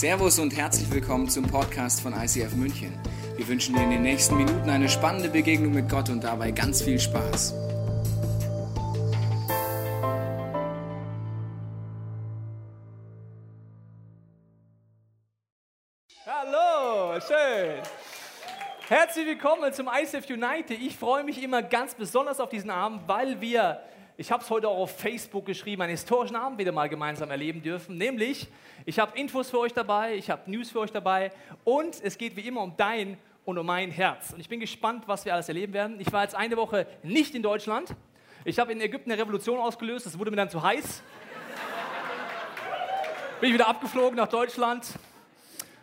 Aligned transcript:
Servus 0.00 0.38
und 0.38 0.56
herzlich 0.56 0.90
willkommen 0.90 1.28
zum 1.28 1.46
Podcast 1.46 2.00
von 2.00 2.14
ICF 2.14 2.54
München. 2.54 2.98
Wir 3.36 3.46
wünschen 3.46 3.74
dir 3.74 3.82
in 3.82 3.90
den 3.90 4.00
nächsten 4.00 4.34
Minuten 4.34 4.70
eine 4.70 4.88
spannende 4.88 5.28
Begegnung 5.28 5.74
mit 5.74 5.90
Gott 5.90 6.08
und 6.08 6.24
dabei 6.24 6.52
ganz 6.52 6.80
viel 6.80 6.98
Spaß. 6.98 7.52
Hallo, 16.24 17.20
schön. 17.20 17.82
Herzlich 18.88 19.26
willkommen 19.26 19.70
zum 19.74 19.86
ICF 19.86 20.30
United. 20.30 20.80
Ich 20.80 20.96
freue 20.96 21.24
mich 21.24 21.42
immer 21.42 21.62
ganz 21.62 21.94
besonders 21.94 22.40
auf 22.40 22.48
diesen 22.48 22.70
Abend, 22.70 23.02
weil 23.06 23.42
wir, 23.42 23.82
ich 24.20 24.30
habe 24.30 24.42
es 24.44 24.50
heute 24.50 24.68
auch 24.68 24.76
auf 24.76 24.98
Facebook 24.98 25.46
geschrieben, 25.46 25.80
einen 25.80 25.92
historischen 25.92 26.36
Abend 26.36 26.58
wieder 26.58 26.72
mal 26.72 26.90
gemeinsam 26.90 27.30
erleben 27.30 27.62
dürfen. 27.62 27.96
Nämlich, 27.96 28.48
ich 28.84 28.98
habe 28.98 29.18
Infos 29.18 29.48
für 29.48 29.58
euch 29.60 29.72
dabei, 29.72 30.14
ich 30.14 30.28
habe 30.28 30.50
News 30.50 30.70
für 30.70 30.80
euch 30.80 30.92
dabei 30.92 31.32
und 31.64 31.98
es 32.02 32.18
geht 32.18 32.36
wie 32.36 32.42
immer 32.42 32.60
um 32.60 32.76
dein 32.76 33.16
und 33.46 33.56
um 33.56 33.64
mein 33.64 33.90
Herz. 33.90 34.34
Und 34.34 34.40
ich 34.40 34.48
bin 34.50 34.60
gespannt, 34.60 35.04
was 35.06 35.24
wir 35.24 35.32
alles 35.32 35.48
erleben 35.48 35.72
werden. 35.72 35.98
Ich 36.00 36.12
war 36.12 36.22
jetzt 36.22 36.34
eine 36.34 36.58
Woche 36.58 36.86
nicht 37.02 37.34
in 37.34 37.42
Deutschland. 37.42 37.96
Ich 38.44 38.58
habe 38.58 38.72
in 38.72 38.82
Ägypten 38.82 39.10
eine 39.10 39.22
Revolution 39.22 39.58
ausgelöst, 39.58 40.04
es 40.04 40.18
wurde 40.18 40.30
mir 40.30 40.36
dann 40.36 40.50
zu 40.50 40.62
heiß. 40.62 41.02
Bin 43.40 43.48
ich 43.48 43.54
wieder 43.54 43.68
abgeflogen 43.68 44.16
nach 44.18 44.28
Deutschland 44.28 44.86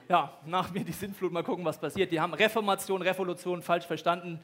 ja, 0.10 0.32
nach 0.46 0.72
mir 0.72 0.84
die 0.84 0.92
Sintflut, 0.92 1.32
mal 1.32 1.44
gucken, 1.44 1.66
was 1.66 1.78
passiert. 1.78 2.12
Die 2.12 2.20
haben 2.20 2.34
Reformation, 2.34 3.02
Revolution 3.02 3.62
falsch 3.62 3.86
verstanden. 3.86 4.40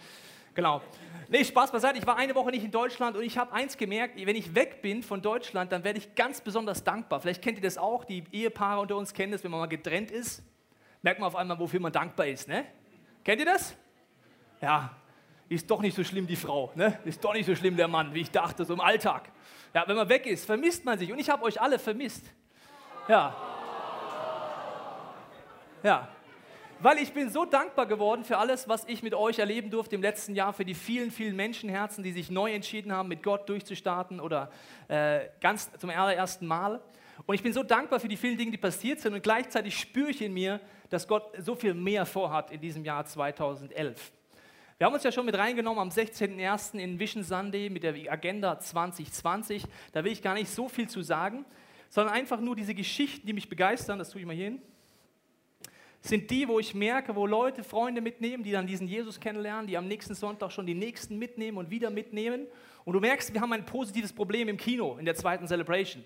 Genau. 0.54 0.82
Nee, 1.30 1.44
Spaß 1.44 1.72
beiseite. 1.72 1.98
Ich 1.98 2.06
war 2.06 2.18
eine 2.18 2.36
Woche 2.36 2.52
nicht 2.52 2.64
in 2.64 2.72
Deutschland 2.72 3.18
und 3.18 3.24
ich 3.24 3.38
habe 3.38 3.52
eins 3.54 3.78
gemerkt, 3.78 4.24
wenn 4.24 4.36
ich 4.36 4.54
weg 4.54 4.82
bin 4.82 5.02
von 5.02 5.22
Deutschland, 5.22 5.72
dann 5.72 5.84
werde 5.84 6.00
ich 6.00 6.14
ganz 6.16 6.42
besonders 6.42 6.84
dankbar. 6.84 7.22
Vielleicht 7.22 7.42
kennt 7.42 7.58
ihr 7.58 7.64
das 7.64 7.78
auch, 7.78 8.06
die 8.06 8.24
Ehepaare 8.32 8.82
unter 8.82 8.98
uns 8.98 9.14
kennen 9.14 9.32
das, 9.32 9.44
wenn 9.44 9.52
man 9.52 9.60
mal 9.60 9.68
getrennt 9.68 10.12
ist, 10.12 10.44
merkt 11.02 11.20
man 11.20 11.28
auf 11.28 11.36
einmal, 11.36 11.58
wofür 11.58 11.80
man 11.80 11.92
dankbar 11.92 12.28
ist. 12.28 12.48
Ne? 12.48 12.66
Kennt 13.24 13.40
ihr 13.40 13.46
das? 13.46 13.76
Ja, 14.62 14.96
ist 15.50 15.70
doch 15.70 15.82
nicht 15.82 15.96
so 15.96 16.04
schlimm 16.04 16.28
die 16.28 16.36
Frau, 16.36 16.72
ne? 16.76 17.00
ist 17.06 17.24
doch 17.24 17.34
nicht 17.34 17.46
so 17.46 17.56
schlimm 17.56 17.76
der 17.76 17.88
Mann, 17.88 18.14
wie 18.14 18.22
ich 18.22 18.32
dachte, 18.32 18.64
so 18.64 18.74
im 18.74 18.82
Alltag. 18.82 19.30
Ja, 19.74 19.88
wenn 19.88 19.96
man 19.96 20.08
weg 20.10 20.26
ist, 20.28 20.46
vermisst 20.46 20.86
man 20.86 21.00
sich 21.00 21.12
und 21.12 21.20
ich 21.20 21.30
habe 21.30 21.44
euch 21.44 21.60
alle 21.60 21.80
vermisst. 21.80 22.26
Ja, 23.08 23.36
ja, 25.84 26.08
weil 26.80 26.98
ich 26.98 27.14
bin 27.14 27.30
so 27.30 27.46
dankbar 27.46 27.86
geworden 27.86 28.24
für 28.24 28.38
alles, 28.38 28.68
was 28.68 28.86
ich 28.88 29.04
mit 29.04 29.14
euch 29.14 29.40
erleben 29.40 29.70
durfte 29.70 29.96
im 29.96 30.02
letzten 30.02 30.36
Jahr, 30.36 30.54
für 30.54 30.66
die 30.66 30.74
vielen, 30.74 31.12
vielen 31.12 31.36
Menschenherzen, 31.36 32.04
die 32.04 32.12
sich 32.12 32.30
neu 32.30 32.54
entschieden 32.54 32.92
haben, 32.92 33.10
mit 33.10 33.24
Gott 33.24 33.48
durchzustarten 33.48 34.20
oder 34.20 34.52
äh, 34.88 35.22
ganz 35.40 35.72
zum 35.78 35.90
allerersten 35.90 36.48
Mal. 36.48 36.82
Und 37.26 37.36
ich 37.36 37.44
bin 37.44 37.54
so 37.54 37.64
dankbar 37.64 38.00
für 38.00 38.08
die 38.08 38.18
vielen 38.18 38.38
Dinge, 38.38 38.52
die 38.52 38.58
passiert 38.58 39.00
sind 39.00 39.14
und 39.14 39.24
gleichzeitig 39.24 39.78
spüre 39.78 40.10
ich 40.10 40.22
in 40.22 40.34
mir, 40.34 40.60
dass 40.90 41.08
Gott 41.08 41.32
so 41.38 41.56
viel 41.56 41.74
mehr 41.74 42.06
vorhat 42.06 42.52
in 42.52 42.60
diesem 42.60 42.84
Jahr 42.84 43.06
2011. 43.06 44.12
Wir 44.78 44.88
haben 44.88 44.94
uns 44.94 45.04
ja 45.04 45.12
schon 45.12 45.26
mit 45.26 45.38
reingenommen 45.38 45.80
am 45.80 45.90
16.01. 45.90 46.80
in 46.80 47.00
Vision 47.00 47.24
Sunday 47.24 47.70
mit 47.70 47.84
der 47.84 47.94
Agenda 48.12 48.60
2020. 48.60 49.64
Da 49.94 50.04
will 50.04 50.12
ich 50.12 50.22
gar 50.22 50.34
nicht 50.34 50.50
so 50.50 50.68
viel 50.68 50.90
zu 50.90 51.02
sagen, 51.04 51.46
sondern 51.90 52.14
einfach 52.14 52.42
nur 52.42 52.56
diese 52.56 52.74
Geschichten, 52.74 53.26
die 53.26 53.34
mich 53.34 53.48
begeistern. 53.48 54.00
Das 54.00 54.10
tue 54.10 54.22
ich 54.22 54.28
mal 54.28 54.36
hier 54.36 54.46
hin 54.46 54.62
sind 56.04 56.30
die, 56.30 56.50
wo 56.50 56.60
ich 56.60 56.76
merke, 56.76 57.16
wo 57.16 57.26
Leute 57.26 57.64
Freunde 57.64 58.02
mitnehmen, 58.02 58.44
die 58.44 58.52
dann 58.52 58.68
diesen 58.68 58.88
Jesus 58.88 59.22
kennenlernen, 59.22 59.68
die 59.68 59.78
am 59.78 59.88
nächsten 59.88 60.16
Sonntag 60.16 60.52
schon 60.52 60.66
die 60.66 60.74
nächsten 60.74 61.18
mitnehmen 61.18 61.58
und 61.58 61.70
wieder 61.70 61.90
mitnehmen. 61.90 62.46
Und 62.84 62.94
du 62.94 63.00
merkst, 63.00 63.34
wir 63.34 63.40
haben 63.40 63.54
ein 63.54 63.66
positives 63.66 64.12
Problem 64.12 64.50
im 64.50 64.58
Kino 64.58 64.98
in 64.98 65.06
der 65.06 65.16
zweiten 65.16 65.48
Celebration. 65.48 66.04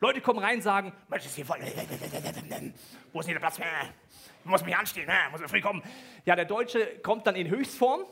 Leute 0.00 0.20
kommen 0.20 0.38
rein 0.38 0.56
und 0.56 0.62
sagen, 0.62 0.92
Mensch, 1.08 1.24
ist 1.24 1.34
hier 1.34 1.46
voll. 1.46 1.60
Wo 3.12 3.20
ist 3.20 3.26
denn 3.26 3.34
der 3.34 3.40
Platz? 3.40 3.58
Ich 3.58 4.50
muss 4.50 4.62
mich 4.66 4.76
anstehen, 4.76 5.10
muss 5.30 5.40
früh 5.50 5.62
kommen. 5.62 5.82
Ja, 6.26 6.36
der 6.36 6.44
Deutsche 6.44 6.98
kommt 7.02 7.26
dann 7.26 7.34
in 7.34 7.48
Höchstform, 7.48 8.02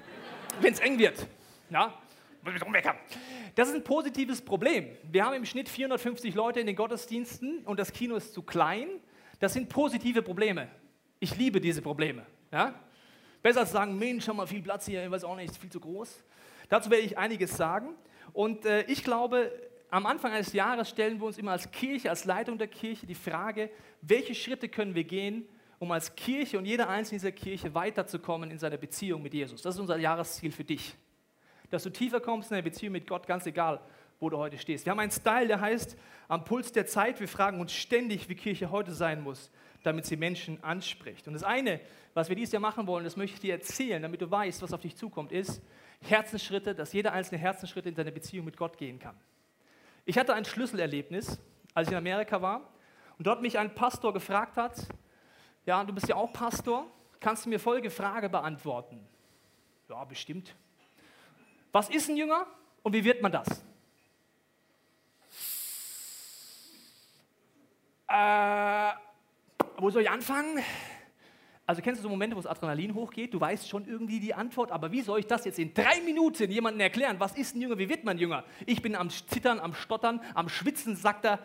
wenn 0.60 0.74
es 0.74 0.80
eng 0.80 0.98
wird. 0.98 1.26
Ja, 1.70 1.94
muss 2.42 2.52
mich 2.52 2.62
rumweckern. 2.62 2.96
Das 3.54 3.68
ist 3.68 3.74
ein 3.74 3.84
positives 3.84 4.42
Problem. 4.42 4.86
Wir 5.10 5.24
haben 5.24 5.34
im 5.34 5.46
Schnitt 5.46 5.70
450 5.70 6.34
Leute 6.34 6.60
in 6.60 6.66
den 6.66 6.76
Gottesdiensten 6.76 7.60
und 7.64 7.80
das 7.80 7.94
Kino 7.94 8.16
ist 8.16 8.34
zu 8.34 8.42
klein. 8.42 8.88
Das 9.38 9.52
sind 9.52 9.68
positive 9.68 10.22
Probleme. 10.22 10.68
Ich 11.20 11.36
liebe 11.36 11.60
diese 11.60 11.82
Probleme. 11.82 12.26
Ja? 12.52 12.74
Besser 13.42 13.60
als 13.60 13.72
sagen, 13.72 13.98
Mensch, 13.98 14.24
schau 14.24 14.34
mal, 14.34 14.46
viel 14.46 14.62
Platz 14.62 14.86
hier, 14.86 15.04
ich 15.04 15.10
weiß 15.10 15.24
auch 15.24 15.36
nicht, 15.36 15.50
ist 15.50 15.58
viel 15.58 15.70
zu 15.70 15.80
groß. 15.80 16.24
Dazu 16.68 16.90
werde 16.90 17.04
ich 17.04 17.16
einiges 17.16 17.56
sagen. 17.56 17.94
Und 18.32 18.66
äh, 18.66 18.82
ich 18.82 19.04
glaube, 19.04 19.50
am 19.90 20.06
Anfang 20.06 20.32
eines 20.32 20.52
Jahres 20.52 20.90
stellen 20.90 21.18
wir 21.18 21.26
uns 21.26 21.38
immer 21.38 21.52
als 21.52 21.70
Kirche, 21.70 22.10
als 22.10 22.24
Leitung 22.24 22.58
der 22.58 22.68
Kirche 22.68 23.06
die 23.06 23.14
Frage, 23.14 23.70
welche 24.02 24.34
Schritte 24.34 24.68
können 24.68 24.94
wir 24.94 25.04
gehen, 25.04 25.48
um 25.78 25.92
als 25.92 26.14
Kirche 26.14 26.58
und 26.58 26.64
jeder 26.64 26.88
einzelne 26.88 27.20
dieser 27.20 27.32
Kirche 27.32 27.74
weiterzukommen 27.74 28.50
in 28.50 28.58
seiner 28.58 28.76
Beziehung 28.76 29.22
mit 29.22 29.32
Jesus. 29.32 29.62
Das 29.62 29.76
ist 29.76 29.80
unser 29.80 29.96
Jahresziel 29.96 30.52
für 30.52 30.64
dich. 30.64 30.94
Dass 31.70 31.84
du 31.84 31.90
tiefer 31.90 32.20
kommst 32.20 32.50
in 32.50 32.56
der 32.56 32.62
Beziehung 32.62 32.92
mit 32.92 33.06
Gott, 33.06 33.26
ganz 33.26 33.46
egal, 33.46 33.80
wo 34.20 34.30
du 34.30 34.38
heute 34.38 34.58
stehst. 34.58 34.84
Wir 34.84 34.90
haben 34.90 34.98
einen 34.98 35.10
Style, 35.10 35.46
der 35.46 35.60
heißt 35.60 35.96
am 36.26 36.44
Puls 36.44 36.72
der 36.72 36.86
Zeit. 36.86 37.20
Wir 37.20 37.28
fragen 37.28 37.60
uns 37.60 37.72
ständig, 37.72 38.28
wie 38.28 38.34
Kirche 38.34 38.70
heute 38.70 38.92
sein 38.92 39.22
muss, 39.22 39.50
damit 39.82 40.06
sie 40.06 40.16
Menschen 40.16 40.62
anspricht. 40.62 41.28
Und 41.28 41.34
das 41.34 41.44
eine, 41.44 41.80
was 42.14 42.28
wir 42.28 42.36
dieses 42.36 42.52
Jahr 42.52 42.60
machen 42.60 42.86
wollen, 42.86 43.04
das 43.04 43.16
möchte 43.16 43.34
ich 43.34 43.40
dir 43.40 43.54
erzählen, 43.54 44.02
damit 44.02 44.20
du 44.20 44.30
weißt, 44.30 44.60
was 44.62 44.72
auf 44.72 44.80
dich 44.80 44.96
zukommt, 44.96 45.30
ist 45.30 45.62
Herzensschritte, 46.00 46.74
dass 46.74 46.92
jeder 46.92 47.12
einzelne 47.12 47.40
Herzensschritt 47.40 47.86
in 47.86 47.94
seine 47.94 48.12
Beziehung 48.12 48.44
mit 48.44 48.56
Gott 48.56 48.76
gehen 48.76 48.98
kann. 48.98 49.16
Ich 50.04 50.18
hatte 50.18 50.34
ein 50.34 50.44
Schlüsselerlebnis, 50.44 51.40
als 51.74 51.88
ich 51.88 51.92
in 51.92 51.98
Amerika 51.98 52.42
war 52.42 52.72
und 53.18 53.26
dort 53.26 53.42
mich 53.42 53.58
ein 53.58 53.74
Pastor 53.74 54.12
gefragt 54.12 54.56
hat, 54.56 54.86
ja, 55.66 55.84
du 55.84 55.92
bist 55.92 56.08
ja 56.08 56.16
auch 56.16 56.32
Pastor, 56.32 56.86
kannst 57.20 57.44
du 57.44 57.50
mir 57.50 57.60
folgende 57.60 57.90
Frage 57.90 58.28
beantworten? 58.28 59.06
Ja, 59.88 60.04
bestimmt. 60.04 60.54
Was 61.72 61.90
ist 61.90 62.08
ein 62.08 62.16
Jünger 62.16 62.46
und 62.82 62.94
wie 62.94 63.04
wird 63.04 63.20
man 63.20 63.32
das? 63.32 63.64
Äh, 68.08 68.90
wo 69.76 69.90
soll 69.90 70.02
ich 70.02 70.10
anfangen? 70.10 70.62
Also 71.66 71.82
kennst 71.82 72.00
du 72.00 72.02
so 72.02 72.08
Momente, 72.08 72.34
wo 72.34 72.40
das 72.40 72.50
Adrenalin 72.50 72.94
hochgeht? 72.94 73.34
Du 73.34 73.40
weißt 73.40 73.68
schon 73.68 73.86
irgendwie 73.86 74.20
die 74.20 74.32
Antwort, 74.32 74.72
aber 74.72 74.90
wie 74.90 75.02
soll 75.02 75.20
ich 75.20 75.26
das 75.26 75.44
jetzt 75.44 75.58
in 75.58 75.74
drei 75.74 76.00
Minuten 76.00 76.50
jemandem 76.50 76.80
erklären? 76.80 77.20
Was 77.20 77.36
ist 77.36 77.54
ein 77.54 77.60
Jünger? 77.60 77.78
Wie 77.78 77.90
wird 77.90 78.04
man 78.04 78.16
Jünger? 78.16 78.44
Ich 78.64 78.80
bin 78.80 78.96
am 78.96 79.10
Zittern, 79.10 79.60
am 79.60 79.74
Stottern, 79.74 80.22
am 80.34 80.48
Schwitzen, 80.48 80.96
sagt 80.96 81.26
er. 81.26 81.40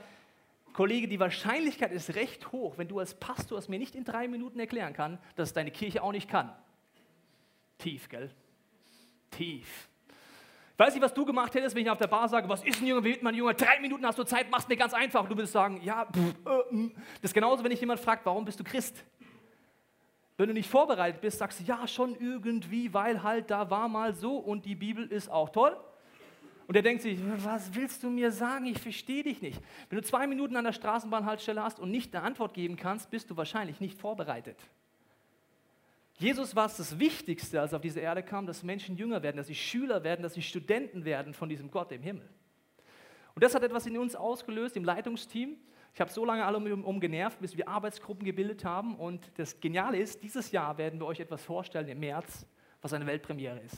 Kollege, 0.72 1.07
die 1.07 1.19
Wahrscheinlichkeit 1.19 1.91
ist 1.91 2.16
recht 2.16 2.51
hoch, 2.51 2.78
wenn 2.78 2.88
du 2.88 3.00
als 3.00 3.13
Pastor 3.13 3.59
es 3.59 3.68
mir 3.68 3.78
nicht 3.78 3.95
in 3.95 4.06
drei 4.06 4.28
Minuten 4.28 4.59
erklären 4.59 4.94
kannst, 4.94 5.22
dass 5.35 5.50
es 5.50 5.53
deine 5.53 5.72
Kirche 5.72 6.01
auch 6.01 6.13
nicht 6.13 6.30
kann. 6.30 6.51
Tief, 7.78 8.07
gell? 8.07 8.31
Tief. 9.30 9.90
Ich 10.74 10.80
weiß 10.80 10.96
nicht, 10.96 11.04
was 11.04 11.14
du 11.14 11.24
gemacht 11.24 11.54
hättest, 11.54 11.76
wenn 11.76 11.84
ich 11.84 11.90
auf 11.90 12.00
der 12.00 12.08
Bar 12.08 12.28
sage, 12.28 12.50
was 12.50 12.64
ist 12.64 12.82
ein 12.82 12.88
Junge, 12.88 13.04
wie 13.04 13.10
wird 13.10 13.22
man 13.22 13.34
ein 13.34 13.38
Junge? 13.38 13.54
Drei 13.54 13.80
Minuten 13.80 14.04
hast 14.08 14.18
du 14.18 14.24
Zeit, 14.24 14.50
machst 14.50 14.68
mir 14.68 14.76
ganz 14.76 14.94
einfach. 14.94 15.24
Du 15.28 15.36
würdest 15.36 15.54
sagen, 15.54 15.80
ja, 15.84 16.06
pff, 16.06 16.18
äh, 16.18 16.76
mm. 16.76 16.92
das 17.22 17.30
ist 17.30 17.34
genauso, 17.34 17.64
wenn 17.64 17.70
dich 17.70 17.80
jemand 17.80 18.00
fragt, 18.00 18.26
warum 18.26 18.44
bist 18.44 18.60
du 18.60 18.64
Christ? 18.64 19.04
Wenn 20.36 20.48
du 20.48 20.54
nicht 20.56 20.68
vorbereitet 20.68 21.22
bist, 21.22 21.38
sagst 21.38 21.60
du, 21.60 21.64
ja, 21.64 21.88
schon 21.88 22.16
irgendwie, 22.20 22.92
weil 22.92 23.22
halt 23.22 23.52
da 23.52 23.70
war 23.70 23.88
mal 23.88 24.16
so 24.16 24.38
und 24.38 24.66
die 24.66 24.74
Bibel 24.74 25.06
ist 25.06 25.30
auch 25.30 25.50
toll. 25.50 25.78
Und 26.66 26.76
er 26.76 26.82
denkt 26.82 27.04
sich, 27.04 27.20
was 27.44 27.76
willst 27.76 28.02
du 28.02 28.10
mir 28.10 28.32
sagen? 28.32 28.66
Ich 28.66 28.80
verstehe 28.80 29.22
dich 29.22 29.44
nicht. 29.44 29.62
Wenn 29.90 30.00
du 30.00 30.04
zwei 30.04 30.26
Minuten 30.26 30.56
an 30.56 30.64
der 30.64 30.74
Straßenbahnhaltestelle 30.74 31.62
hast 31.62 31.80
und 31.80 31.92
nicht 31.92 32.16
eine 32.16 32.26
Antwort 32.26 32.56
geben 32.56 32.78
kannst, 32.78 33.12
bist 33.12 33.30
du 33.30 33.38
wahrscheinlich 33.38 33.80
nicht 33.80 34.00
vorbereitet. 34.00 34.58
Jesus 36.18 36.56
war 36.56 36.68
es 36.68 36.78
das 36.78 37.00
Wichtigste, 37.00 37.59
als 37.59 37.74
er 37.74 37.78
auf 37.78 37.81
diese 37.81 38.00
Erde 38.00 38.24
kam, 38.24 38.46
dass 38.46 38.63
Menschen 38.63 38.96
jünger 38.96 39.24
werden, 39.24 39.38
dass 39.38 39.47
sie 39.47 39.56
Schüler 39.56 40.03
werden, 40.03 40.22
dass 40.22 40.35
sie 40.35 40.41
Studenten 40.41 41.06
werden 41.06 41.34
von 41.34 41.50
diesem 41.50 41.72
Gott 41.72 41.91
im 41.91 42.01
Himmel. 42.01 42.29
Und 43.35 43.44
das 43.44 43.56
hat 43.56 43.63
etwas 43.63 43.85
in 43.88 43.97
uns 43.97 44.16
ausgelöst, 44.16 44.78
im 44.78 44.84
Leitungsteam. 44.84 45.57
Ich 45.94 46.01
habe 46.01 46.12
so 46.12 46.24
lange 46.25 46.46
alle 46.46 46.57
um, 46.57 46.84
um 46.84 47.00
genervt, 47.00 47.39
bis 47.39 47.57
wir 47.57 47.68
Arbeitsgruppen 47.68 48.25
gebildet 48.25 48.63
haben. 48.63 48.95
Und 48.95 49.31
das 49.38 49.60
Geniale 49.60 49.98
ist, 49.98 50.24
dieses 50.24 50.51
Jahr 50.51 50.77
werden 50.77 51.00
wir 51.00 51.06
euch 51.07 51.19
etwas 51.19 51.44
vorstellen 51.44 51.88
im 51.88 52.00
März, 52.00 52.45
was 52.81 52.94
eine 52.94 53.06
Weltpremiere 53.06 53.59
ist. 53.59 53.77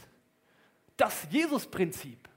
Das 0.97 1.27
Jesus-Prinzip. 1.29 2.29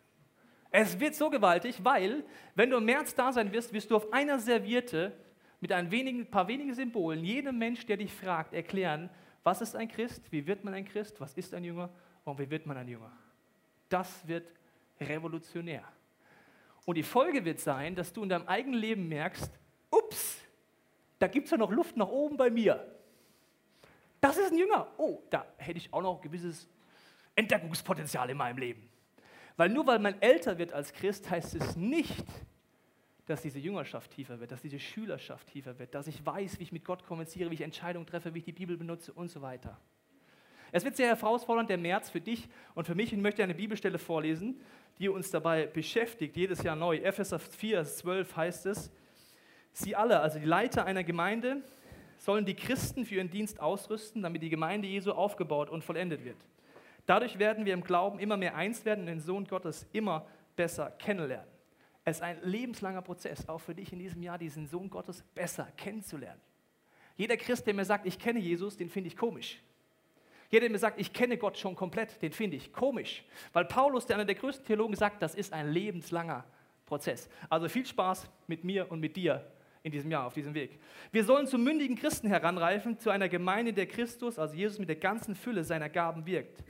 Es 0.71 0.99
wird 1.01 1.15
so 1.15 1.31
gewaltig, 1.31 1.83
weil, 1.83 2.25
wenn 2.55 2.71
du 2.71 2.77
im 2.77 2.85
März 2.85 3.15
da 3.15 3.33
sein 3.33 3.53
wirst, 3.53 3.73
wirst 3.73 3.91
du 3.91 3.97
auf 3.97 4.13
einer 4.13 4.39
Serviette 4.39 5.13
mit 5.61 5.73
ein 5.73 5.91
wenigen, 5.91 6.27
paar 6.31 6.47
wenigen 6.47 6.75
Symbolen 6.75 7.25
jedem 7.25 7.59
Mensch, 7.59 7.87
der 7.87 7.97
dich 7.97 8.13
fragt, 8.13 8.53
erklären, 8.53 9.11
was 9.49 9.63
ist 9.63 9.75
ein 9.75 9.89
Christ? 9.89 10.31
Wie 10.31 10.47
wird 10.47 10.63
man 10.63 10.75
ein 10.75 10.85
Christ? 10.85 11.19
Was 11.23 11.33
ist 11.33 11.55
ein 11.55 11.65
Jünger? 11.65 11.89
Und 12.25 12.39
wie 12.39 12.51
wird 12.51 12.67
man 12.67 12.77
ein 12.77 12.87
Jünger? 12.87 13.11
Das 13.89 14.29
wird 14.29 14.47
revolutionär. 15.01 15.85
Und 16.85 16.97
die 16.97 17.03
Folge 17.03 17.43
wird 17.43 17.59
sein, 17.59 17.95
dass 17.95 18.13
du 18.13 18.23
in 18.25 18.29
deinem 18.29 18.47
eigenen 18.47 18.79
Leben 18.79 19.09
merkst, 19.09 19.51
ups, 19.91 20.37
da 21.19 21.29
gibt 21.29 21.47
es 21.47 21.51
ja 21.51 21.57
noch 21.57 21.71
Luft 21.71 21.97
nach 21.97 22.09
oben 22.09 22.37
bei 22.37 22.51
mir. 22.51 22.95
Das 24.21 24.37
ist 24.37 24.53
ein 24.53 24.59
Jünger. 24.59 24.87
Oh, 24.99 25.23
da 25.31 25.47
hätte 25.57 25.79
ich 25.79 25.95
auch 25.95 26.03
noch 26.03 26.21
gewisses 26.21 26.69
Entdeckungspotenzial 27.35 28.29
in 28.29 28.37
meinem 28.37 28.59
Leben. 28.59 28.87
Weil 29.57 29.71
nur 29.71 29.87
weil 29.87 29.99
man 29.99 30.21
älter 30.21 30.59
wird 30.59 30.75
als 30.75 30.93
Christ, 30.93 31.31
heißt 31.31 31.55
es 31.55 31.75
nicht, 31.75 32.27
dass 33.29 33.43
diese 33.43 33.59
Jüngerschaft 33.59 34.11
tiefer 34.11 34.41
wird, 34.41 34.53
dass 34.53 34.63
diese 34.63 34.79
Schülerschaft 34.79 35.49
tiefer 35.49 35.79
wird, 35.79 35.95
dass 35.95 36.07
ich 36.07 36.25
weiß, 36.25 36.59
wie 36.59 36.63
ich 36.63 36.73
mit 36.73 36.85
Gott 36.85 37.05
kommuniziere, 37.05 37.51
wie 37.51 37.55
ich 37.55 37.61
Entscheidungen 37.61 38.07
treffe, 38.07 38.35
wie 38.35 38.39
ich 38.39 38.45
die 38.45 38.53
Bibel 38.53 38.77
benutze 38.77 39.13
und 39.13 39.31
so 39.31 39.43
weiter. 39.43 39.79
Es 40.73 40.85
wird 40.85 40.97
sehr 40.97 41.09
herausfordernd, 41.09 41.71
der 41.71 41.79
März 41.79 42.11
für 42.11 42.21
dich 42.21 42.49
und 42.75 42.87
für 42.87 42.95
mich. 42.95 43.13
Ich 43.13 43.19
möchte 43.19 43.43
eine 43.43 43.55
Bibelstelle 43.55 43.99
vorlesen, 43.99 44.61
die 44.99 45.09
uns 45.09 45.31
dabei 45.31 45.67
beschäftigt, 45.67 46.37
jedes 46.37 46.63
Jahr 46.63 46.77
neu. 46.77 46.97
Epheser 46.97 47.39
4, 47.39 47.85
12 47.85 48.37
heißt 48.37 48.67
es, 48.67 48.91
Sie 49.73 49.95
alle, 49.95 50.21
also 50.21 50.39
die 50.39 50.45
Leiter 50.47 50.87
einer 50.87 51.05
Gemeinde, 51.05 51.63
sollen 52.17 52.45
die 52.45 52.55
Christen 52.55 53.05
für 53.05 53.17
ihren 53.17 53.31
Dienst 53.31 53.61
ausrüsten, 53.61 54.23
damit 54.23 54.43
die 54.43 54.51
Gemeinde 54.51 54.89
Jesu 54.89 55.13
aufgebaut 55.13 55.71
und 55.71 55.85
vollendet 55.85 56.25
wird. 56.25 56.37
Dadurch 57.07 57.39
werden 57.39 57.65
wir 57.65 57.75
im 57.75 57.85
Glauben 57.85 58.19
immer 58.19 58.37
mehr 58.37 58.57
eins 58.57 58.85
werden 58.85 59.01
und 59.01 59.07
den 59.07 59.21
Sohn 59.21 59.47
Gottes 59.47 59.87
immer 59.93 60.27
besser 60.57 60.91
kennenlernen. 60.99 61.58
Es 62.09 62.19
ist 62.19 62.23
ein 62.23 62.39
lebenslanger 62.43 63.03
Prozess, 63.03 63.49
auch 63.49 63.59
für 63.59 63.75
dich 63.75 63.93
in 63.93 63.99
diesem 63.99 64.23
Jahr, 64.23 64.39
diesen 64.39 64.67
Sohn 64.67 64.89
Gottes 64.89 65.23
besser 65.35 65.69
kennenzulernen. 65.77 66.41
Jeder 67.17 67.37
Christ, 67.37 67.67
der 67.67 67.75
mir 67.75 67.85
sagt, 67.85 68.07
ich 68.07 68.19
kenne 68.19 68.39
Jesus, 68.39 68.77
den 68.77 68.89
finde 68.89 69.09
ich 69.09 69.17
komisch. 69.17 69.61
Jeder, 70.51 70.63
der 70.63 70.71
mir 70.71 70.79
sagt, 70.79 70.99
ich 70.99 71.13
kenne 71.13 71.37
Gott 71.37 71.59
schon 71.59 71.77
komplett, 71.77 72.23
den 72.23 72.33
finde 72.33 72.57
ich 72.57 72.73
komisch. 72.73 73.25
Weil 73.53 73.67
Paulus, 73.67 74.07
der 74.07 74.17
einer 74.17 74.25
der 74.25 74.37
größten 74.37 74.65
Theologen, 74.65 74.95
sagt, 74.95 75.21
das 75.21 75.35
ist 75.35 75.53
ein 75.53 75.71
lebenslanger 75.71 76.45
Prozess. 76.87 77.29
Also 77.51 77.69
viel 77.69 77.85
Spaß 77.85 78.27
mit 78.47 78.65
mir 78.65 78.91
und 78.91 79.01
mit 79.01 79.15
dir 79.17 79.45
in 79.83 79.93
diesem 79.93 80.11
Jahr 80.11 80.27
auf 80.27 80.35
diesem 80.35 80.55
Weg. 80.55 80.79
Wir 81.13 81.25
sollen 81.25 81.47
zu 81.47 81.59
mündigen 81.59 81.97
Christen 81.97 82.29
heranreifen, 82.29 82.99
zu 82.99 83.11
einer 83.11 83.29
Gemeinde, 83.29 83.73
der 83.73 83.87
Christus, 83.87 84.39
also 84.39 84.55
Jesus 84.55 84.79
mit 84.79 84.89
der 84.89 84.97
ganzen 84.97 85.35
Fülle 85.35 85.63
seiner 85.63 85.89
Gaben 85.91 86.25
wirkt. 86.25 86.65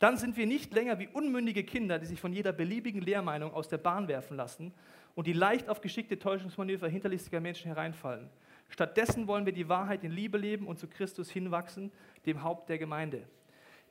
Dann 0.00 0.16
sind 0.16 0.38
wir 0.38 0.46
nicht 0.46 0.72
länger 0.72 0.98
wie 0.98 1.08
unmündige 1.08 1.62
Kinder, 1.62 1.98
die 1.98 2.06
sich 2.06 2.20
von 2.20 2.32
jeder 2.32 2.52
beliebigen 2.52 3.02
Lehrmeinung 3.02 3.52
aus 3.52 3.68
der 3.68 3.78
Bahn 3.78 4.08
werfen 4.08 4.34
lassen 4.34 4.72
und 5.14 5.26
die 5.26 5.34
leicht 5.34 5.68
auf 5.68 5.82
geschickte 5.82 6.18
Täuschungsmanöver 6.18 6.88
hinterlistiger 6.88 7.38
Menschen 7.38 7.68
hereinfallen. 7.68 8.30
Stattdessen 8.70 9.26
wollen 9.26 9.44
wir 9.44 9.52
die 9.52 9.68
Wahrheit 9.68 10.02
in 10.02 10.10
Liebe 10.10 10.38
leben 10.38 10.66
und 10.66 10.78
zu 10.78 10.88
Christus 10.88 11.28
hinwachsen, 11.30 11.92
dem 12.24 12.42
Haupt 12.42 12.70
der 12.70 12.78
Gemeinde. 12.78 13.22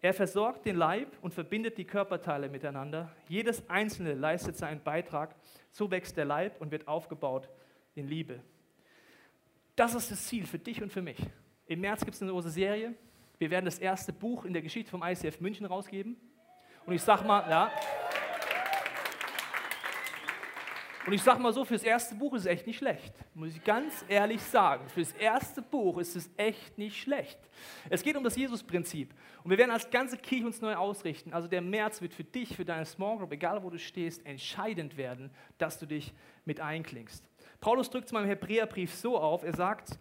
Er 0.02 0.16
versorgt 0.16 0.66
den 0.66 0.78
Leib 0.78 1.16
und 1.22 1.34
verbindet 1.34 1.78
die 1.78 1.86
Körperteile 1.86 2.50
miteinander. 2.50 3.12
Jedes 3.28 3.70
Einzelne 3.70 4.16
leistet 4.16 4.58
seinen 4.58 4.82
Beitrag. 4.82 5.36
So 5.70 5.92
wächst 5.92 6.18
der 6.18 6.26
Leib 6.26 6.60
und 6.60 6.72
wird 6.72 6.88
aufgebaut 6.88 7.50
in 7.94 8.08
Liebe. 8.08 8.40
Das 9.76 9.94
ist 9.94 10.10
das 10.10 10.26
Ziel 10.26 10.48
für 10.48 10.58
dich 10.58 10.82
und 10.82 10.92
für 10.92 11.04
mich. 11.04 11.20
Im 11.68 11.82
März 11.82 12.04
gibt 12.04 12.16
es 12.16 12.22
eine 12.22 12.32
große 12.32 12.50
Serie. 12.50 12.96
Wir 13.40 13.50
werden 13.50 13.66
das 13.66 13.80
erste 13.80 14.12
Buch 14.12 14.44
in 14.44 14.52
der 14.52 14.62
Geschichte 14.62 14.92
vom 14.92 15.02
ICF 15.02 15.40
München 15.40 15.66
rausgeben. 15.66 16.18
Und 16.86 16.94
ich 16.94 17.02
sag 17.02 17.26
mal, 17.26 17.50
ja. 17.50 17.72
Und 21.08 21.14
ich 21.14 21.24
sag 21.24 21.40
mal 21.40 21.54
so, 21.54 21.64
fürs 21.64 21.84
erste 21.84 22.16
Buch 22.16 22.34
ist 22.34 22.42
es 22.42 22.48
echt 22.48 22.68
nicht 22.68 22.78
schlecht. 22.78 23.14
Muss 23.34 23.56
ich 23.56 23.64
ganz 23.64 24.04
ehrlich 24.10 24.42
sagen. 24.42 24.90
Fürs 24.90 25.14
erste 25.14 25.62
Buch 25.62 25.98
ist 26.00 26.18
es 26.18 26.30
echt 26.36 26.78
nicht 26.78 27.02
schlecht. 27.02 27.40
Es 27.90 28.04
geht 28.04 28.18
um 28.18 28.26
das 28.26 28.36
Jesus-Prinzip. 28.36 29.14
Und 29.44 29.52
wir 29.52 29.58
werden 29.58 29.72
als 29.72 29.90
ganze 29.90 30.18
Kirche 30.18 30.46
uns 30.46 30.60
neu 30.60 30.76
ausrichten. 30.76 31.34
Also 31.34 31.48
der 31.48 31.62
März 31.62 32.02
wird 32.02 32.14
für 32.14 32.26
dich, 32.26 32.58
für 32.58 32.66
deine 32.66 32.86
Small 32.86 33.20
Group, 33.20 33.32
egal 33.32 33.64
wo 33.64 33.70
du 33.70 33.80
stehst, 33.80 34.26
entscheidend 34.26 34.98
werden, 34.98 35.32
dass 35.58 35.80
du 35.80 35.86
dich 35.86 36.14
mit 36.44 36.60
einklingst. 36.60 37.24
Paulus 37.62 37.90
drückt 37.90 38.08
es 38.08 38.12
mal 38.12 38.24
im 38.24 38.30
Hebräerbrief 38.30 38.94
so 38.94 39.18
auf, 39.18 39.44
er 39.44 39.56
sagt, 39.56 39.98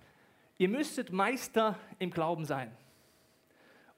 ihr 0.58 0.69
müsstet 0.69 1.12
Meister 1.12 1.79
im 2.00 2.11
Glauben 2.11 2.44
sein. 2.44 2.76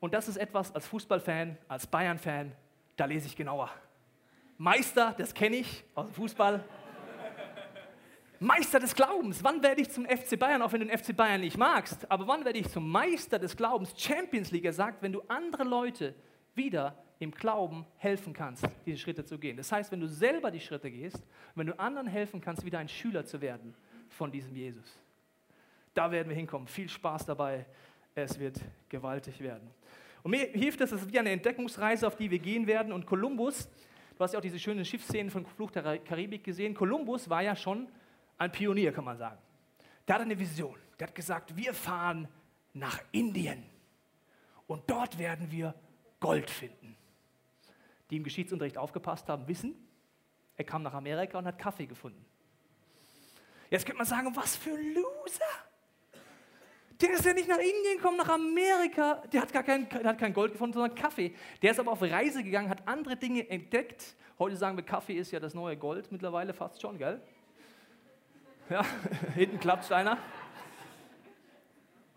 Und 0.00 0.14
das 0.14 0.29
ist 0.29 0.38
etwas 0.38 0.75
als 0.75 0.87
Fußballfan, 0.87 1.56
als 1.69 1.87
Bayern-Fan, 1.87 2.52
da 2.97 3.05
lese 3.05 3.26
ich 3.26 3.37
genauer. 3.37 3.70
Meister, 4.56 5.14
das 5.17 5.32
kenne 5.32 5.56
ich 5.56 5.85
aus 5.94 6.06
dem 6.06 6.14
Fußball. 6.14 6.64
Meister 8.43 8.81
des 8.81 8.94
Glaubens. 8.94 9.44
Wann 9.44 9.62
werde 9.62 9.82
ich 9.82 9.91
zum 9.91 10.06
FC 10.06 10.38
Bayern, 10.38 10.62
auch 10.62 10.73
wenn 10.73 10.81
du 10.81 10.87
den 10.87 10.99
FC 10.99 11.14
Bayern 11.14 11.43
nicht 11.43 11.58
magst, 11.58 12.11
aber 12.11 12.26
wann 12.26 12.43
werde 12.44 12.58
ich 12.58 12.69
zum 12.70 12.91
Meister 12.91 13.38
des 13.38 13.55
Glaubens? 13.55 13.93
Champions 13.97 14.50
League, 14.50 14.70
sagt, 14.73 15.02
wenn 15.02 15.12
du 15.12 15.20
andere 15.29 15.64
Leute 15.64 16.14
wieder 16.55 16.96
im 17.19 17.32
Glauben 17.32 17.85
helfen 17.99 18.32
kannst, 18.32 18.67
diese 18.87 18.96
Schritte 18.96 19.26
zu 19.26 19.38
gehen. 19.38 19.58
Das 19.58 19.70
heißt, 19.70 19.93
wenn 19.93 20.00
du 20.00 20.08
selber 20.08 20.50
die 20.50 20.61
Schritte 20.61 20.91
gehst, 20.91 21.23
wenn 21.55 21.67
du 21.67 21.79
anderen 21.79 22.06
helfen 22.06 22.41
kannst, 22.41 22.64
wieder 22.64 22.79
ein 22.79 22.88
Schüler 22.88 23.26
zu 23.26 23.43
werden 23.43 23.75
von 24.08 24.32
diesem 24.32 24.56
Jesus. 24.56 24.99
Da 25.93 26.11
werden 26.11 26.29
wir 26.29 26.37
hinkommen. 26.37 26.67
Viel 26.67 26.88
Spaß 26.88 27.26
dabei. 27.26 27.67
Es 28.14 28.38
wird 28.38 28.58
gewaltig 28.88 29.41
werden. 29.41 29.70
Und 30.22 30.32
mir 30.32 30.46
hilft 30.46 30.81
es, 30.81 30.93
es 30.93 31.02
ist 31.02 31.12
wie 31.12 31.19
eine 31.19 31.31
Entdeckungsreise, 31.31 32.06
auf 32.06 32.17
die 32.17 32.31
wir 32.31 32.38
gehen 32.38 32.67
werden. 32.67 32.93
Und 32.93 33.06
Kolumbus, 33.06 33.69
du 34.17 34.25
hast 34.25 34.32
ja 34.32 34.38
auch 34.38 34.43
diese 34.43 34.58
schönen 34.58 34.84
Schiffsszenen 34.84 35.31
von 35.31 35.46
Fluch 35.46 35.70
der 35.70 35.99
Karibik 35.99 36.44
gesehen. 36.44 36.75
Kolumbus 36.75 37.28
war 37.28 37.43
ja 37.43 37.56
schon 37.56 37.88
ein 38.38 38.52
Pionier, 38.52 38.93
kann 38.93 39.05
man 39.05 39.17
sagen. 39.17 39.38
Der 40.06 40.14
hatte 40.17 40.25
eine 40.25 40.38
Vision. 40.38 40.76
Der 40.99 41.08
hat 41.08 41.14
gesagt, 41.14 41.56
wir 41.56 41.72
fahren 41.72 42.28
nach 42.75 43.00
Indien. 43.12 43.64
Und 44.67 44.82
dort 44.88 45.19
werden 45.19 45.50
wir 45.50 45.75
Gold 46.20 46.50
finden 46.50 46.96
die 48.11 48.17
im 48.17 48.25
Geschichtsunterricht 48.25 48.76
aufgepasst 48.76 49.28
haben, 49.28 49.46
wissen, 49.46 49.75
er 50.56 50.64
kam 50.64 50.82
nach 50.82 50.94
Amerika 50.94 51.38
und 51.38 51.46
hat 51.46 51.58
Kaffee 51.58 51.87
gefunden. 51.87 52.25
Jetzt 53.70 53.87
könnte 53.87 53.99
man 53.99 54.06
sagen, 54.06 54.34
was 54.34 54.56
für 54.56 54.70
ein 54.70 54.94
Loser. 54.94 55.44
Der 57.00 57.11
ist 57.12 57.25
ja 57.25 57.32
nicht 57.32 57.49
nach 57.49 57.58
Indien 57.58 57.97
gekommen, 57.97 58.19
nach 58.19 58.29
Amerika. 58.29 59.23
Der 59.32 59.43
hat 59.43 59.52
gar 59.52 59.62
kein, 59.62 59.88
der 59.88 60.05
hat 60.05 60.19
kein 60.19 60.35
Gold 60.35 60.52
gefunden, 60.52 60.75
sondern 60.75 60.94
Kaffee. 60.94 61.35
Der 61.62 61.70
ist 61.70 61.81
aber 61.81 61.93
auf 61.93 62.02
Reise 62.02 62.43
gegangen, 62.44 62.69
hat 62.69 62.87
andere 62.87 63.17
Dinge 63.17 63.49
entdeckt. 63.49 64.17
Heute 64.38 64.56
sagen 64.56 64.76
wir, 64.76 64.85
Kaffee 64.85 65.14
ist 65.14 65.31
ja 65.31 65.41
das 65.41 65.55
neue 65.55 65.76
Gold 65.76 66.12
mittlerweile 66.12 66.52
fast 66.52 66.81
schon, 66.81 66.99
gell? 66.99 67.20
Ja, 68.69 68.85
hinten 69.35 69.58
klappt 69.61 69.91
einer. 69.91 70.19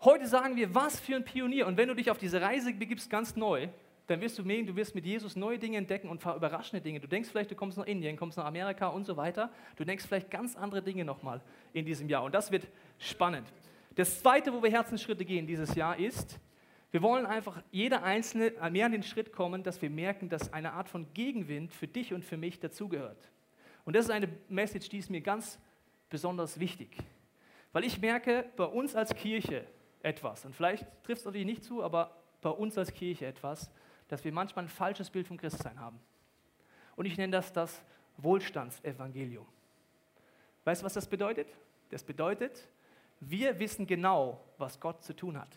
Heute 0.02 0.26
sagen 0.26 0.56
wir, 0.56 0.74
was 0.74 1.00
für 1.00 1.16
ein 1.16 1.24
Pionier. 1.24 1.66
Und 1.66 1.78
wenn 1.78 1.88
du 1.88 1.94
dich 1.94 2.10
auf 2.10 2.18
diese 2.18 2.42
Reise 2.42 2.74
begibst, 2.74 3.08
ganz 3.08 3.36
neu, 3.36 3.68
dann 4.06 4.20
wirst 4.20 4.38
du 4.38 4.44
merken, 4.44 4.66
du 4.66 4.76
wirst 4.76 4.94
mit 4.94 5.06
Jesus 5.06 5.34
neue 5.34 5.58
Dinge 5.58 5.78
entdecken 5.78 6.10
und 6.10 6.22
überraschende 6.22 6.82
Dinge. 6.82 7.00
Du 7.00 7.08
denkst 7.08 7.30
vielleicht, 7.30 7.50
du 7.50 7.54
kommst 7.54 7.78
nach 7.78 7.86
Indien, 7.86 8.18
kommst 8.18 8.36
nach 8.36 8.44
Amerika 8.44 8.88
und 8.88 9.04
so 9.04 9.16
weiter. 9.16 9.50
Du 9.76 9.84
denkst 9.84 10.04
vielleicht 10.06 10.30
ganz 10.30 10.56
andere 10.56 10.82
Dinge 10.82 11.06
nochmal 11.06 11.40
in 11.72 11.86
diesem 11.86 12.10
Jahr. 12.10 12.22
Und 12.22 12.34
das 12.34 12.50
wird 12.50 12.68
spannend. 12.98 13.46
Das 13.94 14.20
Zweite, 14.20 14.52
wo 14.52 14.62
wir 14.62 14.70
Herzensschritte 14.70 15.24
gehen 15.24 15.46
dieses 15.46 15.74
Jahr, 15.74 15.96
ist, 15.96 16.40
wir 16.90 17.02
wollen 17.02 17.26
einfach 17.26 17.62
jeder 17.70 18.02
Einzelne 18.02 18.52
mehr 18.70 18.86
an 18.86 18.92
den 18.92 19.02
Schritt 19.02 19.32
kommen, 19.32 19.62
dass 19.62 19.82
wir 19.82 19.90
merken, 19.90 20.28
dass 20.28 20.52
eine 20.52 20.72
Art 20.72 20.88
von 20.88 21.12
Gegenwind 21.14 21.72
für 21.72 21.86
dich 21.86 22.12
und 22.12 22.24
für 22.24 22.36
mich 22.36 22.60
dazugehört. 22.60 23.30
Und 23.84 23.94
das 23.96 24.06
ist 24.06 24.10
eine 24.10 24.28
Message, 24.48 24.88
die 24.88 24.98
ist 24.98 25.10
mir 25.10 25.20
ganz 25.20 25.58
besonders 26.08 26.58
wichtig. 26.58 26.96
Weil 27.72 27.84
ich 27.84 28.00
merke, 28.00 28.46
bei 28.56 28.64
uns 28.64 28.94
als 28.94 29.14
Kirche 29.14 29.66
etwas, 30.02 30.44
und 30.44 30.54
vielleicht 30.54 30.86
trifft 31.02 31.20
es 31.20 31.24
natürlich 31.24 31.46
nicht 31.46 31.64
zu, 31.64 31.82
aber 31.82 32.16
bei 32.40 32.50
uns 32.50 32.78
als 32.78 32.92
Kirche 32.92 33.26
etwas, 33.26 33.70
dass 34.08 34.24
wir 34.24 34.32
manchmal 34.32 34.64
ein 34.66 34.68
falsches 34.68 35.10
Bild 35.10 35.26
vom 35.26 35.36
Christsein 35.36 35.78
haben. 35.80 35.98
Und 36.96 37.06
ich 37.06 37.16
nenne 37.16 37.32
das 37.32 37.52
das 37.52 37.82
Wohlstandsevangelium. 38.18 39.46
Weißt 40.64 40.82
du, 40.82 40.86
was 40.86 40.94
das 40.94 41.08
bedeutet? 41.08 41.48
Das 41.90 42.04
bedeutet, 42.04 42.68
wir 43.30 43.58
wissen 43.58 43.86
genau, 43.86 44.44
was 44.58 44.78
Gott 44.80 45.02
zu 45.02 45.14
tun 45.14 45.38
hat. 45.38 45.56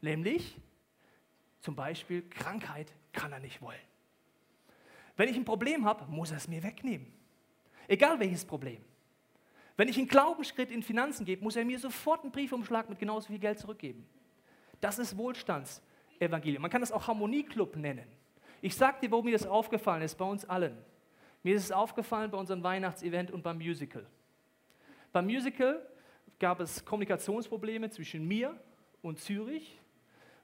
Nämlich, 0.00 0.56
zum 1.60 1.76
Beispiel, 1.76 2.22
Krankheit 2.28 2.92
kann 3.12 3.32
er 3.32 3.40
nicht 3.40 3.62
wollen. 3.62 3.78
Wenn 5.16 5.28
ich 5.28 5.36
ein 5.36 5.44
Problem 5.44 5.84
habe, 5.84 6.10
muss 6.10 6.30
er 6.30 6.38
es 6.38 6.48
mir 6.48 6.62
wegnehmen. 6.62 7.12
Egal 7.86 8.18
welches 8.18 8.44
Problem. 8.44 8.82
Wenn 9.76 9.88
ich 9.88 9.96
einen 9.98 10.08
Glaubensschritt 10.08 10.70
in 10.70 10.82
Finanzen 10.82 11.24
gebe, 11.24 11.42
muss 11.42 11.56
er 11.56 11.64
mir 11.64 11.78
sofort 11.78 12.22
einen 12.22 12.32
Briefumschlag 12.32 12.88
mit 12.88 12.98
genauso 12.98 13.28
viel 13.28 13.38
Geld 13.38 13.58
zurückgeben. 13.58 14.06
Das 14.80 14.98
ist 14.98 15.16
Wohlstandsevangelium. 15.16 15.92
Evangelium. 16.22 16.62
Man 16.62 16.70
kann 16.70 16.80
das 16.80 16.92
auch 16.92 17.06
Harmonieclub 17.06 17.76
nennen. 17.76 18.06
Ich 18.60 18.74
sage 18.76 18.98
dir, 19.02 19.10
wo 19.10 19.22
mir 19.22 19.32
das 19.32 19.46
aufgefallen 19.46 20.02
ist, 20.02 20.16
bei 20.16 20.24
uns 20.24 20.44
allen. 20.44 20.76
Mir 21.42 21.56
ist 21.56 21.64
es 21.64 21.72
aufgefallen 21.72 22.30
bei 22.30 22.38
unserem 22.38 22.62
Weihnachtsevent 22.62 23.30
und 23.32 23.42
beim 23.42 23.58
Musical. 23.58 24.06
Beim 25.12 25.26
Musical 25.26 25.84
gab 26.38 26.60
es 26.60 26.84
Kommunikationsprobleme 26.84 27.90
zwischen 27.90 28.26
mir 28.26 28.58
und 29.02 29.20
Zürich, 29.20 29.78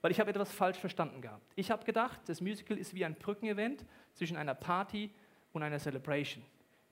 weil 0.01 0.11
ich 0.11 0.19
habe 0.19 0.29
etwas 0.29 0.51
falsch 0.51 0.77
verstanden 0.77 1.21
gehabt. 1.21 1.45
Ich 1.55 1.71
habe 1.71 1.83
gedacht, 1.83 2.19
das 2.27 2.41
Musical 2.41 2.77
ist 2.77 2.93
wie 2.93 3.03
ein 3.03 3.15
Brückenevent 3.15 3.85
zwischen 4.13 4.37
einer 4.37 4.55
Party 4.55 5.11
und 5.51 5.63
einer 5.63 5.79
Celebration. 5.79 6.43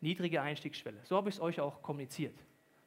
Niedrige 0.01 0.41
Einstiegsschwelle. 0.41 0.99
So 1.03 1.15
habe 1.15 1.29
ich 1.29 1.35
es 1.35 1.41
euch 1.41 1.59
auch 1.59 1.81
kommuniziert. 1.81 2.37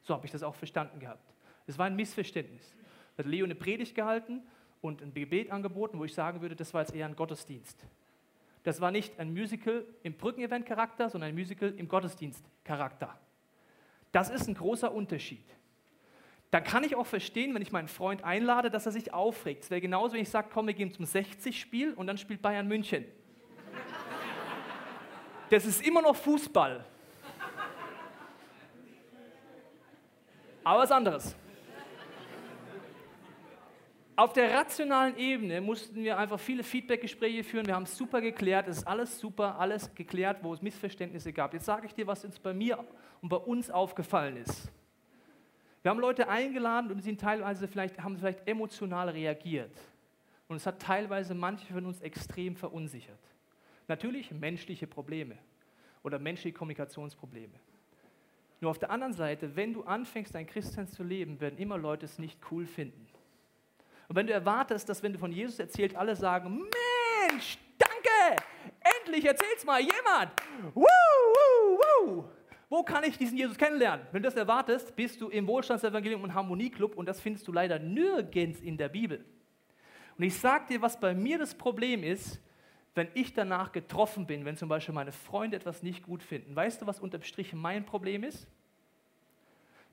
So 0.01 0.13
habe 0.13 0.25
ich 0.25 0.31
das 0.31 0.43
auch 0.43 0.55
verstanden 0.55 0.99
gehabt. 0.99 1.33
Es 1.67 1.77
war 1.77 1.85
ein 1.87 1.95
Missverständnis. 1.95 2.75
Da 3.15 3.23
hat 3.23 3.29
Leo 3.29 3.45
eine 3.45 3.55
Predigt 3.55 3.95
gehalten 3.95 4.41
und 4.81 5.01
ein 5.01 5.13
Gebet 5.13 5.51
angeboten, 5.51 5.99
wo 5.99 6.05
ich 6.05 6.13
sagen 6.13 6.41
würde, 6.41 6.55
das 6.55 6.73
war 6.73 6.81
jetzt 6.81 6.95
eher 6.95 7.05
ein 7.05 7.15
Gottesdienst. 7.15 7.85
Das 8.63 8.79
war 8.79 8.91
nicht 8.91 9.19
ein 9.19 9.33
Musical 9.33 9.85
im 10.03 10.13
Brückenevent-Charakter, 10.13 11.09
sondern 11.09 11.29
ein 11.29 11.35
Musical 11.35 11.73
im 11.77 11.87
Gottesdienst-Charakter. 11.87 13.19
Das 14.11 14.29
ist 14.29 14.47
ein 14.47 14.53
großer 14.53 14.91
Unterschied. 14.91 15.45
Dann 16.51 16.65
kann 16.65 16.83
ich 16.83 16.97
auch 16.97 17.07
verstehen, 17.07 17.53
wenn 17.55 17.61
ich 17.61 17.71
meinen 17.71 17.87
Freund 17.87 18.25
einlade, 18.25 18.69
dass 18.69 18.85
er 18.85 18.91
sich 18.91 19.13
aufregt. 19.13 19.63
Es 19.63 19.69
wäre 19.71 19.79
genauso, 19.79 20.15
wenn 20.15 20.21
ich 20.21 20.29
sage, 20.29 20.49
komm, 20.53 20.67
wir 20.67 20.73
gehen 20.73 20.91
zum 20.91 21.05
60-Spiel 21.05 21.93
und 21.93 22.07
dann 22.07 22.17
spielt 22.17 22.41
Bayern 22.41 22.67
München. 22.67 23.05
Das 25.49 25.65
ist 25.65 25.85
immer 25.85 26.01
noch 26.01 26.15
Fußball. 26.15 26.85
Aber 30.63 30.79
was 30.79 30.91
anderes. 30.91 31.35
Auf 34.17 34.33
der 34.33 34.53
rationalen 34.53 35.17
Ebene 35.17 35.61
mussten 35.61 36.03
wir 36.03 36.17
einfach 36.17 36.39
viele 36.39 36.63
Feedback-Gespräche 36.63 37.43
führen. 37.43 37.65
Wir 37.65 37.75
haben 37.75 37.83
es 37.83 37.97
super 37.97 38.21
geklärt. 38.21 38.67
Es 38.67 38.79
ist 38.79 38.87
alles 38.87 39.17
super, 39.19 39.57
alles 39.57 39.95
geklärt, 39.95 40.39
wo 40.41 40.53
es 40.53 40.61
Missverständnisse 40.61 41.31
gab. 41.31 41.53
Jetzt 41.53 41.65
sage 41.65 41.87
ich 41.87 41.93
dir, 41.93 42.05
was 42.05 42.23
uns 42.25 42.37
bei 42.39 42.53
mir 42.53 42.77
und 43.21 43.29
bei 43.29 43.37
uns 43.37 43.71
aufgefallen 43.71 44.37
ist. 44.37 44.69
Wir 45.81 45.89
haben 45.89 45.99
Leute 45.99 46.29
eingeladen 46.29 46.91
und 46.91 47.01
sind 47.01 47.19
teilweise 47.19 47.67
vielleicht, 47.67 48.01
haben 48.01 48.17
vielleicht 48.17 48.47
emotional 48.47 49.09
reagiert. 49.09 49.75
Und 50.47 50.57
es 50.57 50.65
hat 50.65 50.81
teilweise 50.81 51.33
manche 51.33 51.73
von 51.73 51.85
uns 51.85 52.01
extrem 52.01 52.55
verunsichert. 52.55 53.19
Natürlich 53.87 54.31
menschliche 54.31 54.85
Probleme 54.85 55.37
oder 56.03 56.19
menschliche 56.19 56.55
Kommunikationsprobleme. 56.55 57.53
Nur 58.59 58.69
auf 58.69 58.77
der 58.77 58.91
anderen 58.91 59.13
Seite, 59.13 59.55
wenn 59.55 59.73
du 59.73 59.83
anfängst, 59.83 60.35
dein 60.35 60.45
Christsein 60.45 60.87
zu 60.87 61.03
leben, 61.03 61.39
werden 61.41 61.57
immer 61.57 61.77
Leute 61.77 62.05
es 62.05 62.19
nicht 62.19 62.39
cool 62.51 62.65
finden. 62.67 63.07
Und 64.07 64.15
wenn 64.15 64.27
du 64.27 64.33
erwartest, 64.33 64.87
dass 64.87 65.01
wenn 65.01 65.13
du 65.13 65.19
von 65.19 65.31
Jesus 65.31 65.57
erzählst, 65.57 65.95
alle 65.95 66.15
sagen, 66.15 66.67
Mensch, 67.29 67.57
danke, 67.77 68.43
endlich 68.99 69.25
erzählt's 69.25 69.65
mal 69.65 69.79
jemand. 69.79 70.31
Woo, 70.75 70.85
woo, 70.85 71.79
woo. 71.79 72.25
Wo 72.71 72.83
kann 72.83 73.03
ich 73.03 73.17
diesen 73.17 73.37
Jesus 73.37 73.57
kennenlernen? 73.57 74.07
Wenn 74.13 74.23
du 74.23 74.29
das 74.29 74.37
erwartest, 74.37 74.95
bist 74.95 75.19
du 75.19 75.27
im 75.27 75.45
Wohlstandsevangelium 75.45 76.23
und 76.23 76.33
Harmonieclub 76.33 76.95
und 76.95 77.05
das 77.05 77.19
findest 77.19 77.45
du 77.49 77.51
leider 77.51 77.79
nirgends 77.79 78.61
in 78.61 78.77
der 78.77 78.87
Bibel. 78.87 79.25
Und 80.17 80.23
ich 80.23 80.39
sage 80.39 80.67
dir, 80.69 80.81
was 80.81 80.97
bei 80.97 81.13
mir 81.13 81.37
das 81.37 81.53
Problem 81.53 82.01
ist, 82.01 82.39
wenn 82.95 83.09
ich 83.13 83.33
danach 83.33 83.73
getroffen 83.73 84.25
bin, 84.25 84.45
wenn 84.45 84.55
zum 84.55 84.69
Beispiel 84.69 84.95
meine 84.95 85.11
Freunde 85.11 85.57
etwas 85.57 85.83
nicht 85.83 86.01
gut 86.01 86.23
finden. 86.23 86.55
Weißt 86.55 86.81
du, 86.81 86.87
was 86.87 87.01
unterm 87.01 87.23
Strich 87.23 87.51
mein 87.51 87.85
Problem 87.85 88.23
ist? 88.23 88.47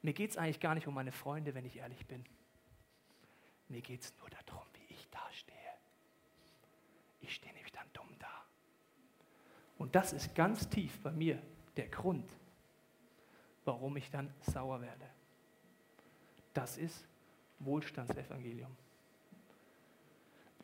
Mir 0.00 0.12
geht 0.12 0.30
es 0.30 0.37
eigentlich 0.37 0.61
gar 0.61 0.76
nicht 0.76 0.87
um 0.87 0.94
meine 0.94 1.11
Freunde, 1.11 1.56
wenn 1.56 1.64
ich 1.64 1.78
ehrlich 1.78 2.06
bin. 2.06 2.25
Mir 3.66 3.80
geht 3.80 4.02
es 4.02 4.14
nur 4.20 4.30
darum, 4.30 4.62
wie 4.75 4.94
ich 4.94 5.08
da 5.11 5.26
stehe. 5.32 5.56
Ich 7.23 7.35
stehe 7.35 7.52
nämlich 7.54 7.73
dann 7.73 7.87
dumm 7.92 8.14
da. 8.20 8.44
Und 9.78 9.97
das 9.97 10.12
ist 10.12 10.37
ganz 10.37 10.68
tief 10.68 11.00
bei 11.00 11.11
mir 11.11 11.42
der 11.76 11.88
Grund, 11.88 12.38
warum 13.69 13.99
ich 13.99 14.11
dann 14.11 14.33
sauer 14.41 14.81
werde. 14.81 15.05
Das 16.55 16.79
ist 16.79 17.07
Wohlstandsevangelium. 17.59 18.75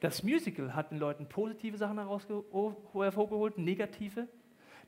Das 0.01 0.23
Musical 0.23 0.75
hat 0.75 0.91
den 0.91 0.99
Leuten 0.99 1.29
positive 1.29 1.77
Sachen 1.77 1.99
hervorgeholt, 1.99 3.59
negative. 3.59 4.27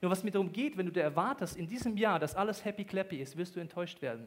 Nur 0.01 0.11
was 0.11 0.25
mir 0.25 0.31
darum 0.31 0.51
geht, 0.51 0.79
wenn 0.79 0.87
du 0.87 0.93
dir 0.93 1.03
erwartest, 1.03 1.57
in 1.57 1.67
diesem 1.67 1.97
Jahr, 1.99 2.19
dass 2.19 2.35
alles 2.35 2.65
happy 2.65 2.85
clappy 2.85 3.21
ist, 3.21 3.37
wirst 3.37 3.55
du 3.55 3.61
enttäuscht 3.61 4.01
werden. 4.01 4.27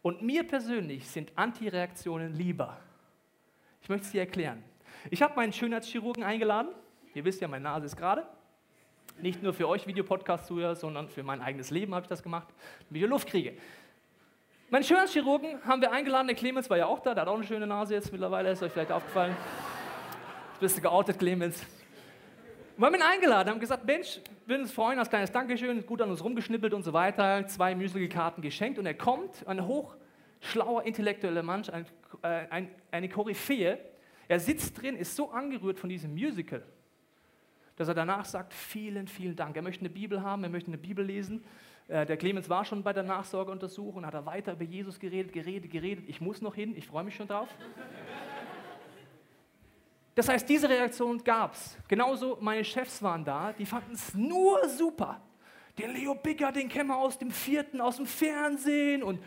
Und 0.00 0.22
mir 0.22 0.46
persönlich 0.46 1.06
sind 1.06 1.30
Antireaktionen 1.36 2.34
lieber. 2.34 2.78
Ich 3.82 3.88
möchte 3.90 4.06
es 4.06 4.12
dir 4.12 4.20
erklären. 4.20 4.62
Ich 5.10 5.22
habe 5.22 5.36
meinen 5.36 5.52
Schönheitschirurgen 5.52 6.24
eingeladen. 6.24 6.74
Ihr 7.12 7.24
wisst 7.24 7.42
ja, 7.42 7.48
meine 7.48 7.64
Nase 7.64 7.84
ist 7.86 7.96
gerade. 7.96 8.26
Nicht 9.20 9.42
nur 9.42 9.54
für 9.54 9.68
euch 9.68 9.86
Videopodcast-Zuhörer, 9.86 10.74
sondern 10.74 11.08
für 11.08 11.22
mein 11.22 11.40
eigenes 11.40 11.70
Leben 11.70 11.94
habe 11.94 12.04
ich 12.04 12.08
das 12.08 12.22
gemacht, 12.22 12.48
damit 12.88 13.02
ich 13.02 13.08
Luft 13.08 13.28
kriege. 13.28 13.54
Meinen 14.70 14.84
Schönheitschirurgen 14.84 15.64
haben 15.64 15.80
wir 15.80 15.92
eingeladen. 15.92 16.26
Der 16.26 16.36
Clemens 16.36 16.68
war 16.68 16.76
ja 16.76 16.86
auch 16.86 17.00
da. 17.00 17.14
Der 17.14 17.22
hat 17.22 17.28
auch 17.28 17.36
eine 17.36 17.44
schöne 17.44 17.66
Nase 17.66 17.94
jetzt 17.94 18.10
mittlerweile. 18.10 18.50
Ist 18.50 18.62
euch 18.62 18.72
vielleicht 18.72 18.92
aufgefallen. 18.92 19.36
Jetzt 20.52 20.60
bist 20.60 20.76
du 20.78 20.82
geoutet, 20.82 21.18
Clemens. 21.18 21.64
Wir 22.76 22.86
haben 22.86 22.94
ihn 22.94 23.02
eingeladen, 23.02 23.50
haben 23.50 23.60
gesagt, 23.60 23.84
Mensch, 23.84 24.20
wir 24.46 24.58
uns 24.58 24.72
freuen, 24.72 24.98
als 24.98 25.08
kleines 25.08 25.30
Dankeschön, 25.30 25.86
gut 25.86 26.02
an 26.02 26.10
uns 26.10 26.24
rumgeschnippelt 26.24 26.74
und 26.74 26.82
so 26.82 26.92
weiter, 26.92 27.46
zwei 27.46 27.72
Musical-Karten 27.76 28.42
geschenkt 28.42 28.80
und 28.80 28.86
er 28.86 28.94
kommt, 28.94 29.46
ein 29.46 29.64
hochschlauer, 29.64 30.82
intellektueller 30.82 31.44
Mensch, 31.44 31.68
ein 31.68 31.86
äh, 32.22 32.46
ein, 32.50 32.68
eine 32.90 33.08
Koryphäe. 33.08 33.78
Er 34.28 34.40
sitzt 34.40 34.80
drin, 34.80 34.96
ist 34.96 35.14
so 35.14 35.30
angerührt 35.30 35.78
von 35.78 35.88
diesem 35.90 36.12
Musical, 36.12 36.62
dass 37.76 37.88
er 37.88 37.94
danach 37.94 38.24
sagt, 38.24 38.54
vielen, 38.54 39.08
vielen 39.08 39.36
Dank. 39.36 39.56
Er 39.56 39.62
möchte 39.62 39.80
eine 39.80 39.90
Bibel 39.90 40.22
haben, 40.22 40.44
er 40.44 40.50
möchte 40.50 40.68
eine 40.68 40.78
Bibel 40.78 41.04
lesen. 41.04 41.44
Äh, 41.88 42.06
der 42.06 42.16
Clemens 42.16 42.48
war 42.48 42.64
schon 42.64 42.82
bei 42.82 42.92
der 42.92 43.02
Nachsorgeuntersuchung, 43.02 44.06
hat 44.06 44.14
er 44.14 44.26
weiter 44.26 44.52
über 44.52 44.64
Jesus 44.64 44.98
geredet, 44.98 45.32
geredet, 45.32 45.70
geredet. 45.70 46.04
Ich 46.08 46.20
muss 46.20 46.40
noch 46.40 46.54
hin, 46.54 46.74
ich 46.76 46.86
freue 46.86 47.04
mich 47.04 47.14
schon 47.14 47.28
drauf. 47.28 47.48
Das 50.14 50.28
heißt, 50.28 50.48
diese 50.48 50.68
Reaktion 50.68 51.22
gab 51.24 51.54
es. 51.54 51.76
Genauso 51.88 52.38
meine 52.40 52.64
Chefs 52.64 53.02
waren 53.02 53.24
da, 53.24 53.52
die 53.52 53.66
fanden 53.66 53.94
es 53.94 54.14
nur 54.14 54.68
super. 54.68 55.20
Den 55.76 55.92
Leo 55.92 56.14
Bigger, 56.14 56.52
den 56.52 56.68
kennen 56.68 56.88
wir 56.88 56.96
aus 56.96 57.18
dem 57.18 57.32
vierten, 57.32 57.80
aus 57.80 57.96
dem 57.96 58.06
Fernsehen 58.06 59.02
und 59.02 59.20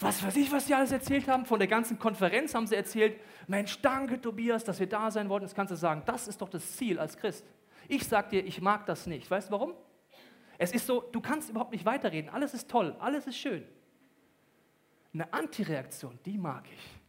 was 0.00 0.24
weiß 0.24 0.34
ich, 0.36 0.50
was 0.50 0.66
sie 0.66 0.74
alles 0.74 0.90
erzählt 0.90 1.28
haben. 1.28 1.46
Von 1.46 1.60
der 1.60 1.68
ganzen 1.68 2.00
Konferenz 2.00 2.52
haben 2.52 2.66
sie 2.66 2.74
erzählt, 2.74 3.20
Mensch, 3.46 3.80
danke 3.80 4.20
Tobias, 4.20 4.64
dass 4.64 4.80
wir 4.80 4.88
da 4.88 5.08
sein 5.12 5.28
wollten. 5.28 5.46
Jetzt 5.46 5.54
kannst 5.54 5.70
du 5.70 5.76
sagen, 5.76 6.02
das 6.04 6.26
ist 6.26 6.42
doch 6.42 6.48
das 6.48 6.76
Ziel 6.76 6.98
als 6.98 7.16
Christ. 7.16 7.46
Ich 7.88 8.06
sag 8.06 8.30
dir, 8.30 8.44
ich 8.44 8.60
mag 8.60 8.86
das 8.86 9.06
nicht. 9.06 9.30
Weißt 9.30 9.48
du 9.48 9.52
warum? 9.52 9.74
Es 10.58 10.72
ist 10.72 10.86
so, 10.86 11.00
du 11.00 11.20
kannst 11.20 11.50
überhaupt 11.50 11.72
nicht 11.72 11.84
weiterreden. 11.84 12.30
Alles 12.30 12.54
ist 12.54 12.70
toll, 12.70 12.96
alles 13.00 13.26
ist 13.26 13.36
schön. 13.36 13.66
Eine 15.12 15.32
Antireaktion, 15.32 16.18
die 16.24 16.38
mag 16.38 16.64
ich. 16.72 17.00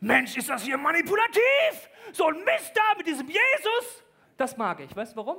Mensch, 0.00 0.36
ist 0.36 0.48
das 0.48 0.62
hier 0.62 0.78
manipulativ? 0.78 1.90
So 2.12 2.26
ein 2.26 2.36
Mist 2.44 2.72
da 2.74 2.96
mit 2.96 3.06
diesem 3.06 3.26
Jesus? 3.26 4.04
Das 4.36 4.56
mag 4.56 4.80
ich. 4.80 4.94
Weißt 4.94 5.12
du 5.12 5.16
warum? 5.16 5.38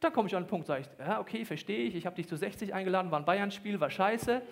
Dann 0.00 0.12
komme 0.12 0.28
ich 0.28 0.36
an 0.36 0.44
den 0.44 0.48
Punkt, 0.48 0.66
sage 0.66 0.82
ich, 0.82 1.04
ja, 1.04 1.18
okay, 1.18 1.44
verstehe 1.44 1.88
ich, 1.88 1.96
ich 1.96 2.06
habe 2.06 2.14
dich 2.14 2.28
zu 2.28 2.36
60 2.36 2.72
eingeladen, 2.72 3.10
war 3.10 3.18
ein 3.18 3.24
Bayern-Spiel, 3.24 3.80
war 3.80 3.90
scheiße, 3.90 4.42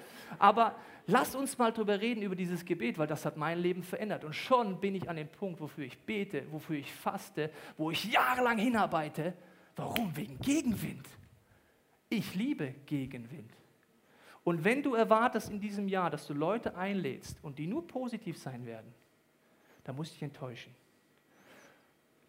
aber 0.40 0.74
lass 1.06 1.36
uns 1.36 1.56
mal 1.56 1.72
drüber 1.72 2.00
reden, 2.00 2.22
über 2.22 2.34
dieses 2.34 2.64
Gebet, 2.64 2.98
weil 2.98 3.06
das 3.06 3.24
hat 3.24 3.36
mein 3.36 3.60
Leben 3.60 3.84
verändert. 3.84 4.24
Und 4.24 4.34
schon 4.34 4.80
bin 4.80 4.96
ich 4.96 5.08
an 5.08 5.14
dem 5.14 5.28
Punkt, 5.28 5.60
wofür 5.60 5.84
ich 5.84 5.96
bete, 6.00 6.50
wofür 6.50 6.76
ich 6.76 6.92
faste, 6.92 7.50
wo 7.76 7.92
ich 7.92 8.12
jahrelang 8.12 8.58
hinarbeite. 8.58 9.34
Warum? 9.76 10.16
Wegen 10.16 10.38
Gegenwind. 10.40 11.06
Ich 12.08 12.34
liebe 12.34 12.74
Gegenwind. 12.86 13.52
Und 14.42 14.64
wenn 14.64 14.82
du 14.82 14.94
erwartest 14.94 15.50
in 15.50 15.60
diesem 15.60 15.88
Jahr, 15.88 16.08
dass 16.08 16.26
du 16.26 16.32
Leute 16.32 16.76
einlädst 16.76 17.38
und 17.42 17.58
die 17.58 17.66
nur 17.66 17.86
positiv 17.86 18.38
sein 18.38 18.64
werden, 18.64 18.94
dann 19.84 19.96
musst 19.96 20.12
du 20.12 20.14
dich 20.14 20.22
enttäuschen. 20.22 20.74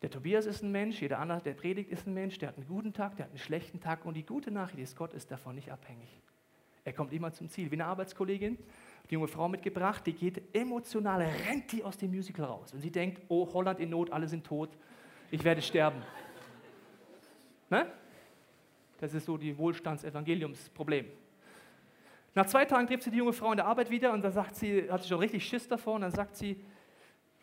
Der 0.01 0.11
Tobias 0.11 0.45
ist 0.45 0.63
ein 0.63 0.71
Mensch, 0.71 1.01
jeder 1.01 1.19
andere, 1.19 1.41
der 1.41 1.53
predigt, 1.53 1.89
ist 1.89 2.05
ein 2.05 2.13
Mensch, 2.13 2.37
der 2.37 2.49
hat 2.49 2.57
einen 2.57 2.67
guten 2.67 2.93
Tag, 2.93 3.15
der 3.15 3.25
hat 3.25 3.31
einen 3.31 3.39
schlechten 3.39 3.79
Tag 3.79 4.05
und 4.05 4.13
die 4.13 4.25
gute 4.25 4.51
Nachricht 4.51 4.79
ist, 4.79 4.95
Gott 4.95 5.13
ist 5.13 5.31
davon 5.31 5.55
nicht 5.55 5.71
abhängig. 5.71 6.09
Er 6.85 6.93
kommt 6.93 7.11
immer 7.13 7.33
zum 7.33 7.49
Ziel. 7.49 7.69
Wie 7.69 7.75
eine 7.75 7.85
Arbeitskollegin, 7.85 8.57
die 9.09 9.13
junge 9.13 9.27
Frau 9.27 9.49
mitgebracht, 9.49 10.05
die 10.05 10.13
geht 10.13 10.55
emotional, 10.55 11.21
rennt 11.21 11.71
die 11.71 11.83
aus 11.83 11.97
dem 11.97 12.11
Musical 12.11 12.45
raus 12.45 12.73
und 12.73 12.81
sie 12.81 12.91
denkt, 12.91 13.21
oh, 13.27 13.51
Holland 13.53 13.79
in 13.79 13.89
Not, 13.89 14.11
alle 14.11 14.27
sind 14.27 14.45
tot, 14.45 14.69
ich 15.31 15.43
werde 15.43 15.61
sterben. 15.61 16.01
Ne? 17.69 17.91
Das 18.99 19.13
ist 19.13 19.25
so 19.25 19.37
die 19.37 19.57
Wohlstandsevangeliumsproblem. 19.57 21.05
Nach 22.33 22.45
zwei 22.45 22.65
Tagen 22.65 22.87
trifft 22.87 23.03
sie 23.03 23.11
die 23.11 23.17
junge 23.17 23.33
Frau 23.33 23.51
in 23.51 23.57
der 23.57 23.65
Arbeit 23.65 23.89
wieder 23.89 24.13
und 24.13 24.21
dann 24.21 24.31
sagt 24.31 24.55
sie, 24.55 24.89
hat 24.91 25.01
sie 25.01 25.09
schon 25.09 25.19
richtig 25.19 25.47
Schiss 25.47 25.67
davor 25.67 25.95
und 25.95 26.01
dann 26.01 26.11
sagt 26.11 26.35
sie, 26.35 26.59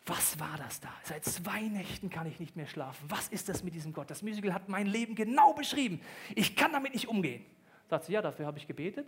was 0.05 0.39
war 0.39 0.55
das 0.57 0.79
da? 0.79 0.89
Seit 1.03 1.25
zwei 1.25 1.63
Nächten 1.63 2.09
kann 2.09 2.27
ich 2.27 2.39
nicht 2.39 2.55
mehr 2.55 2.67
schlafen. 2.67 3.05
Was 3.09 3.27
ist 3.29 3.49
das 3.49 3.63
mit 3.63 3.73
diesem 3.73 3.91
Gott? 3.91 4.09
Das 4.09 4.21
Musical 4.21 4.53
hat 4.53 4.69
mein 4.69 4.85
Leben 4.85 5.15
genau 5.15 5.53
beschrieben. 5.53 5.99
Ich 6.35 6.55
kann 6.55 6.71
damit 6.71 6.93
nicht 6.93 7.07
umgehen. 7.07 7.43
Sagt 7.89 8.05
sie, 8.05 8.13
ja, 8.13 8.21
dafür 8.21 8.45
habe 8.45 8.59
ich 8.59 8.67
gebetet. 8.67 9.07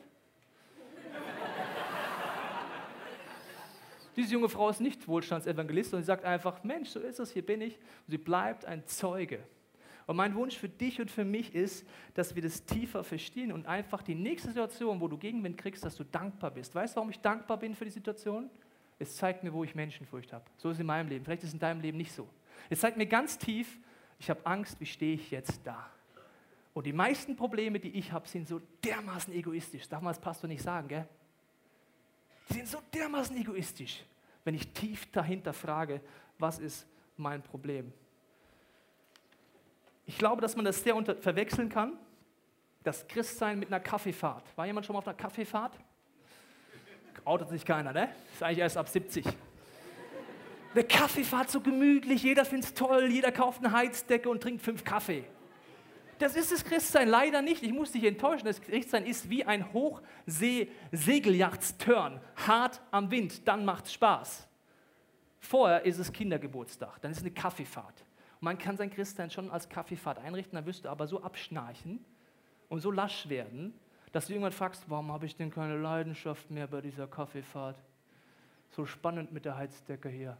Diese 4.15 4.33
junge 4.33 4.49
Frau 4.49 4.69
ist 4.69 4.81
nicht 4.81 5.07
Wohlstandsevangelist 5.07 5.93
und 5.93 6.01
sie 6.01 6.07
sagt 6.07 6.25
einfach, 6.25 6.63
Mensch, 6.63 6.89
so 6.89 6.99
ist 6.99 7.19
es, 7.19 7.31
hier 7.31 7.45
bin 7.45 7.61
ich. 7.61 7.75
Und 7.75 8.11
sie 8.11 8.17
bleibt 8.17 8.65
ein 8.65 8.85
Zeuge. 8.87 9.43
Und 10.07 10.15
mein 10.15 10.33
Wunsch 10.35 10.57
für 10.57 10.69
dich 10.69 11.01
und 11.01 11.11
für 11.11 11.25
mich 11.25 11.53
ist, 11.53 11.85
dass 12.13 12.33
wir 12.33 12.41
das 12.41 12.63
tiefer 12.63 13.03
verstehen 13.03 13.51
und 13.51 13.67
einfach 13.67 14.01
die 14.01 14.15
nächste 14.15 14.47
Situation, 14.47 15.01
wo 15.01 15.09
du 15.09 15.17
Gegenwind 15.17 15.57
kriegst, 15.57 15.83
dass 15.83 15.97
du 15.97 16.05
dankbar 16.05 16.49
bist. 16.49 16.73
Weißt 16.73 16.95
du, 16.95 16.95
warum 16.95 17.09
ich 17.09 17.19
dankbar 17.19 17.57
bin 17.57 17.75
für 17.75 17.83
die 17.83 17.91
Situation? 17.91 18.49
Es 18.99 19.17
zeigt 19.17 19.43
mir, 19.43 19.53
wo 19.53 19.65
ich 19.65 19.75
Menschenfurcht 19.75 20.31
habe. 20.31 20.45
So 20.55 20.69
ist 20.69 20.77
es 20.77 20.79
in 20.79 20.87
meinem 20.87 21.09
Leben. 21.09 21.25
Vielleicht 21.25 21.43
ist 21.43 21.49
es 21.49 21.53
in 21.53 21.59
deinem 21.59 21.81
Leben 21.81 21.97
nicht 21.97 22.13
so. 22.13 22.27
Es 22.69 22.79
zeigt 22.79 22.95
mir 22.95 23.05
ganz 23.05 23.37
tief, 23.37 23.77
ich 24.17 24.29
habe 24.29 24.43
Angst, 24.45 24.79
wie 24.79 24.85
stehe 24.85 25.13
ich 25.13 25.29
jetzt 25.29 25.59
da? 25.65 25.91
Und 26.73 26.85
die 26.85 26.93
meisten 26.93 27.35
Probleme, 27.35 27.79
die 27.79 27.89
ich 27.89 28.11
habe, 28.11 28.27
sind 28.29 28.47
so 28.47 28.61
dermaßen 28.83 29.33
egoistisch. 29.33 29.89
Darf 29.89 30.01
man 30.01 30.09
als 30.09 30.21
Pastor 30.21 30.47
nicht 30.47 30.63
sagen, 30.63 30.87
gell? 30.87 31.07
Die 32.49 32.53
sind 32.53 32.67
so 32.67 32.79
dermaßen 32.93 33.35
egoistisch, 33.35 34.05
wenn 34.45 34.55
ich 34.55 34.69
tief 34.69 35.11
dahinter 35.11 35.51
frage, 35.51 35.99
was 36.39 36.59
ist 36.59 36.87
mein 37.17 37.41
Problem? 37.41 37.91
Ich 40.07 40.17
glaube, 40.17 40.41
dass 40.41 40.55
man 40.55 40.65
das 40.65 40.83
sehr 40.83 40.95
verwechseln 41.21 41.69
kann, 41.69 41.93
das 42.83 43.07
Christsein 43.07 43.59
mit 43.59 43.67
einer 43.67 43.79
Kaffeefahrt. 43.79 44.43
War 44.55 44.65
jemand 44.65 44.85
schon 44.85 44.93
mal 44.93 44.99
auf 44.99 45.07
einer 45.07 45.17
Kaffeefahrt? 45.17 45.77
outet 47.27 47.49
sich 47.49 47.65
keiner, 47.65 47.91
ne? 47.91 48.09
Ist 48.33 48.41
eigentlich 48.41 48.59
erst 48.59 48.77
ab 48.77 48.87
70. 48.87 49.25
Eine 50.73 50.85
Kaffeefahrt 50.85 51.49
so 51.49 51.59
gemütlich, 51.59 52.23
jeder 52.23 52.45
findet 52.45 52.69
es 52.69 52.73
toll, 52.73 53.09
jeder 53.11 53.31
kauft 53.31 53.63
eine 53.63 53.73
Heizdecke 53.73 54.29
und 54.29 54.41
trinkt 54.41 54.61
fünf 54.61 54.83
Kaffee. 54.83 55.23
Das 56.19 56.35
ist 56.35 56.51
das 56.51 56.63
Christsein 56.63 57.09
leider 57.09 57.43
nicht. 57.43 57.63
Ich 57.63 57.71
muss 57.71 57.91
dich 57.91 58.03
enttäuschen. 58.03 58.45
Das 58.45 58.61
Christsein 58.61 59.05
ist 59.05 59.29
wie 59.29 59.43
ein 59.43 59.71
Hochsee-Segeljachtsturn. 59.71 62.19
Hart 62.47 62.81
am 62.89 63.11
Wind, 63.11 63.47
dann 63.47 63.63
macht 63.65 63.85
es 63.85 63.93
Spaß. 63.93 64.47
Vorher 65.39 65.85
ist 65.85 65.99
es 65.99 66.11
Kindergeburtstag, 66.11 66.99
dann 67.01 67.11
ist 67.11 67.17
es 67.17 67.23
eine 67.23 67.33
Kaffeefahrt. 67.33 68.03
Und 68.39 68.43
man 68.43 68.57
kann 68.57 68.77
sein 68.77 68.91
Christsein 68.91 69.31
schon 69.31 69.49
als 69.49 69.67
Kaffeefahrt 69.67 70.19
einrichten, 70.19 70.55
dann 70.55 70.65
wirst 70.65 70.85
du 70.85 70.89
aber 70.89 71.07
so 71.07 71.21
abschnarchen 71.23 72.05
und 72.69 72.81
so 72.81 72.91
lasch 72.91 73.27
werden, 73.29 73.73
dass 74.11 74.27
du 74.27 74.33
irgendwann 74.33 74.51
fragst, 74.51 74.83
warum 74.87 75.11
habe 75.11 75.25
ich 75.25 75.35
denn 75.35 75.49
keine 75.49 75.77
Leidenschaft 75.77 76.49
mehr 76.51 76.67
bei 76.67 76.81
dieser 76.81 77.07
Kaffeefahrt? 77.07 77.77
So 78.69 78.85
spannend 78.85 79.31
mit 79.31 79.45
der 79.45 79.57
Heizdecke 79.57 80.09
hier. 80.09 80.37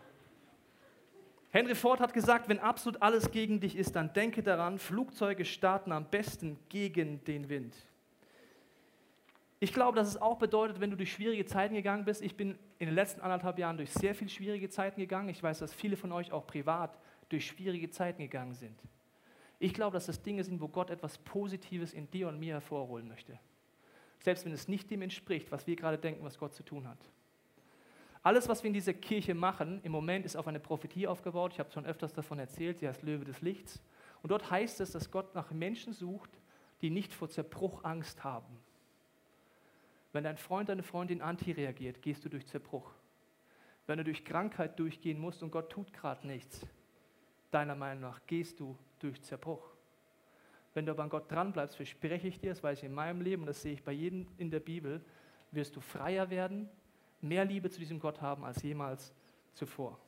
Henry 1.50 1.74
Ford 1.74 2.00
hat 2.00 2.12
gesagt, 2.12 2.48
wenn 2.48 2.58
absolut 2.58 3.00
alles 3.00 3.30
gegen 3.30 3.60
dich 3.60 3.76
ist, 3.76 3.96
dann 3.96 4.12
denke 4.12 4.42
daran, 4.42 4.78
Flugzeuge 4.78 5.44
starten 5.46 5.92
am 5.92 6.04
besten 6.04 6.58
gegen 6.68 7.24
den 7.24 7.48
Wind. 7.48 7.74
Ich 9.62 9.74
glaube, 9.74 9.94
dass 9.94 10.08
es 10.08 10.20
auch 10.20 10.38
bedeutet, 10.38 10.80
wenn 10.80 10.90
du 10.90 10.96
durch 10.96 11.12
schwierige 11.12 11.44
Zeiten 11.44 11.74
gegangen 11.74 12.06
bist. 12.06 12.22
Ich 12.22 12.34
bin 12.34 12.58
in 12.78 12.86
den 12.86 12.94
letzten 12.94 13.20
anderthalb 13.20 13.58
Jahren 13.58 13.76
durch 13.76 13.92
sehr 13.92 14.14
viele 14.14 14.30
schwierige 14.30 14.70
Zeiten 14.70 14.98
gegangen. 14.98 15.28
Ich 15.28 15.42
weiß, 15.42 15.58
dass 15.58 15.74
viele 15.74 15.98
von 15.98 16.12
euch 16.12 16.32
auch 16.32 16.46
privat 16.46 16.98
durch 17.28 17.46
schwierige 17.46 17.90
Zeiten 17.90 18.22
gegangen 18.22 18.54
sind. 18.54 18.80
Ich 19.58 19.74
glaube, 19.74 19.92
dass 19.92 20.06
das 20.06 20.22
Dinge 20.22 20.42
sind, 20.44 20.62
wo 20.62 20.68
Gott 20.68 20.88
etwas 20.88 21.18
Positives 21.18 21.92
in 21.92 22.10
dir 22.10 22.28
und 22.28 22.40
mir 22.40 22.54
hervorholen 22.54 23.06
möchte. 23.06 23.38
Selbst 24.20 24.46
wenn 24.46 24.52
es 24.52 24.66
nicht 24.66 24.90
dem 24.90 25.02
entspricht, 25.02 25.52
was 25.52 25.66
wir 25.66 25.76
gerade 25.76 25.98
denken, 25.98 26.24
was 26.24 26.38
Gott 26.38 26.54
zu 26.54 26.62
tun 26.62 26.88
hat. 26.88 26.98
Alles, 28.22 28.48
was 28.48 28.62
wir 28.62 28.68
in 28.68 28.74
dieser 28.74 28.94
Kirche 28.94 29.34
machen, 29.34 29.80
im 29.82 29.92
Moment 29.92 30.24
ist 30.24 30.36
auf 30.36 30.48
eine 30.48 30.60
Prophetie 30.60 31.06
aufgebaut. 31.06 31.52
Ich 31.52 31.58
habe 31.58 31.70
schon 31.70 31.84
öfters 31.84 32.14
davon 32.14 32.38
erzählt, 32.38 32.78
sie 32.78 32.88
heißt 32.88 33.02
Löwe 33.02 33.26
des 33.26 33.42
Lichts. 33.42 33.82
Und 34.22 34.30
dort 34.30 34.50
heißt 34.50 34.80
es, 34.80 34.92
dass 34.92 35.10
Gott 35.10 35.34
nach 35.34 35.50
Menschen 35.50 35.92
sucht, 35.92 36.30
die 36.80 36.88
nicht 36.88 37.12
vor 37.12 37.28
Zerbruch 37.28 37.84
Angst 37.84 38.24
haben. 38.24 38.58
Wenn 40.12 40.24
dein 40.24 40.36
Freund, 40.36 40.68
deine 40.68 40.82
Freundin 40.82 41.22
anti 41.22 41.52
reagiert, 41.52 42.02
gehst 42.02 42.24
du 42.24 42.28
durch 42.28 42.46
Zerbruch. 42.46 42.90
Wenn 43.86 43.98
du 43.98 44.04
durch 44.04 44.24
Krankheit 44.24 44.78
durchgehen 44.78 45.18
musst 45.18 45.42
und 45.42 45.50
Gott 45.50 45.70
tut 45.70 45.92
gerade 45.92 46.26
nichts, 46.26 46.66
deiner 47.50 47.74
Meinung 47.74 48.02
nach 48.02 48.20
gehst 48.26 48.60
du 48.60 48.76
durch 48.98 49.20
Zerbruch. 49.22 49.68
Wenn 50.74 50.86
du 50.86 50.92
aber 50.92 51.02
an 51.02 51.08
Gott 51.08 51.30
dranbleibst, 51.30 51.76
verspreche 51.76 52.28
ich 52.28 52.38
dir, 52.38 52.50
das 52.50 52.62
weiß 52.62 52.78
ich 52.78 52.84
in 52.84 52.94
meinem 52.94 53.20
Leben 53.20 53.46
das 53.46 53.62
sehe 53.62 53.72
ich 53.72 53.82
bei 53.82 53.92
jedem 53.92 54.26
in 54.38 54.50
der 54.50 54.60
Bibel, 54.60 55.04
wirst 55.50 55.74
du 55.74 55.80
freier 55.80 56.30
werden, 56.30 56.68
mehr 57.20 57.44
Liebe 57.44 57.70
zu 57.70 57.80
diesem 57.80 57.98
Gott 57.98 58.20
haben 58.20 58.44
als 58.44 58.62
jemals 58.62 59.12
zuvor. 59.54 59.98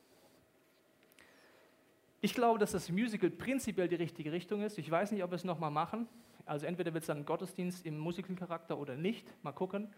Ich 2.21 2.33
glaube, 2.33 2.57
dass 2.57 2.71
das 2.71 2.89
Musical 2.89 3.29
prinzipiell 3.29 3.89
die 3.89 3.95
richtige 3.95 4.31
Richtung 4.31 4.61
ist. 4.61 4.77
Ich 4.77 4.89
weiß 4.89 5.11
nicht, 5.11 5.23
ob 5.23 5.31
wir 5.31 5.35
es 5.35 5.43
nochmal 5.43 5.71
machen. 5.71 6.07
Also 6.45 6.65
entweder 6.65 6.93
wird 6.93 7.03
es 7.03 7.07
dann 7.07 7.19
ein 7.19 7.25
Gottesdienst 7.25 7.85
im 7.85 7.97
Musical-Charakter 7.97 8.77
oder 8.77 8.95
nicht. 8.95 9.25
Mal 9.43 9.53
gucken. 9.53 9.93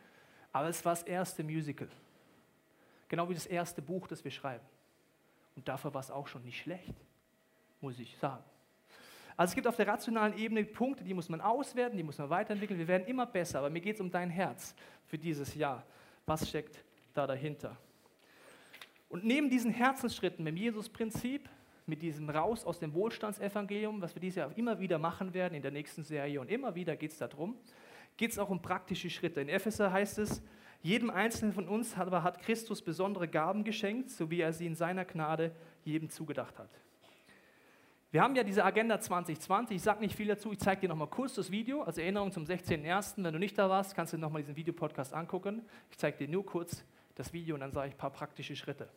Aber 0.52 0.70
es 0.70 0.84
war 0.86 0.94
das 0.94 1.04
erste 1.04 1.44
Musical. 1.44 1.90
Genau 3.08 3.30
wie 3.30 3.34
das 3.34 3.46
erste 3.46 3.82
Buch, 3.82 4.08
das 4.08 4.24
wir 4.24 4.32
schreiben. 4.32 4.66
Und 5.56 5.68
dafür 5.68 5.94
war 5.94 6.02
es 6.02 6.12
auch 6.12 6.28
schon 6.28 6.44
nicht 6.44 6.60
schlecht, 6.60 6.96
muss 7.82 8.00
ich 8.00 8.18
sagen. 8.18 8.44
Also 9.38 9.52
es 9.52 9.56
gibt 9.56 9.68
auf 9.68 9.76
der 9.76 9.88
rationalen 9.88 10.38
Ebene 10.38 10.64
Punkte, 10.64 11.04
die 11.04 11.14
muss 11.14 11.28
man 11.28 11.42
auswerten, 11.42 11.98
die 11.98 12.04
muss 12.04 12.18
man 12.18 12.30
weiterentwickeln. 12.30 12.80
Wir 12.80 12.88
werden 12.88 13.06
immer 13.08 13.26
besser, 13.26 13.60
aber 13.60 13.70
mir 13.70 13.82
geht 13.82 13.96
es 13.96 14.02
um 14.02 14.10
dein 14.10 14.30
Herz 14.30 14.74
für 15.08 15.18
dieses 15.18 15.56
Jahr. 15.56 15.84
Was 16.26 16.48
steckt 16.48 16.84
da 17.14 17.28
dahinter. 17.28 17.78
Und 19.10 19.24
neben 19.24 19.50
diesen 19.50 19.72
Herzensschritten 19.72 20.44
mit 20.44 20.54
dem 20.54 20.58
Jesus-Prinzip, 20.58 21.50
mit 21.86 22.02
diesem 22.02 22.30
Raus 22.30 22.66
aus 22.66 22.80
dem 22.80 22.94
Wohlstandsevangelium, 22.94 24.02
was 24.02 24.16
wir 24.16 24.20
dieses 24.20 24.38
Jahr 24.38 24.58
immer 24.58 24.80
wieder 24.80 24.98
machen 24.98 25.34
werden 25.34 25.54
in 25.54 25.62
der 25.62 25.72
nächsten 25.72 26.04
Serie 26.04 26.42
und 26.42 26.50
immer 26.50 26.76
wieder 26.76 26.96
geht 26.96 27.12
es 27.12 27.18
darum, 27.18 27.56
geht 28.18 28.32
es 28.32 28.40
auch 28.40 28.50
um 28.50 28.62
praktische 28.62 29.10
Schritte. 29.10 29.42
In 29.42 29.50
Epheser 29.50 29.92
heißt 29.92 30.18
es, 30.20 30.42
jedem 30.82 31.10
Einzelnen 31.10 31.54
von 31.54 31.68
uns 31.68 31.98
aber 31.98 32.24
hat 32.24 32.40
Christus 32.40 32.82
besondere 32.82 33.28
Gaben 33.28 33.64
geschenkt, 33.64 34.10
so 34.10 34.30
wie 34.30 34.42
er 34.42 34.54
sie 34.54 34.66
in 34.66 34.76
seiner 34.76 35.06
Gnade 35.06 35.52
jedem 35.84 36.10
zugedacht 36.10 36.58
hat. 36.60 36.70
Wir 38.12 38.22
haben 38.22 38.36
ja 38.36 38.44
diese 38.44 38.64
Agenda 38.64 39.00
2020. 39.00 39.76
Ich 39.76 39.82
sage 39.82 40.00
nicht 40.00 40.16
viel 40.16 40.28
dazu. 40.28 40.52
Ich 40.54 40.60
zeige 40.60 40.82
dir 40.82 40.88
nochmal 40.88 41.10
kurz 41.10 41.36
das 41.36 41.52
Video. 41.52 41.82
Als 41.82 41.98
Erinnerung 41.98 42.32
zum 42.32 42.46
16.01. 42.46 43.24
Wenn 43.24 43.34
du 43.34 43.40
nicht 43.40 43.58
da 43.58 43.70
warst, 43.70 43.94
kannst 43.94 44.14
du 44.14 44.18
nochmal 44.18 44.42
diesen 44.42 44.56
Videopodcast 44.56 45.14
angucken. 45.14 45.64
Ich 45.92 45.98
zeige 45.98 46.20
dir 46.20 46.30
nur 46.30 46.46
kurz, 46.46 46.86
das 47.16 47.34
Video 47.34 47.56
und 47.56 47.62
dann 47.62 47.72
sage 47.72 47.90
ich 47.90 47.96
ein 47.96 47.98
paar 47.98 48.12
praktische 48.12 48.56
Schritte. 48.56 48.88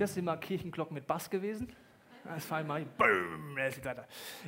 Das 0.00 0.14
sind 0.14 0.24
mal 0.24 0.38
Kirchenglocken 0.38 0.94
mit 0.94 1.06
Bass 1.06 1.28
gewesen. 1.28 1.68
Das 2.24 2.50
war 2.50 2.64
mal 2.64 2.86
boom, 2.96 3.58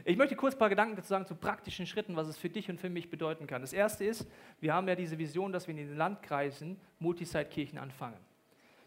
Ich 0.06 0.16
möchte 0.16 0.34
kurz 0.34 0.54
ein 0.54 0.58
paar 0.58 0.70
Gedanken 0.70 0.96
dazu 0.96 1.08
sagen 1.08 1.26
zu 1.26 1.34
praktischen 1.34 1.86
Schritten, 1.86 2.16
was 2.16 2.26
es 2.26 2.38
für 2.38 2.48
dich 2.48 2.70
und 2.70 2.80
für 2.80 2.88
mich 2.88 3.10
bedeuten 3.10 3.46
kann. 3.46 3.60
Das 3.60 3.74
erste 3.74 4.02
ist, 4.02 4.26
wir 4.60 4.72
haben 4.72 4.88
ja 4.88 4.94
diese 4.94 5.18
Vision, 5.18 5.52
dass 5.52 5.66
wir 5.66 5.72
in 5.72 5.88
den 5.88 5.96
Landkreisen 5.98 6.80
Multisite-Kirchen 7.00 7.78
anfangen. 7.78 8.16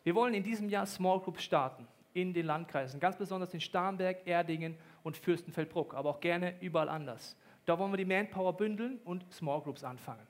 Wir 0.04 0.16
wollen 0.16 0.34
in 0.34 0.42
diesem 0.42 0.68
Jahr 0.68 0.88
Small 0.88 1.20
Groups 1.20 1.44
starten 1.44 1.88
in 2.14 2.34
den 2.34 2.48
Landkreisen, 2.48 3.00
ganz 3.00 3.16
besonders 3.16 3.54
in 3.54 3.62
Starnberg, 3.62 4.26
Erdingen 4.26 4.76
und 5.04 5.18
Fürstenfeldbruck, 5.18 5.94
aber 5.94 6.10
auch 6.10 6.20
gerne 6.20 6.60
überall 6.62 6.90
anders. 6.90 7.38
Da 7.66 7.78
wollen 7.78 7.92
wir 7.92 7.98
die 7.98 8.06
Manpower 8.06 8.58
bündeln 8.58 9.00
und 9.04 9.32
Small 9.32 9.62
Groups 9.62 9.84
anfangen. 9.84 10.26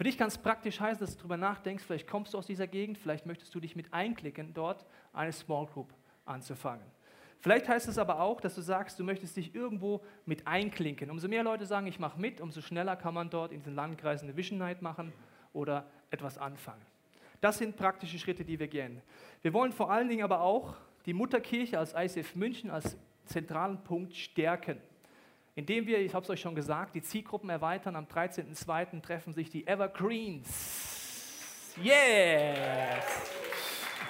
Für 0.00 0.04
dich 0.04 0.16
kann 0.16 0.28
es 0.28 0.38
praktisch 0.38 0.80
heißen, 0.80 1.00
dass 1.00 1.12
du 1.12 1.18
darüber 1.18 1.36
nachdenkst, 1.36 1.84
vielleicht 1.84 2.08
kommst 2.08 2.32
du 2.32 2.38
aus 2.38 2.46
dieser 2.46 2.66
Gegend, 2.66 2.96
vielleicht 2.96 3.26
möchtest 3.26 3.54
du 3.54 3.60
dich 3.60 3.76
mit 3.76 3.92
einklicken, 3.92 4.54
dort 4.54 4.86
eine 5.12 5.32
Small 5.32 5.66
Group 5.66 5.92
anzufangen. 6.24 6.84
Vielleicht 7.38 7.68
heißt 7.68 7.88
es 7.88 7.96
aber 7.96 8.20
auch, 8.20 8.40
dass 8.40 8.54
du 8.54 8.60
sagst, 8.60 8.98
du 8.98 9.04
möchtest 9.04 9.36
dich 9.36 9.54
irgendwo 9.54 10.02
mit 10.26 10.46
einklinken. 10.46 11.10
Umso 11.10 11.26
mehr 11.26 11.42
Leute 11.42 11.64
sagen, 11.64 11.86
ich 11.86 11.98
mache 11.98 12.20
mit, 12.20 12.40
umso 12.40 12.60
schneller 12.60 12.96
kann 12.96 13.14
man 13.14 13.30
dort 13.30 13.52
in 13.52 13.60
diesen 13.60 13.74
Landkreisen 13.74 14.28
eine 14.28 14.36
Vision 14.36 14.58
Night 14.58 14.82
machen 14.82 15.12
oder 15.52 15.86
etwas 16.10 16.36
anfangen. 16.36 16.82
Das 17.40 17.56
sind 17.56 17.76
praktische 17.76 18.18
Schritte, 18.18 18.44
die 18.44 18.58
wir 18.58 18.68
gehen. 18.68 19.00
Wir 19.40 19.54
wollen 19.54 19.72
vor 19.72 19.90
allen 19.90 20.08
Dingen 20.08 20.22
aber 20.22 20.42
auch 20.42 20.74
die 21.06 21.14
Mutterkirche 21.14 21.78
als 21.78 21.94
ICF 21.94 22.34
München 22.34 22.70
als 22.70 22.96
zentralen 23.24 23.82
Punkt 23.82 24.14
stärken 24.14 24.78
indem 25.54 25.86
wir, 25.86 25.98
ich 25.98 26.14
habe 26.14 26.24
es 26.24 26.30
euch 26.30 26.40
schon 26.40 26.54
gesagt, 26.54 26.94
die 26.94 27.02
Zielgruppen 27.02 27.50
erweitern. 27.50 27.94
Am 27.96 28.06
13.02. 28.06 29.02
treffen 29.02 29.32
sich 29.34 29.50
die 29.50 29.66
Evergreens. 29.66 30.46
Yes! 31.82 33.04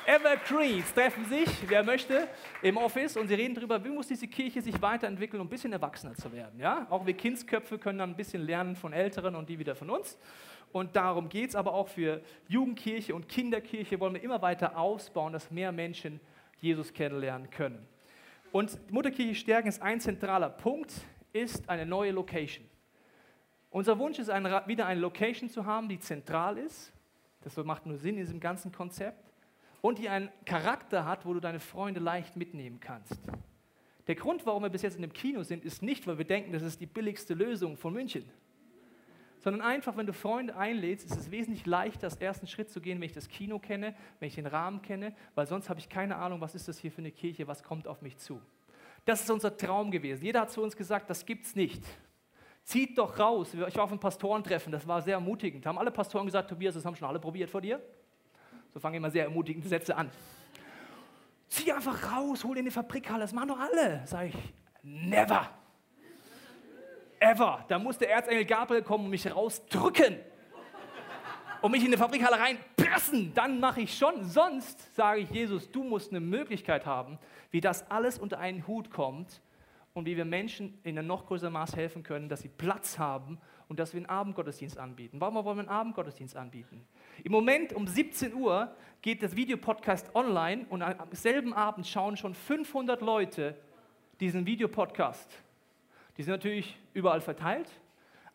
Evergreens 0.07 0.93
treffen 0.93 1.25
sich, 1.27 1.49
wer 1.69 1.83
möchte, 1.83 2.29
im 2.63 2.77
Office 2.77 3.17
und 3.17 3.29
sie 3.29 3.35
reden 3.35 3.55
darüber, 3.55 3.83
wie 3.85 3.91
muss 3.91 4.09
diese 4.09 4.27
Kirche 4.27 4.61
sich 4.63 4.81
weiterentwickeln, 4.81 5.41
um 5.41 5.47
ein 5.47 5.51
bisschen 5.51 5.73
erwachsener 5.73 6.15
zu 6.15 6.33
werden. 6.33 6.59
Ja? 6.59 6.87
Auch 6.91 7.07
wir 7.07 7.15
Kindsköpfe 7.15 7.79
können 7.79 7.99
dann 7.99 8.11
ein 8.11 8.17
bisschen 8.17 8.43
lernen 8.43 8.77
von 8.77 8.93
Älteren 8.93 9.35
und 9.35 9.49
die 9.49 9.59
wieder 9.59 9.75
von 9.75 9.91
uns. 9.91 10.19
Und 10.73 10.95
darum 10.95 11.29
geht 11.29 11.51
es 11.51 11.57
aber 11.57 11.75
auch 11.75 11.89
für 11.89 12.21
Jugendkirche 12.49 13.15
und 13.15 13.29
Kinderkirche, 13.29 13.99
wollen 13.99 14.15
wir 14.15 14.23
immer 14.23 14.41
weiter 14.41 14.77
ausbauen, 14.77 15.33
dass 15.33 15.51
mehr 15.51 15.73
Menschen 15.73 16.21
Jesus 16.61 16.93
kennenlernen 16.93 17.51
können. 17.51 17.87
Und 18.53 18.91
Mutterkirche 18.91 19.35
stärken 19.35 19.69
ist 19.69 19.83
ein 19.83 20.01
zentraler 20.01 20.51
Punkt 20.51 20.93
ist 21.33 21.69
eine 21.69 21.87
neue 21.87 22.11
Location. 22.11 22.67
Unser 23.71 23.99
Wunsch 23.99 24.19
ist, 24.19 24.29
wieder 24.29 24.87
eine 24.87 25.01
Location 25.01 25.49
zu 25.49 25.65
haben, 25.65 25.89
die 25.89 26.01
zentral 26.01 26.59
ist. 26.59 26.93
Das 27.43 27.57
macht 27.57 27.87
nur 27.87 27.97
Sinn 27.97 28.17
in 28.17 28.23
diesem 28.23 28.41
ganzen 28.41 28.73
Konzept. 28.73 29.30
Und 29.81 29.99
die 29.99 30.09
einen 30.09 30.29
Charakter 30.45 31.05
hat, 31.05 31.25
wo 31.25 31.33
du 31.33 31.41
deine 31.41 31.61
Freunde 31.61 32.01
leicht 32.01 32.37
mitnehmen 32.37 32.81
kannst. 32.81 33.19
Der 34.07 34.15
Grund, 34.15 34.45
warum 34.45 34.63
wir 34.63 34.71
bis 34.71 34.83
jetzt 34.83 34.97
in 34.97 35.03
dem 35.03 35.13
Kino 35.13 35.43
sind, 35.43 35.65
ist 35.65 35.83
nicht, 35.83 36.07
weil 36.07 36.19
wir 36.19 36.25
denken, 36.25 36.53
das 36.53 36.63
ist 36.63 36.81
die 36.81 36.87
billigste 36.87 37.35
Lösung 37.35 37.77
von 37.77 37.93
München. 37.93 38.25
Sondern 39.39 39.63
einfach, 39.63 39.97
wenn 39.97 40.07
du 40.07 40.13
Freunde 40.13 40.55
einlädst, 40.57 41.07
ist 41.07 41.17
es 41.17 41.31
wesentlich 41.31 41.65
leichter, 41.65 42.01
das 42.01 42.17
ersten 42.17 42.47
Schritt 42.47 42.71
zu 42.71 42.81
gehen, 42.81 43.01
wenn 43.01 43.07
ich 43.07 43.15
das 43.15 43.29
Kino 43.29 43.59
kenne, 43.59 43.95
wenn 44.19 44.29
ich 44.29 44.35
den 44.35 44.47
Rahmen 44.47 44.83
kenne, 44.83 45.15
weil 45.35 45.47
sonst 45.47 45.71
habe 45.71 45.81
ich 45.81 45.89
keine 45.89 46.17
Ahnung, 46.17 46.41
was 46.41 46.55
ist 46.55 46.69
das 46.69 46.79
hier 46.79 46.93
für 46.93 46.99
eine 46.99 47.11
Kirche, 47.11 47.47
was 47.47 47.63
kommt 47.63 47.89
auf 47.89 48.03
mich 48.03 48.19
zu. 48.19 48.43
Das 49.07 49.23
ist 49.23 49.31
unser 49.31 49.57
Traum 49.57 49.91
gewesen. 49.91 50.25
Jeder 50.25 50.43
hat 50.43 50.51
zu 50.51 50.63
uns 50.63 50.77
gesagt, 50.77 51.09
das 51.09 51.25
gibt's 51.25 51.57
nicht. 51.57 51.83
Zieht 52.65 52.99
doch 52.99 53.19
raus. 53.19 53.55
Ich 53.55 53.77
war 53.77 53.85
auf 53.85 53.91
einem 53.91 54.01
Pastorentreffen, 54.01 54.71
das 54.71 54.87
war 54.87 55.01
sehr 55.01 55.15
ermutigend. 55.15 55.65
Haben 55.65 55.79
alle 55.79 55.91
Pastoren 55.91 56.27
gesagt, 56.27 56.51
Tobias, 56.51 56.75
das 56.75 56.85
haben 56.85 56.97
schon 56.97 57.09
alle 57.09 57.19
probiert 57.19 57.49
vor 57.49 57.61
dir. 57.61 57.81
So 58.73 58.81
fangen 58.81 58.97
immer 58.97 59.11
sehr 59.11 59.25
ermutigende 59.25 59.69
Sätze 59.69 59.97
an. 59.97 60.11
Zieh 61.49 61.73
einfach 61.73 62.13
raus, 62.13 62.45
hol 62.45 62.57
in 62.59 62.65
die 62.65 62.71
Fabrikhalle, 62.71 63.23
das 63.23 63.33
machen 63.33 63.49
doch 63.49 63.59
alle. 63.59 64.03
Sag 64.07 64.29
ich, 64.29 64.37
never. 64.83 65.51
Ever. 67.19 67.65
Da 67.69 67.79
muss 67.79 67.99
der 67.99 68.11
Erzengel 68.11 68.45
Gabriel 68.45 68.83
kommen 68.83 69.05
und 69.05 69.11
mich 69.11 69.31
rausdrücken. 69.31 70.17
Und 71.61 71.73
mich 71.73 71.85
in 71.85 71.91
die 71.91 71.99
Fabrikhalle 71.99 72.39
reinpressen. 72.39 73.35
Dann 73.35 73.61
mache 73.61 73.83
ich 73.83 73.99
schon. 73.99 74.25
Sonst 74.25 74.95
sage 74.95 75.21
ich, 75.21 75.31
Jesus, 75.31 75.71
du 75.71 75.85
musst 75.85 76.11
eine 76.11 76.21
Möglichkeit 76.21 76.87
haben, 76.87 77.19
wie 77.51 77.61
das 77.61 77.91
alles 77.91 78.19
unter 78.19 78.39
einen 78.39 78.67
Hut 78.67 78.91
kommt 78.91 79.43
und 79.93 80.07
wie 80.07 80.17
wir 80.17 80.25
Menschen 80.25 80.79
in 80.85 80.97
einem 80.97 81.09
noch 81.09 81.27
größeren 81.27 81.53
Maß 81.53 81.77
helfen 81.77 82.03
können, 82.03 82.31
dass 82.31 82.41
sie 82.41 82.49
Platz 82.49 82.99
haben 82.99 83.39
und 83.69 83.79
dass 83.79 83.93
wir 83.93 83.99
einen 83.99 84.07
Abendgottesdienst 84.07 84.79
anbieten. 84.79 85.21
Warum 85.21 85.35
wollen 85.35 85.59
wir 85.59 85.61
einen 85.61 85.69
Abendgottesdienst 85.69 86.37
anbieten? 86.37 86.87
Im 87.25 87.33
Moment 87.33 87.73
um 87.73 87.87
17 87.87 88.35
Uhr 88.35 88.75
geht 89.03 89.23
das 89.23 89.37
Videopodcast 89.37 90.15
online 90.15 90.67
und 90.69 90.83
am 90.83 91.09
selben 91.13 91.53
Abend 91.53 91.87
schauen 91.87 92.17
schon 92.17 92.35
500 92.35 93.01
Leute 93.01 93.57
diesen 94.21 94.47
Videopodcast. 94.47 95.31
Die 96.17 96.23
sind 96.23 96.33
natürlich 96.33 96.77
überall 96.93 97.21
verteilt, 97.21 97.71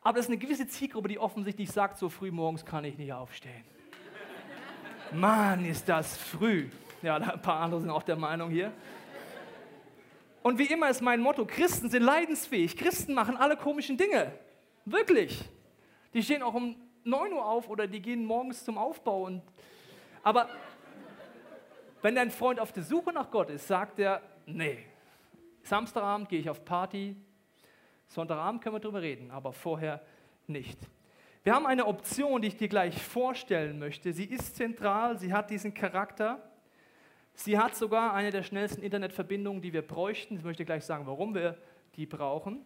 aber 0.02 0.20
es 0.20 0.26
ist 0.26 0.32
eine 0.32 0.40
gewisse 0.40 0.68
Zielgruppe, 0.68 1.08
die 1.08 1.20
offensichtlich 1.20 1.72
sagt, 1.72 1.98
so 1.98 2.10
früh 2.10 2.32
morgens 2.32 2.66
kann 2.66 2.84
ich 2.84 2.98
nicht 2.98 3.14
aufstehen. 3.14 3.64
Mann, 5.12 5.66
ist 5.66 5.88
das 5.88 6.18
früh. 6.18 6.70
Ja, 7.02 7.18
ein 7.18 7.42
paar 7.42 7.60
andere 7.60 7.82
sind 7.82 7.90
auch 7.90 8.04
der 8.04 8.16
Meinung 8.16 8.50
hier. 8.50 8.72
Und 10.42 10.60
wie 10.60 10.66
immer 10.66 10.90
ist 10.90 11.02
mein 11.02 11.22
Motto, 11.22 11.46
Christen 11.46 11.90
sind 11.90 12.04
leidensfähig. 12.04 12.78
Christen 12.78 13.14
machen 13.14 13.36
alle 13.36 13.58
komischen 13.58 13.98
Dinge. 13.98 14.32
Wirklich. 14.86 15.44
Die 16.14 16.22
stehen 16.22 16.44
auch 16.44 16.54
um 16.54 16.76
9 17.06 17.34
Uhr 17.34 17.46
auf 17.46 17.70
oder 17.70 17.88
die 17.88 18.02
gehen 18.02 18.26
morgens 18.26 18.64
zum 18.66 18.78
Aufbau. 18.78 19.24
Und, 19.26 19.44
aber 20.24 20.50
wenn 22.02 22.16
dein 22.16 22.32
Freund 22.32 22.60
auf 22.60 22.72
der 22.72 22.84
Suche 22.84 23.14
nach 23.14 23.30
Gott 23.30 23.50
ist, 23.50 23.68
sagt 23.68 24.00
er, 24.00 24.22
nee, 24.46 24.80
Samstagabend 25.64 26.30
gehe 26.30 26.40
ich 26.40 26.50
auf 26.50 26.66
Party, 26.66 27.16
Sonntagabend 28.08 28.62
können 28.62 28.76
wir 28.76 28.80
darüber 28.80 29.02
reden, 29.02 29.32
aber 29.32 29.54
vorher 29.54 30.02
nicht. 30.48 30.80
Wir 31.44 31.54
haben 31.54 31.68
eine 31.68 31.86
Option, 31.86 32.42
die 32.42 32.48
ich 32.50 32.58
dir 32.58 32.68
gleich 32.68 33.02
vorstellen 33.02 33.78
möchte. 33.78 34.14
Sie 34.14 34.26
ist 34.26 34.56
zentral, 34.56 35.20
sie 35.20 35.32
hat 35.32 35.52
diesen 35.52 35.74
Charakter. 35.76 36.42
Sie 37.36 37.60
hat 37.60 37.76
sogar 37.76 38.14
eine 38.14 38.32
der 38.32 38.42
schnellsten 38.42 38.82
Internetverbindungen, 38.82 39.62
die 39.62 39.74
wir 39.74 39.82
bräuchten. 39.84 40.38
Ich 40.38 40.44
möchte 40.44 40.66
gleich 40.66 40.86
sagen, 40.86 41.06
warum 41.06 41.36
wir 41.36 41.58
die 41.98 42.08
brauchen. 42.08 42.66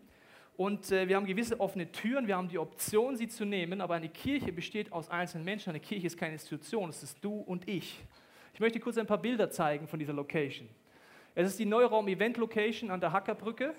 Und 0.59 0.91
äh, 0.91 1.07
wir 1.07 1.15
haben 1.15 1.25
gewisse 1.25 1.57
offene 1.57 1.89
Türen, 1.89 2.27
wir 2.27 2.35
haben 2.35 2.49
die 2.49 2.59
Option, 2.59 3.15
sie 3.15 3.29
zu 3.29 3.45
nehmen, 3.45 3.79
aber 3.79 3.93
eine 3.93 4.09
Kirche 4.09 4.51
besteht 4.51 4.91
aus 4.91 5.09
einzelnen 5.09 5.45
Menschen. 5.45 5.69
Eine 5.69 5.79
Kirche 5.79 6.07
ist 6.07 6.17
keine 6.17 6.33
Institution, 6.33 6.89
es 6.89 7.01
ist 7.01 7.23
du 7.23 7.31
und 7.31 7.65
ich. 7.65 8.03
Ich 8.53 8.59
möchte 8.59 8.77
kurz 8.81 8.97
ein 8.97 9.07
paar 9.07 9.21
Bilder 9.21 9.49
zeigen 9.49 9.87
von 9.87 9.99
dieser 9.99 10.11
Location. 10.11 10.67
Es 11.33 11.47
ist 11.47 11.59
die 11.59 11.65
Neuraum-Event-Location 11.65 12.91
an 12.91 12.99
der 12.99 13.13
Hackerbrücke. 13.13 13.73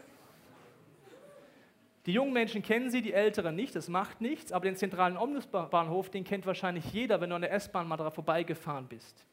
Die 2.06 2.14
jungen 2.14 2.32
Menschen 2.32 2.62
kennen 2.62 2.88
sie, 2.88 3.02
die 3.02 3.12
Älteren 3.12 3.54
nicht, 3.54 3.76
das 3.76 3.90
macht 3.90 4.22
nichts, 4.22 4.50
aber 4.50 4.64
den 4.64 4.76
zentralen 4.76 5.18
Omnibusbahnhof, 5.18 6.08
den 6.08 6.24
kennt 6.24 6.46
wahrscheinlich 6.46 6.90
jeder, 6.94 7.20
wenn 7.20 7.28
du 7.28 7.36
an 7.36 7.42
der 7.42 7.52
S-Bahn 7.52 7.88
mal 7.88 7.98
daran 7.98 8.14
vorbeigefahren 8.14 8.86
bist. 8.88 9.26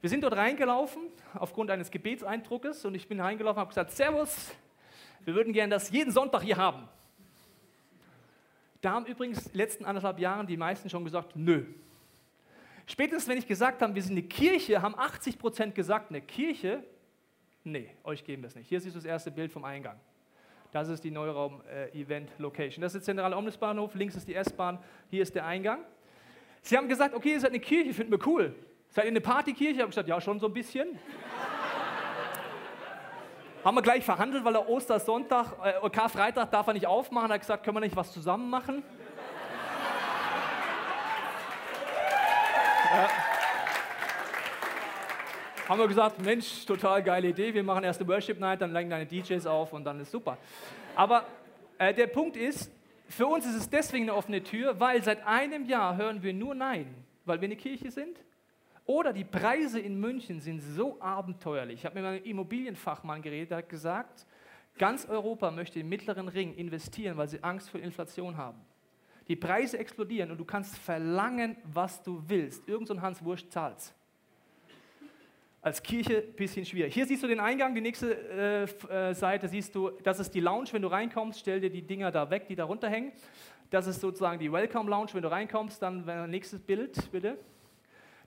Wir 0.00 0.08
sind 0.08 0.24
dort 0.24 0.38
reingelaufen 0.38 1.02
aufgrund 1.34 1.70
eines 1.70 1.90
Gebetseindruckes 1.90 2.86
und 2.86 2.94
ich 2.94 3.06
bin 3.06 3.20
reingelaufen 3.20 3.58
und 3.58 3.60
habe 3.60 3.68
gesagt, 3.68 3.90
Servus, 3.90 4.52
wir 5.24 5.34
würden 5.34 5.52
gerne 5.52 5.70
das 5.70 5.90
jeden 5.90 6.10
Sonntag 6.10 6.42
hier 6.42 6.56
haben. 6.56 6.88
Da 8.80 8.92
haben 8.92 9.06
übrigens 9.06 9.46
in 9.46 9.52
den 9.52 9.58
letzten 9.58 9.84
anderthalb 9.84 10.18
Jahren 10.18 10.46
die 10.46 10.56
meisten 10.56 10.90
schon 10.90 11.04
gesagt, 11.04 11.36
nö. 11.36 11.64
Spätestens, 12.86 13.28
wenn 13.28 13.38
ich 13.38 13.46
gesagt 13.46 13.80
habe, 13.80 13.94
wir 13.94 14.02
sind 14.02 14.12
eine 14.12 14.24
Kirche, 14.24 14.82
haben 14.82 14.98
80 14.98 15.38
Prozent 15.38 15.74
gesagt, 15.74 16.10
eine 16.10 16.20
Kirche, 16.20 16.82
nee, 17.62 17.94
euch 18.02 18.24
geben 18.24 18.42
wir 18.42 18.48
es 18.48 18.56
nicht. 18.56 18.68
Hier 18.68 18.80
siehst 18.80 18.96
du 18.96 18.98
das 18.98 19.06
erste 19.06 19.30
Bild 19.30 19.52
vom 19.52 19.64
Eingang. 19.64 20.00
Das 20.72 20.88
ist 20.88 21.04
die 21.04 21.10
Neuraum-Event-Location. 21.10 22.82
Das 22.82 22.94
ist 22.94 23.06
der 23.06 23.14
zentrale 23.14 23.36
Omnisbahnhof, 23.36 23.94
links 23.94 24.16
ist 24.16 24.26
die 24.26 24.34
S-Bahn, 24.34 24.78
hier 25.10 25.22
ist 25.22 25.34
der 25.34 25.46
Eingang. 25.46 25.84
Sie 26.62 26.76
haben 26.76 26.88
gesagt, 26.88 27.14
okay, 27.14 27.32
ihr 27.32 27.40
seid 27.40 27.50
eine 27.50 27.60
Kirche, 27.60 27.92
finden 27.92 28.10
wir 28.10 28.26
cool. 28.26 28.54
Seid 28.88 29.04
ihr 29.04 29.10
eine 29.10 29.20
Partykirche? 29.20 29.74
Ich 29.74 29.78
habe 29.80 29.90
gesagt, 29.90 30.08
ja, 30.08 30.20
schon 30.20 30.40
so 30.40 30.46
ein 30.46 30.52
bisschen. 30.52 30.98
Haben 33.64 33.76
wir 33.76 33.82
gleich 33.82 34.04
verhandelt, 34.04 34.44
weil 34.44 34.56
er 34.56 34.68
Ostersonntag, 34.68 35.52
äh, 35.62 35.88
Karfreitag 35.90 36.50
darf 36.50 36.66
er 36.66 36.72
nicht 36.72 36.88
aufmachen. 36.88 37.30
Er 37.30 37.34
hat 37.34 37.42
gesagt, 37.42 37.62
können 37.62 37.76
wir 37.76 37.80
nicht 37.80 37.94
was 37.94 38.12
zusammen 38.12 38.50
machen? 38.50 38.82
ja. 42.92 43.08
Haben 45.68 45.78
wir 45.78 45.86
gesagt, 45.86 46.20
Mensch, 46.20 46.66
total 46.66 47.04
geile 47.04 47.28
Idee. 47.28 47.54
Wir 47.54 47.62
machen 47.62 47.84
erst 47.84 48.00
eine 48.00 48.08
Worship 48.08 48.40
Night, 48.40 48.60
dann 48.60 48.72
legen 48.72 48.90
deine 48.90 49.06
DJs 49.06 49.46
auf 49.46 49.72
und 49.72 49.84
dann 49.84 50.00
ist 50.00 50.10
super. 50.10 50.38
Aber 50.96 51.24
äh, 51.78 51.94
der 51.94 52.08
Punkt 52.08 52.36
ist, 52.36 52.68
für 53.08 53.28
uns 53.28 53.46
ist 53.46 53.54
es 53.54 53.70
deswegen 53.70 54.10
eine 54.10 54.16
offene 54.16 54.42
Tür, 54.42 54.80
weil 54.80 55.04
seit 55.04 55.24
einem 55.24 55.66
Jahr 55.66 55.96
hören 55.96 56.24
wir 56.24 56.34
nur 56.34 56.56
Nein, 56.56 56.92
weil 57.24 57.40
wir 57.40 57.46
eine 57.46 57.54
Kirche 57.54 57.92
sind 57.92 58.18
oder 58.84 59.12
die 59.12 59.24
Preise 59.24 59.78
in 59.80 59.98
München 59.98 60.40
sind 60.40 60.60
so 60.60 61.00
abenteuerlich. 61.00 61.80
Ich 61.80 61.86
habe 61.86 61.96
mit 61.96 62.04
meinem 62.04 62.24
Immobilienfachmann 62.24 63.22
geredet, 63.22 63.50
der 63.50 63.58
hat 63.58 63.68
gesagt, 63.68 64.26
ganz 64.78 65.06
Europa 65.06 65.50
möchte 65.50 65.80
im 65.80 65.88
mittleren 65.88 66.28
Ring 66.28 66.54
investieren, 66.54 67.16
weil 67.16 67.28
sie 67.28 67.42
Angst 67.42 67.70
vor 67.70 67.80
Inflation 67.80 68.36
haben. 68.36 68.60
Die 69.28 69.36
Preise 69.36 69.78
explodieren 69.78 70.30
und 70.30 70.38
du 70.38 70.44
kannst 70.44 70.76
verlangen, 70.78 71.56
was 71.64 72.02
du 72.02 72.22
willst. 72.26 72.68
Irgend 72.68 72.88
so 72.88 72.94
ein 72.94 73.02
Hans 73.02 73.24
Wurst 73.24 73.52
zahlt 73.52 73.94
als 75.62 75.80
Kirche 75.80 76.24
ein 76.26 76.34
bisschen 76.34 76.66
schwierig. 76.66 76.92
Hier 76.92 77.06
siehst 77.06 77.22
du 77.22 77.28
den 77.28 77.38
Eingang, 77.38 77.72
die 77.74 77.80
nächste 77.80 78.68
äh, 78.90 79.10
äh, 79.10 79.14
Seite 79.14 79.48
siehst 79.48 79.74
du, 79.76 79.90
das 80.02 80.18
ist 80.18 80.34
die 80.34 80.40
Lounge, 80.40 80.66
wenn 80.72 80.82
du 80.82 80.88
reinkommst, 80.88 81.38
stell 81.38 81.60
dir 81.60 81.70
die 81.70 81.82
Dinger 81.82 82.10
da 82.10 82.28
weg, 82.28 82.48
die 82.48 82.56
da 82.56 82.64
runterhängen. 82.64 83.12
Das 83.70 83.86
ist 83.86 84.00
sozusagen 84.00 84.40
die 84.40 84.52
Welcome 84.52 84.90
Lounge, 84.90 85.10
wenn 85.14 85.22
du 85.22 85.30
reinkommst, 85.30 85.80
dann 85.80 86.28
nächstes 86.28 86.60
Bild 86.60 87.10
bitte. 87.12 87.38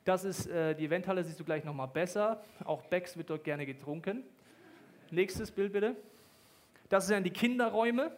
Das 0.06 0.24
ist 0.24 0.46
äh, 0.46 0.76
die 0.76 0.86
Eventhalle, 0.86 1.24
siehst 1.24 1.40
du 1.40 1.44
gleich 1.44 1.64
nochmal 1.64 1.88
besser. 1.88 2.40
Auch 2.64 2.84
Becks 2.84 3.18
wird 3.18 3.32
dort 3.32 3.44
gerne 3.44 3.66
getrunken. 3.66 4.24
Nächstes 5.10 5.50
Bild 5.50 5.74
bitte. 5.74 5.96
Das 6.90 7.08
sind 7.08 7.24
die 7.24 7.32
Kinderräume. 7.32 8.12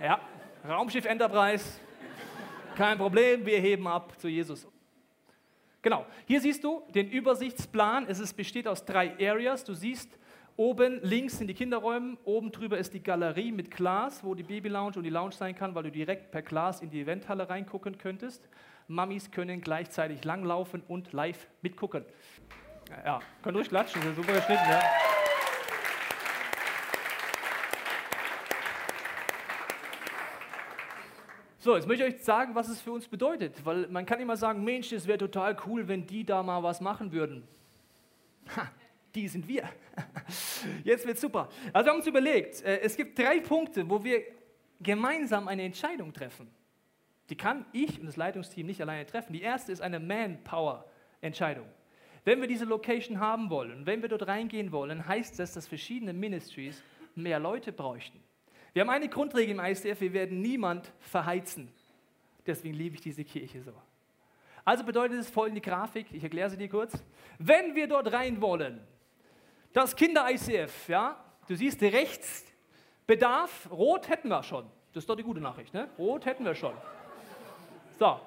Ja, 0.00 0.18
Raumschiff 0.66 1.04
Enterprise. 1.04 1.78
Kein 2.74 2.96
Problem, 2.96 3.44
wir 3.44 3.60
heben 3.60 3.86
ab 3.86 4.18
zu 4.18 4.28
Jesus. 4.28 4.66
Genau, 5.82 6.06
hier 6.26 6.40
siehst 6.40 6.64
du 6.64 6.82
den 6.94 7.10
Übersichtsplan. 7.10 8.06
Es 8.08 8.18
ist, 8.18 8.32
besteht 8.34 8.66
aus 8.66 8.84
drei 8.86 9.12
Areas. 9.12 9.62
Du 9.62 9.74
siehst 9.74 10.08
Oben 10.58 11.00
links 11.02 11.36
sind 11.36 11.48
die 11.48 11.54
Kinderräume, 11.54 12.16
oben 12.24 12.50
drüber 12.50 12.78
ist 12.78 12.94
die 12.94 13.02
Galerie 13.02 13.52
mit 13.52 13.70
Glas, 13.70 14.24
wo 14.24 14.34
die 14.34 14.42
Baby 14.42 14.70
Lounge 14.70 14.96
und 14.96 15.02
die 15.02 15.10
Lounge 15.10 15.32
sein 15.32 15.54
kann, 15.54 15.74
weil 15.74 15.82
du 15.82 15.90
direkt 15.90 16.30
per 16.30 16.40
Glas 16.40 16.80
in 16.80 16.88
die 16.88 17.02
Eventhalle 17.02 17.50
reingucken 17.50 17.98
könntest. 17.98 18.48
Mamis 18.88 19.30
können 19.30 19.60
gleichzeitig 19.60 20.24
langlaufen 20.24 20.82
und 20.88 21.12
live 21.12 21.46
mitgucken. 21.60 22.06
Ja, 23.04 23.20
könnt 23.42 23.54
ruhig 23.54 23.68
klatschen, 23.68 24.00
das 24.00 24.12
ist 24.12 24.16
super 24.16 24.32
geschnitten, 24.32 24.64
ja. 24.66 24.80
So, 31.58 31.74
jetzt 31.74 31.86
möchte 31.86 32.06
ich 32.06 32.14
euch 32.14 32.24
sagen, 32.24 32.54
was 32.54 32.68
es 32.68 32.80
für 32.80 32.92
uns 32.92 33.08
bedeutet, 33.08 33.62
weil 33.66 33.88
man 33.88 34.06
kann 34.06 34.20
immer 34.20 34.38
sagen, 34.38 34.64
Mensch, 34.64 34.90
es 34.92 35.06
wäre 35.06 35.18
total 35.18 35.54
cool, 35.66 35.86
wenn 35.86 36.06
die 36.06 36.24
da 36.24 36.42
mal 36.42 36.62
was 36.62 36.80
machen 36.80 37.12
würden. 37.12 37.46
Ha, 38.56 38.70
die 39.14 39.28
sind 39.28 39.46
wir. 39.48 39.68
Jetzt 40.84 41.06
wird 41.06 41.18
super. 41.18 41.48
Also 41.72 41.86
wir 41.86 41.90
haben 41.92 41.98
uns 41.98 42.06
überlegt, 42.06 42.62
äh, 42.62 42.80
es 42.80 42.96
gibt 42.96 43.18
drei 43.18 43.40
Punkte, 43.40 43.88
wo 43.88 44.02
wir 44.02 44.22
gemeinsam 44.80 45.48
eine 45.48 45.62
Entscheidung 45.62 46.12
treffen. 46.12 46.48
Die 47.30 47.36
kann 47.36 47.64
ich 47.72 47.98
und 47.98 48.06
das 48.06 48.16
Leitungsteam 48.16 48.66
nicht 48.66 48.80
alleine 48.80 49.06
treffen. 49.06 49.32
Die 49.32 49.42
erste 49.42 49.72
ist 49.72 49.80
eine 49.80 49.98
Manpower-Entscheidung. 49.98 51.66
Wenn 52.24 52.40
wir 52.40 52.48
diese 52.48 52.64
Location 52.64 53.20
haben 53.20 53.50
wollen, 53.50 53.86
wenn 53.86 54.02
wir 54.02 54.08
dort 54.08 54.26
reingehen 54.26 54.72
wollen, 54.72 55.06
heißt 55.06 55.38
das, 55.38 55.54
dass 55.54 55.68
verschiedene 55.68 56.12
Ministries 56.12 56.82
mehr 57.14 57.38
Leute 57.38 57.72
bräuchten. 57.72 58.20
Wir 58.72 58.82
haben 58.82 58.90
eine 58.90 59.08
Grundregel 59.08 59.56
im 59.56 59.64
ICF, 59.64 60.00
wir 60.00 60.12
werden 60.12 60.42
niemand 60.42 60.92
verheizen. 61.00 61.68
Deswegen 62.46 62.74
liebe 62.74 62.96
ich 62.96 63.00
diese 63.00 63.24
Kirche 63.24 63.62
so. 63.62 63.72
Also 64.64 64.84
bedeutet 64.84 65.20
es 65.20 65.30
folgende 65.30 65.60
Grafik, 65.60 66.08
ich 66.12 66.22
erkläre 66.22 66.50
sie 66.50 66.56
dir 66.56 66.68
kurz. 66.68 67.02
Wenn 67.38 67.74
wir 67.74 67.86
dort 67.86 68.12
rein 68.12 68.40
wollen, 68.40 68.80
das 69.76 69.94
Kinder-ICF, 69.94 70.88
ja, 70.88 71.22
du 71.46 71.54
siehst 71.54 71.82
rechts 71.82 72.44
Bedarf, 73.06 73.68
rot 73.70 74.08
hätten 74.08 74.28
wir 74.28 74.42
schon. 74.42 74.64
Das 74.94 75.02
ist 75.02 75.10
doch 75.10 75.16
die 75.16 75.22
gute 75.22 75.40
Nachricht, 75.40 75.74
ne? 75.74 75.90
Rot 75.98 76.24
hätten 76.24 76.46
wir 76.46 76.54
schon. 76.54 76.72
So, 77.98 78.18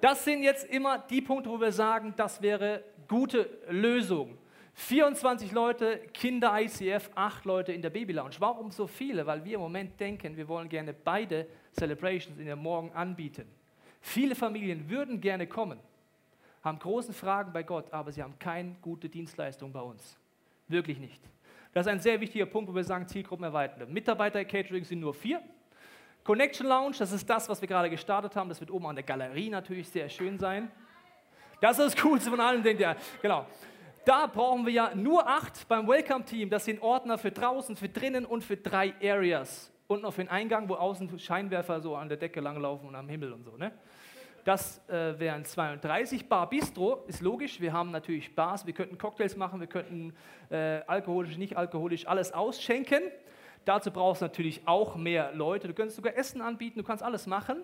das 0.00 0.24
sind 0.24 0.42
jetzt 0.42 0.64
immer 0.64 0.98
die 0.98 1.20
Punkte, 1.20 1.50
wo 1.50 1.60
wir 1.60 1.72
sagen, 1.72 2.14
das 2.16 2.40
wäre 2.40 2.82
gute 3.06 3.50
Lösung. 3.68 4.38
24 4.72 5.52
Leute, 5.52 5.98
Kinder 6.14 6.58
ICF, 6.58 7.10
8 7.14 7.44
Leute 7.44 7.72
in 7.74 7.82
der 7.82 7.90
Baby 7.90 8.14
Lounge. 8.14 8.36
Warum 8.38 8.70
so 8.70 8.86
viele? 8.86 9.26
Weil 9.26 9.44
wir 9.44 9.56
im 9.56 9.60
Moment 9.60 10.00
denken, 10.00 10.34
wir 10.34 10.48
wollen 10.48 10.70
gerne 10.70 10.94
beide 10.94 11.46
Celebrations 11.78 12.38
in 12.38 12.46
der 12.46 12.56
Morgen 12.56 12.90
anbieten. 12.92 13.46
Viele 14.00 14.34
Familien 14.34 14.88
würden 14.88 15.20
gerne 15.20 15.46
kommen, 15.46 15.78
haben 16.62 16.78
große 16.78 17.12
Fragen 17.12 17.52
bei 17.52 17.62
Gott, 17.62 17.92
aber 17.92 18.10
sie 18.10 18.22
haben 18.22 18.38
keine 18.38 18.74
gute 18.80 19.10
Dienstleistung 19.10 19.70
bei 19.70 19.82
uns. 19.82 20.18
Wirklich 20.68 20.98
nicht. 20.98 21.22
Das 21.72 21.86
ist 21.86 21.92
ein 21.92 22.00
sehr 22.00 22.20
wichtiger 22.20 22.46
Punkt, 22.46 22.70
wo 22.70 22.74
wir 22.74 22.84
sagen, 22.84 23.06
Zielgruppen 23.08 23.44
erweitern. 23.44 23.92
Mitarbeiter-Catering 23.92 24.84
sind 24.84 25.00
nur 25.00 25.12
vier. 25.12 25.42
Connection 26.22 26.66
Lounge, 26.66 26.96
das 26.98 27.12
ist 27.12 27.28
das, 27.28 27.48
was 27.48 27.60
wir 27.60 27.68
gerade 27.68 27.90
gestartet 27.90 28.34
haben. 28.36 28.48
Das 28.48 28.60
wird 28.60 28.70
oben 28.70 28.86
an 28.86 28.94
der 28.94 29.04
Galerie 29.04 29.50
natürlich 29.50 29.88
sehr 29.88 30.08
schön 30.08 30.38
sein. 30.38 30.70
Das 31.60 31.78
ist 31.78 31.94
das 31.94 32.02
Coolste 32.02 32.30
von 32.30 32.40
allen, 32.40 32.62
denkt 32.62 32.80
ihr. 32.80 32.96
Genau. 33.20 33.46
Da 34.04 34.26
brauchen 34.26 34.66
wir 34.66 34.72
ja 34.72 34.94
nur 34.94 35.26
acht 35.26 35.66
beim 35.66 35.88
Welcome-Team. 35.88 36.50
Das 36.50 36.64
sind 36.64 36.80
Ordner 36.82 37.18
für 37.18 37.30
draußen, 37.30 37.74
für 37.74 37.88
drinnen 37.88 38.24
und 38.24 38.44
für 38.44 38.56
drei 38.56 38.94
Areas. 39.02 39.72
Und 39.86 40.02
noch 40.02 40.12
für 40.12 40.22
den 40.22 40.30
Eingang, 40.30 40.68
wo 40.68 40.74
außen 40.74 41.18
Scheinwerfer 41.18 41.80
so 41.80 41.96
an 41.96 42.08
der 42.08 42.18
Decke 42.18 42.40
langlaufen 42.40 42.88
und 42.88 42.94
am 42.94 43.08
Himmel 43.08 43.32
und 43.32 43.44
so. 43.44 43.56
Ne? 43.56 43.72
Das 44.44 44.86
äh, 44.88 45.18
wären 45.18 45.46
32. 45.46 46.28
Bar 46.28 46.50
Bistro 46.50 47.02
ist 47.06 47.22
logisch. 47.22 47.62
Wir 47.62 47.72
haben 47.72 47.90
natürlich 47.90 48.26
Spaß. 48.26 48.66
Wir 48.66 48.74
könnten 48.74 48.98
Cocktails 48.98 49.36
machen, 49.36 49.58
wir 49.58 49.66
könnten 49.66 50.14
äh, 50.50 50.82
alkoholisch, 50.86 51.38
nicht 51.38 51.56
alkoholisch 51.56 52.06
alles 52.06 52.32
ausschenken. 52.32 53.02
Dazu 53.64 53.90
brauchst 53.90 54.20
du 54.20 54.26
natürlich 54.26 54.60
auch 54.66 54.96
mehr 54.96 55.32
Leute. 55.32 55.66
Du 55.66 55.72
könntest 55.72 55.96
sogar 55.96 56.14
Essen 56.18 56.42
anbieten, 56.42 56.78
du 56.78 56.84
kannst 56.84 57.02
alles 57.02 57.26
machen 57.26 57.62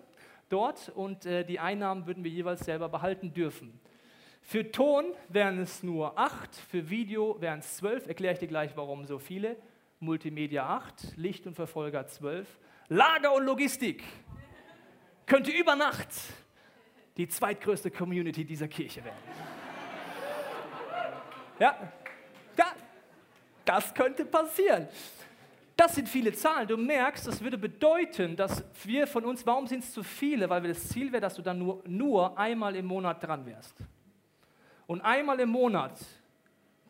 dort 0.49 0.89
und 0.95 1.27
äh, 1.27 1.45
die 1.45 1.61
Einnahmen 1.61 2.07
würden 2.07 2.25
wir 2.25 2.31
jeweils 2.31 2.61
selber 2.61 2.89
behalten 2.89 3.35
dürfen. 3.35 3.79
Für 4.41 4.73
Ton 4.73 5.05
wären 5.29 5.59
es 5.59 5.83
nur 5.83 6.19
acht, 6.19 6.57
für 6.57 6.89
Video 6.89 7.39
wären 7.43 7.59
es 7.59 7.77
zwölf. 7.77 8.07
Erkläre 8.07 8.33
ich 8.33 8.39
dir 8.41 8.49
gleich, 8.49 8.75
warum 8.75 9.05
so 9.05 9.19
viele. 9.19 9.57
Multimedia 9.99 10.67
acht, 10.67 11.15
Licht 11.19 11.47
und 11.47 11.55
Verfolger 11.55 12.07
zwölf. 12.07 12.59
Lager 12.89 13.35
und 13.35 13.45
Logistik 13.45 14.03
könnte 15.27 15.51
über 15.51 15.77
Nacht 15.77 16.09
die 17.17 17.29
zweitgrößte 17.29 17.91
Community 17.91 18.45
dieser 18.45 18.69
Kirche 18.69 19.05
werden. 19.05 19.19
Ja, 21.59 21.77
ja 22.57 22.73
das 23.65 23.93
könnte 23.95 24.25
passieren. 24.25 24.89
Das 25.77 25.95
sind 25.95 26.09
viele 26.09 26.33
Zahlen. 26.33 26.69
Du 26.69 26.77
merkst, 26.77 27.27
das 27.27 27.41
würde 27.41 27.57
bedeuten, 27.57 28.37
dass 28.37 28.63
wir 28.85 29.07
von 29.07 29.25
uns, 29.25 29.47
warum 29.47 29.67
sind 29.67 29.83
es 29.83 29.95
zu 29.95 30.03
viele? 30.03 30.51
Weil 30.51 30.63
das 30.63 30.89
Ziel 30.89 31.11
wäre, 31.11 31.23
dass 31.23 31.37
du 31.37 31.43
dann 31.43 31.59
nur, 31.59 31.83
nur 31.87 32.39
einmal 32.39 32.77
im 32.77 32.85
Monat 32.85 33.23
dran 33.23 33.47
wärst. 33.47 33.77
Und 34.87 35.01
einmal 35.01 35.41
im 35.41 35.49
Monat 35.49 35.99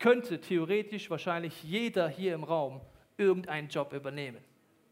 könnte 0.00 0.40
theoretisch 0.40 1.08
wahrscheinlich 1.08 1.62
jeder 1.62 2.08
hier 2.08 2.34
im 2.34 2.42
Raum 2.42 2.80
irgendeinen 3.16 3.68
Job 3.68 3.92
übernehmen. 3.92 4.42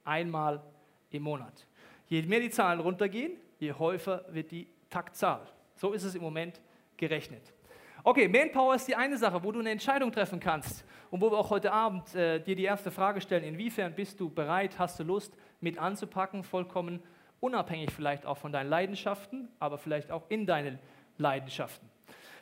Einmal 0.05 0.63
im 1.11 1.23
Monat. 1.23 1.67
Je 2.07 2.23
mehr 2.23 2.41
die 2.41 2.51
Zahlen 2.51 2.79
runtergehen, 2.79 3.33
je 3.59 3.73
häufiger 3.73 4.25
wird 4.31 4.51
die 4.51 4.69
Taktzahl. 4.91 5.47
So 5.75 5.93
ist 5.93 6.05
es 6.05 6.15
im 6.15 6.23
Moment 6.23 6.61
gerechnet. 6.97 7.53
Okay, 8.05 8.29
Manpower 8.29 8.75
ist 8.75 8.87
die 8.89 8.95
eine 8.95 9.19
Sache, 9.19 9.43
wo 9.43 9.53
du 9.53 9.61
eine 9.61 9.71
Entscheidung 9.71 10.13
treffen 10.13 10.41
kannst 10.41 10.85
und 11.11 11.21
wo 11.21 11.31
wir 11.31 11.39
auch 11.39 11.51
heute 11.51 11.73
Abend 11.73 12.15
äh, 12.15 12.41
dir 12.41 12.57
die 12.57 12.65
erste 12.65 12.91
Frage 12.91 13.21
stellen, 13.21 13.45
inwiefern 13.45 13.95
bist 13.95 14.21
du 14.21 14.31
bereit, 14.31 14.79
hast 14.79 14.99
du 15.01 15.05
Lust 15.05 15.37
mit 15.61 15.79
anzupacken, 15.79 16.43
vollkommen 16.43 17.03
unabhängig 17.41 17.91
vielleicht 17.91 18.25
auch 18.27 18.39
von 18.39 18.53
deinen 18.53 18.69
Leidenschaften, 18.69 19.49
aber 19.59 19.79
vielleicht 19.79 20.11
auch 20.11 20.25
in 20.29 20.47
deinen 20.47 20.79
Leidenschaften. 21.19 21.89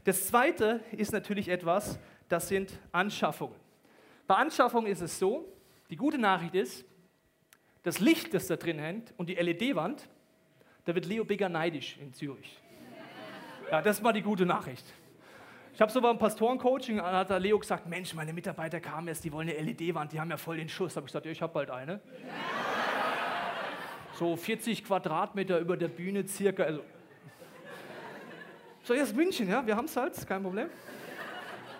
Das 0.05 0.27
zweite 0.27 0.81
ist 0.93 1.13
natürlich 1.13 1.49
etwas, 1.49 1.99
das 2.29 2.49
sind 2.49 2.79
Anschaffungen. 2.93 3.57
Bei 4.27 4.37
Anschaffungen 4.37 4.91
ist 4.91 5.01
es 5.01 5.19
so, 5.19 5.53
die 5.91 5.97
gute 5.97 6.19
Nachricht 6.19 6.55
ist, 6.55 6.85
das 7.83 8.01
Licht, 8.01 8.35
das 8.35 8.47
da 8.47 8.57
drin 8.57 8.79
hängt 8.79 9.15
und 9.17 9.29
die 9.29 9.35
LED-Wand, 9.35 10.09
da 10.87 10.95
wird 10.95 11.05
Leo 11.05 11.25
Bigger 11.25 11.49
neidisch 11.49 11.99
in 12.01 12.15
Zürich. 12.15 12.57
Ja, 13.71 13.83
das 13.83 14.01
mal 14.01 14.13
die 14.13 14.23
gute 14.23 14.47
Nachricht. 14.47 14.87
Ich 15.75 15.81
habe 15.83 15.93
so 15.93 16.01
beim 16.01 16.17
Pastorencoaching, 16.17 16.97
da 16.97 17.13
hat 17.29 17.43
Leo 17.43 17.59
gesagt, 17.59 17.87
Mensch, 17.87 18.15
meine 18.15 18.33
Mitarbeiter 18.33 18.81
kamen 18.81 19.09
jetzt, 19.09 19.25
die 19.25 19.33
wollen 19.33 19.51
eine 19.51 19.59
LED-Wand, 19.59 20.13
die 20.13 20.21
haben 20.21 20.31
ja 20.31 20.39
voll 20.39 20.57
den 20.57 20.71
Schuss. 20.71 20.95
Da 20.95 20.99
habe 20.99 21.07
ich 21.07 21.13
gesagt, 21.13 21.27
ja, 21.27 21.33
ich 21.33 21.43
habe 21.43 21.53
bald 21.53 21.71
eine. 21.71 22.01
So 24.15 24.37
40 24.37 24.85
Quadratmeter 24.85 25.59
über 25.59 25.77
der 25.77 25.89
Bühne 25.89 26.27
circa, 26.27 26.63
also 26.63 26.83
so, 28.85 28.95
jetzt 28.95 29.17
München, 29.17 29.51
ja, 29.51 29.67
wir 29.67 29.77
haben 29.77 29.87
es 29.87 29.97
halt, 29.97 30.27
kein 30.27 30.43
Problem. 30.43 30.71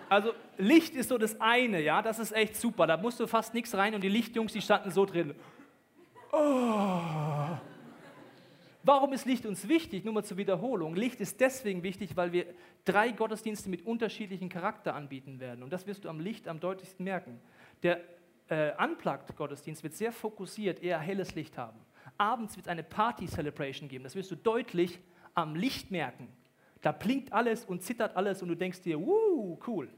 Also 0.09 0.33
Licht 0.57 0.93
ist 0.93 1.09
so 1.09 1.17
das 1.17 1.39
eine, 1.39 1.81
ja, 1.81 2.01
das 2.01 2.19
ist 2.19 2.33
echt 2.33 2.57
super. 2.57 2.85
Da 2.85 2.97
musst 2.97 3.19
du 3.19 3.27
fast 3.27 3.53
nichts 3.53 3.73
rein 3.73 3.95
und 3.95 4.01
die 4.01 4.09
Lichtjungs, 4.09 4.51
die 4.51 4.61
standen 4.61 4.91
so 4.91 5.05
drin. 5.05 5.33
Oh. 6.33 6.99
Warum 8.87 9.11
ist 9.11 9.25
Licht 9.25 9.45
uns 9.45 9.67
wichtig? 9.67 10.05
Nur 10.05 10.13
mal 10.13 10.23
zur 10.23 10.37
Wiederholung. 10.37 10.95
Licht 10.95 11.19
ist 11.19 11.41
deswegen 11.41 11.83
wichtig, 11.83 12.15
weil 12.15 12.31
wir 12.31 12.45
drei 12.85 13.11
Gottesdienste 13.11 13.69
mit 13.69 13.85
unterschiedlichen 13.85 14.47
Charakter 14.47 14.95
anbieten 14.95 15.41
werden. 15.41 15.61
Und 15.61 15.73
das 15.73 15.85
wirst 15.87 16.05
du 16.05 16.09
am 16.09 16.21
Licht 16.21 16.47
am 16.47 16.61
deutlichsten 16.61 17.03
merken. 17.03 17.41
Der 17.83 17.99
äh, 18.47 18.71
Unplugged-Gottesdienst 18.81 19.83
wird 19.83 19.93
sehr 19.93 20.13
fokussiert, 20.13 20.81
eher 20.81 20.99
helles 20.99 21.35
Licht 21.35 21.57
haben. 21.57 21.77
Abends 22.17 22.55
wird 22.55 22.67
es 22.67 22.71
eine 22.71 22.81
Party-Celebration 22.81 23.89
geben. 23.89 24.05
Das 24.05 24.15
wirst 24.15 24.31
du 24.31 24.37
deutlich 24.37 25.01
am 25.33 25.55
Licht 25.55 25.91
merken. 25.91 26.29
Da 26.79 26.93
blinkt 26.93 27.33
alles 27.33 27.65
und 27.65 27.83
zittert 27.83 28.15
alles 28.15 28.41
und 28.41 28.47
du 28.47 28.55
denkst 28.55 28.83
dir, 28.83 28.97
wuh, 29.01 29.59
cool. 29.67 29.89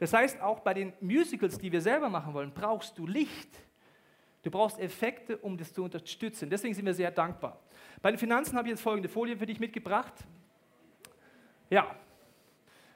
Das 0.00 0.12
heißt, 0.12 0.42
auch 0.42 0.60
bei 0.60 0.74
den 0.74 0.92
Musicals, 1.00 1.56
die 1.56 1.72
wir 1.72 1.80
selber 1.80 2.10
machen 2.10 2.34
wollen, 2.34 2.52
brauchst 2.52 2.98
du 2.98 3.06
Licht. 3.06 3.48
Du 4.48 4.52
brauchst 4.52 4.78
Effekte, 4.78 5.36
um 5.36 5.58
das 5.58 5.74
zu 5.74 5.84
unterstützen. 5.84 6.48
Deswegen 6.48 6.72
sind 6.72 6.86
wir 6.86 6.94
sehr 6.94 7.10
dankbar. 7.10 7.60
Bei 8.00 8.10
den 8.10 8.16
Finanzen 8.16 8.56
habe 8.56 8.66
ich 8.66 8.70
jetzt 8.70 8.80
folgende 8.80 9.10
Folie 9.10 9.36
für 9.36 9.44
dich 9.44 9.60
mitgebracht. 9.60 10.14
Ja, 11.68 11.94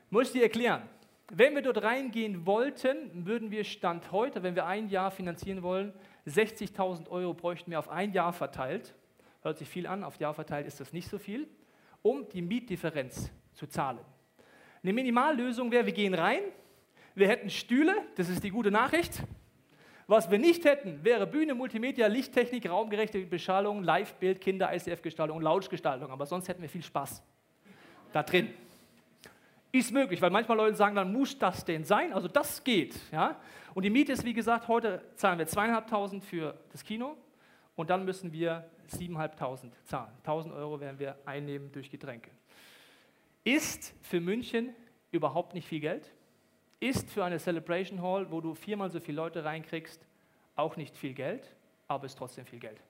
muss 0.08 0.28
ich 0.28 0.32
dir 0.32 0.44
erklären. 0.44 0.88
Wenn 1.30 1.54
wir 1.54 1.60
dort 1.60 1.82
reingehen 1.82 2.46
wollten, 2.46 3.26
würden 3.26 3.50
wir 3.50 3.64
Stand 3.64 4.12
heute, 4.12 4.42
wenn 4.42 4.54
wir 4.54 4.64
ein 4.64 4.88
Jahr 4.88 5.10
finanzieren 5.10 5.62
wollen, 5.62 5.92
60.000 6.26 7.10
Euro 7.10 7.34
bräuchten 7.34 7.70
wir 7.70 7.78
auf 7.78 7.90
ein 7.90 8.14
Jahr 8.14 8.32
verteilt. 8.32 8.94
Hört 9.42 9.58
sich 9.58 9.68
viel 9.68 9.86
an, 9.86 10.04
auf 10.04 10.18
Jahr 10.20 10.32
verteilt 10.32 10.66
ist 10.66 10.80
das 10.80 10.94
nicht 10.94 11.10
so 11.10 11.18
viel 11.18 11.46
um 12.00 12.26
die 12.30 12.40
Mietdifferenz 12.40 13.30
zu 13.52 13.66
zahlen. 13.66 13.98
Eine 14.82 14.94
Minimallösung 14.94 15.70
wäre, 15.70 15.84
wir 15.84 15.92
gehen 15.92 16.14
rein, 16.14 16.40
wir 17.14 17.28
hätten 17.28 17.50
Stühle, 17.50 17.94
das 18.16 18.30
ist 18.30 18.42
die 18.42 18.50
gute 18.50 18.70
Nachricht. 18.70 19.22
Was 20.12 20.30
wir 20.30 20.38
nicht 20.38 20.66
hätten, 20.66 21.02
wäre 21.02 21.26
Bühne, 21.26 21.54
Multimedia, 21.54 22.06
Lichttechnik, 22.06 22.68
raumgerechte 22.68 23.18
Beschallung, 23.24 23.82
Live-Bild, 23.82 24.42
Kinder-ICF-Gestaltung, 24.42 25.40
Lautgestaltung. 25.40 26.10
Aber 26.10 26.26
sonst 26.26 26.48
hätten 26.48 26.60
wir 26.60 26.68
viel 26.68 26.82
Spaß 26.82 27.22
da 28.12 28.22
drin. 28.22 28.52
Ist 29.72 29.90
möglich, 29.90 30.20
weil 30.20 30.28
manchmal 30.28 30.58
Leute 30.58 30.76
sagen, 30.76 30.96
dann 30.96 31.10
muss 31.10 31.38
das 31.38 31.64
denn 31.64 31.84
sein. 31.84 32.12
Also 32.12 32.28
das 32.28 32.62
geht. 32.62 32.94
Ja? 33.10 33.40
Und 33.72 33.84
die 33.84 33.88
Miete 33.88 34.12
ist, 34.12 34.22
wie 34.22 34.34
gesagt, 34.34 34.68
heute 34.68 35.00
zahlen 35.14 35.38
wir 35.38 35.46
zweieinhalbtausend 35.46 36.22
für 36.22 36.58
das 36.72 36.84
Kino 36.84 37.16
und 37.74 37.88
dann 37.88 38.04
müssen 38.04 38.34
wir 38.34 38.68
7.500 38.90 39.72
zahlen. 39.86 40.12
1.000 40.26 40.54
Euro 40.54 40.78
werden 40.78 40.98
wir 40.98 41.16
einnehmen 41.24 41.72
durch 41.72 41.90
Getränke. 41.90 42.30
Ist 43.44 43.94
für 44.02 44.20
München 44.20 44.74
überhaupt 45.10 45.54
nicht 45.54 45.66
viel 45.66 45.80
Geld? 45.80 46.12
Ist 46.82 47.12
für 47.12 47.24
eine 47.24 47.38
Celebration 47.38 48.02
Hall, 48.02 48.28
wo 48.32 48.40
du 48.40 48.54
viermal 48.56 48.90
so 48.90 48.98
viele 48.98 49.14
Leute 49.18 49.44
reinkriegst, 49.44 50.04
auch 50.56 50.76
nicht 50.76 50.96
viel 50.96 51.12
Geld, 51.12 51.54
aber 51.86 52.06
ist 52.06 52.18
trotzdem 52.18 52.44
viel 52.44 52.58
Geld. 52.58 52.80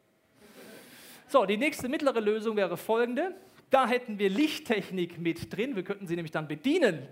So, 1.28 1.44
die 1.44 1.58
nächste 1.58 1.90
mittlere 1.90 2.20
Lösung 2.20 2.56
wäre 2.56 2.78
folgende. 2.78 3.34
Da 3.68 3.86
hätten 3.86 4.18
wir 4.18 4.30
Lichttechnik 4.30 5.18
mit 5.18 5.54
drin. 5.54 5.76
Wir 5.76 5.84
könnten 5.84 6.06
sie 6.06 6.16
nämlich 6.16 6.30
dann 6.30 6.48
bedienen. 6.48 7.06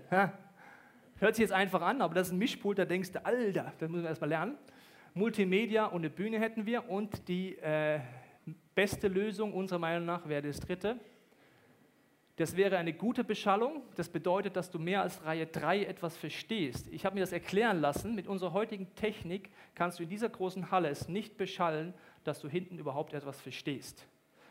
Hört 1.19 1.35
sich 1.35 1.43
jetzt 1.43 1.51
einfach 1.51 1.83
an, 1.83 2.01
aber 2.01 2.15
das 2.15 2.29
ist 2.29 2.33
ein 2.33 2.39
Mischpult, 2.39 2.79
da 2.79 2.85
denkst 2.85 3.11
du, 3.11 3.23
Alter, 3.23 3.73
das 3.77 3.87
müssen 3.87 4.01
wir 4.01 4.09
erstmal 4.09 4.31
lernen. 4.31 4.57
Multimedia 5.13 5.85
und 5.85 6.01
eine 6.01 6.09
Bühne 6.09 6.39
hätten 6.39 6.65
wir 6.65 6.89
und 6.89 7.27
die 7.27 7.59
äh, 7.59 7.99
beste 8.73 9.07
Lösung 9.07 9.53
unserer 9.53 9.77
Meinung 9.77 10.07
nach 10.07 10.27
wäre 10.27 10.41
das 10.41 10.59
dritte. 10.59 10.99
Das 12.41 12.57
wäre 12.57 12.79
eine 12.79 12.91
gute 12.91 13.23
Beschallung. 13.23 13.83
Das 13.95 14.09
bedeutet, 14.09 14.55
dass 14.55 14.71
du 14.71 14.79
mehr 14.79 15.03
als 15.03 15.23
Reihe 15.23 15.45
3 15.45 15.83
etwas 15.83 16.17
verstehst. 16.17 16.87
Ich 16.91 17.05
habe 17.05 17.13
mir 17.13 17.19
das 17.19 17.33
erklären 17.33 17.79
lassen. 17.81 18.15
Mit 18.15 18.27
unserer 18.27 18.51
heutigen 18.51 18.95
Technik 18.95 19.51
kannst 19.75 19.99
du 19.99 20.03
in 20.03 20.09
dieser 20.09 20.27
großen 20.27 20.71
Halle 20.71 20.89
es 20.89 21.07
nicht 21.07 21.37
beschallen, 21.37 21.93
dass 22.23 22.39
du 22.39 22.49
hinten 22.49 22.79
überhaupt 22.79 23.13
etwas 23.13 23.39
verstehst. 23.39 24.07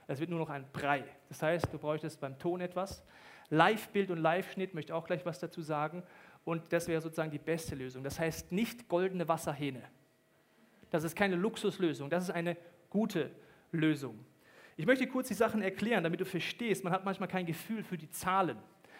Es 0.06 0.20
wird 0.20 0.30
nur 0.30 0.38
noch 0.38 0.50
ein 0.50 0.66
Brei. 0.72 1.02
Das 1.30 1.42
heißt, 1.42 1.66
du 1.72 1.78
bräuchtest 1.78 2.20
beim 2.20 2.38
Ton 2.38 2.60
etwas. 2.60 3.02
Live-Bild 3.48 4.12
und 4.12 4.18
Live-Schnitt 4.18 4.72
möchte 4.72 4.94
auch 4.94 5.08
gleich 5.08 5.26
was 5.26 5.40
dazu 5.40 5.60
sagen. 5.60 6.04
Und 6.44 6.72
das 6.72 6.86
wäre 6.86 7.00
sozusagen 7.00 7.32
die 7.32 7.38
beste 7.40 7.74
Lösung. 7.74 8.04
Das 8.04 8.20
heißt 8.20 8.52
nicht 8.52 8.88
goldene 8.88 9.26
Wasserhähne. 9.26 9.82
Das 10.90 11.02
ist 11.02 11.16
keine 11.16 11.34
Luxuslösung. 11.34 12.08
Das 12.08 12.22
ist 12.22 12.30
eine 12.30 12.56
gute 12.88 13.32
Lösung. 13.72 14.24
Ich 14.80 14.86
möchte 14.86 15.06
kurz 15.06 15.28
die 15.28 15.34
Sachen 15.34 15.60
erklären, 15.60 16.02
damit 16.02 16.22
du 16.22 16.24
verstehst. 16.24 16.84
Man 16.84 16.92
hat 16.94 17.04
manchmal 17.04 17.28
kein 17.28 17.44
Gefühl 17.44 17.82
für 17.82 17.98
die 17.98 18.08
Zahlen. 18.08 18.56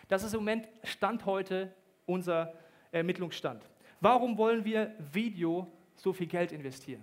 Das 0.09 0.23
ist 0.23 0.35
im 0.35 0.41
Moment 0.41 0.69
Stand 0.85 1.25
heute 1.25 1.75
unser 2.05 2.53
Ermittlungsstand. 2.93 3.67
Warum 3.99 4.37
wollen 4.37 4.63
wir 4.67 4.95
Video 5.11 5.73
so 5.95 6.13
viel 6.13 6.27
Geld 6.27 6.53
investieren? 6.53 7.01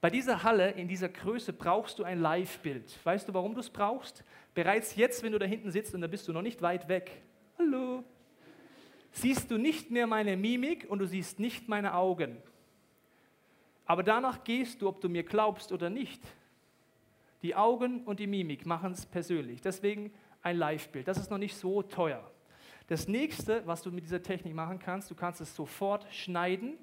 Bei 0.00 0.10
dieser 0.10 0.42
Halle, 0.42 0.72
in 0.72 0.88
dieser 0.88 1.08
Größe, 1.08 1.52
brauchst 1.52 2.00
du 2.00 2.02
ein 2.02 2.18
Live-Bild. 2.18 2.98
Weißt 3.04 3.28
du, 3.28 3.32
warum 3.32 3.54
du 3.54 3.60
es 3.60 3.70
brauchst? 3.70 4.24
Bereits 4.54 4.96
jetzt, 4.96 5.22
wenn 5.22 5.30
du 5.30 5.38
da 5.38 5.46
hinten 5.46 5.70
sitzt 5.70 5.94
und 5.94 6.00
da 6.00 6.08
bist 6.08 6.26
du 6.26 6.32
noch 6.32 6.42
nicht 6.42 6.62
weit 6.62 6.88
weg, 6.88 7.22
hallo, 7.60 8.02
siehst 9.12 9.52
du 9.52 9.56
nicht 9.56 9.92
mehr 9.92 10.08
meine 10.08 10.36
Mimik 10.36 10.84
und 10.90 10.98
du 10.98 11.06
siehst 11.06 11.38
nicht 11.38 11.68
meine 11.68 11.94
Augen. 11.94 12.38
Aber 13.86 14.02
danach 14.02 14.42
gehst 14.42 14.82
du, 14.82 14.88
ob 14.88 15.00
du 15.00 15.08
mir 15.08 15.22
glaubst 15.22 15.70
oder 15.70 15.90
nicht. 15.90 16.20
Die 17.44 17.54
Augen 17.54 18.04
und 18.04 18.20
die 18.20 18.26
Mimik 18.26 18.64
machen 18.64 18.92
es 18.92 19.04
persönlich. 19.04 19.60
Deswegen 19.60 20.10
ein 20.40 20.56
Live-Bild. 20.56 21.06
Das 21.06 21.18
ist 21.18 21.30
noch 21.30 21.36
nicht 21.36 21.54
so 21.54 21.82
teuer. 21.82 22.30
Das 22.86 23.06
nächste, 23.06 23.66
was 23.66 23.82
du 23.82 23.92
mit 23.92 24.02
dieser 24.02 24.22
Technik 24.22 24.54
machen 24.54 24.78
kannst, 24.78 25.10
du 25.10 25.14
kannst 25.14 25.42
es 25.42 25.54
sofort 25.54 26.06
schneiden. 26.10 26.78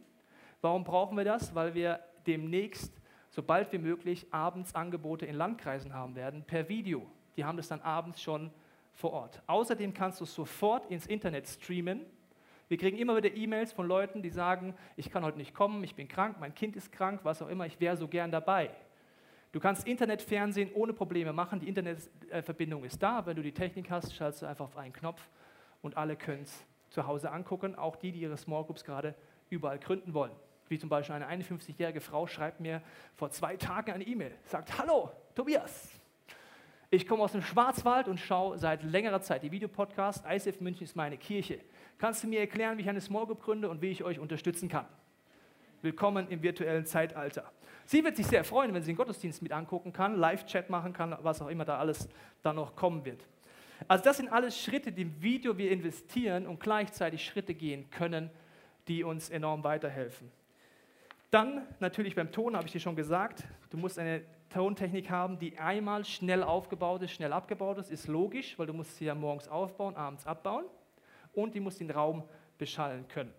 Warum 0.61 0.83
brauchen 0.83 1.17
wir 1.17 1.25
das? 1.25 1.55
Weil 1.55 1.73
wir 1.73 1.99
demnächst, 2.27 2.93
sobald 3.31 3.71
wie 3.71 3.79
möglich, 3.79 4.27
abends 4.29 4.75
Angebote 4.75 5.25
in 5.25 5.33
Landkreisen 5.33 5.95
haben 5.95 6.15
werden, 6.15 6.43
per 6.43 6.69
Video. 6.69 7.07
Die 7.37 7.43
haben 7.43 7.57
das 7.57 7.67
dann 7.67 7.81
abends 7.81 8.21
schon 8.21 8.51
vor 8.93 9.13
Ort. 9.13 9.41
Außerdem 9.47 9.95
kannst 9.95 10.19
du 10.19 10.25
es 10.25 10.35
sofort 10.35 10.91
ins 10.91 11.07
Internet 11.07 11.47
streamen. 11.47 12.01
Wir 12.67 12.77
kriegen 12.77 12.99
immer 12.99 13.17
wieder 13.17 13.35
E-Mails 13.35 13.73
von 13.73 13.87
Leuten, 13.87 14.21
die 14.21 14.29
sagen, 14.29 14.75
ich 14.95 15.09
kann 15.09 15.25
heute 15.25 15.39
nicht 15.39 15.55
kommen, 15.55 15.83
ich 15.83 15.95
bin 15.95 16.07
krank, 16.07 16.37
mein 16.39 16.53
Kind 16.53 16.75
ist 16.75 16.91
krank, 16.91 17.21
was 17.23 17.41
auch 17.41 17.47
immer, 17.47 17.65
ich 17.65 17.79
wäre 17.79 17.97
so 17.97 18.07
gern 18.07 18.31
dabei. 18.31 18.69
Du 19.51 19.59
kannst 19.59 19.85
Internetfernsehen 19.85 20.71
ohne 20.73 20.93
Probleme 20.93 21.33
machen, 21.33 21.59
die 21.59 21.67
Internetverbindung 21.67 22.85
ist 22.85 23.03
da. 23.03 23.25
Wenn 23.25 23.35
du 23.35 23.43
die 23.43 23.51
Technik 23.51 23.91
hast, 23.91 24.15
schaltest 24.15 24.43
du 24.43 24.45
einfach 24.45 24.65
auf 24.65 24.77
einen 24.77 24.93
Knopf 24.93 25.27
und 25.81 25.97
alle 25.97 26.15
können 26.15 26.43
es 26.43 26.65
zu 26.89 27.05
Hause 27.05 27.31
angucken, 27.31 27.75
auch 27.75 27.97
die, 27.97 28.11
die 28.11 28.21
ihre 28.21 28.37
Small 28.37 28.63
Groups 28.63 28.85
gerade 28.85 29.13
überall 29.49 29.79
gründen 29.79 30.13
wollen. 30.13 30.31
Wie 30.69 30.79
zum 30.79 30.87
Beispiel 30.87 31.15
eine 31.15 31.27
51-jährige 31.27 31.99
Frau 31.99 32.27
schreibt 32.27 32.61
mir 32.61 32.81
vor 33.15 33.29
zwei 33.31 33.57
Tagen 33.57 33.91
eine 33.91 34.05
E-Mail, 34.05 34.31
sagt, 34.45 34.77
hallo 34.77 35.11
Tobias, 35.35 35.89
ich 36.89 37.05
komme 37.05 37.23
aus 37.23 37.33
dem 37.33 37.41
Schwarzwald 37.41 38.07
und 38.07 38.19
schaue 38.19 38.57
seit 38.57 38.83
längerer 38.83 39.21
Zeit 39.21 39.43
die 39.43 39.51
Videopodcast. 39.51 40.25
ICF 40.29 40.59
München 40.59 40.83
ist 40.83 40.95
meine 40.95 41.17
Kirche. 41.17 41.59
Kannst 41.97 42.23
du 42.23 42.27
mir 42.27 42.39
erklären, 42.39 42.77
wie 42.77 42.81
ich 42.81 42.89
eine 42.89 42.99
Small 42.99 43.25
Group 43.25 43.41
gründe 43.41 43.69
und 43.69 43.81
wie 43.81 43.91
ich 43.91 44.03
euch 44.03 44.19
unterstützen 44.19 44.69
kann? 44.69 44.85
Willkommen 45.81 46.27
im 46.29 46.41
virtuellen 46.41 46.85
Zeitalter. 46.85 47.49
Sie 47.85 48.03
wird 48.03 48.15
sich 48.15 48.27
sehr 48.27 48.43
freuen, 48.43 48.73
wenn 48.73 48.81
sie 48.83 48.91
den 48.91 48.97
Gottesdienst 48.97 49.41
mit 49.41 49.51
angucken 49.51 49.93
kann, 49.93 50.15
Live-Chat 50.15 50.69
machen 50.69 50.93
kann, 50.93 51.17
was 51.21 51.41
auch 51.41 51.47
immer 51.47 51.65
da 51.65 51.77
alles 51.77 52.07
dann 52.41 52.55
noch 52.55 52.75
kommen 52.75 53.03
wird. 53.05 53.27
Also 53.87 54.03
das 54.03 54.17
sind 54.17 54.29
alles 54.29 54.59
Schritte, 54.59 54.91
die 54.91 55.03
im 55.03 55.21
Video 55.21 55.57
wir 55.57 55.71
investieren 55.71 56.47
und 56.47 56.59
gleichzeitig 56.59 57.25
Schritte 57.25 57.53
gehen 57.53 57.89
können, 57.89 58.29
die 58.87 59.03
uns 59.03 59.29
enorm 59.29 59.63
weiterhelfen. 59.63 60.31
Dann 61.31 61.65
natürlich 61.79 62.15
beim 62.15 62.31
Ton 62.31 62.55
habe 62.55 62.67
ich 62.67 62.73
dir 62.73 62.79
schon 62.79 62.95
gesagt, 62.95 63.43
du 63.69 63.77
musst 63.77 63.97
eine 63.97 64.21
Tontechnik 64.49 65.09
haben, 65.09 65.39
die 65.39 65.57
einmal 65.57 66.03
schnell 66.03 66.43
aufgebaut 66.43 67.01
ist, 67.03 67.11
schnell 67.11 67.31
abgebaut 67.31 67.77
ist, 67.77 67.89
ist 67.89 68.07
logisch, 68.07 68.59
weil 68.59 68.67
du 68.67 68.73
musst 68.73 68.97
sie 68.97 69.05
ja 69.05 69.15
morgens 69.15 69.47
aufbauen, 69.47 69.95
abends 69.95 70.27
abbauen 70.27 70.65
und 71.33 71.55
die 71.55 71.61
muss 71.61 71.77
den 71.77 71.89
Raum 71.89 72.23
beschallen 72.57 73.07
können. 73.07 73.33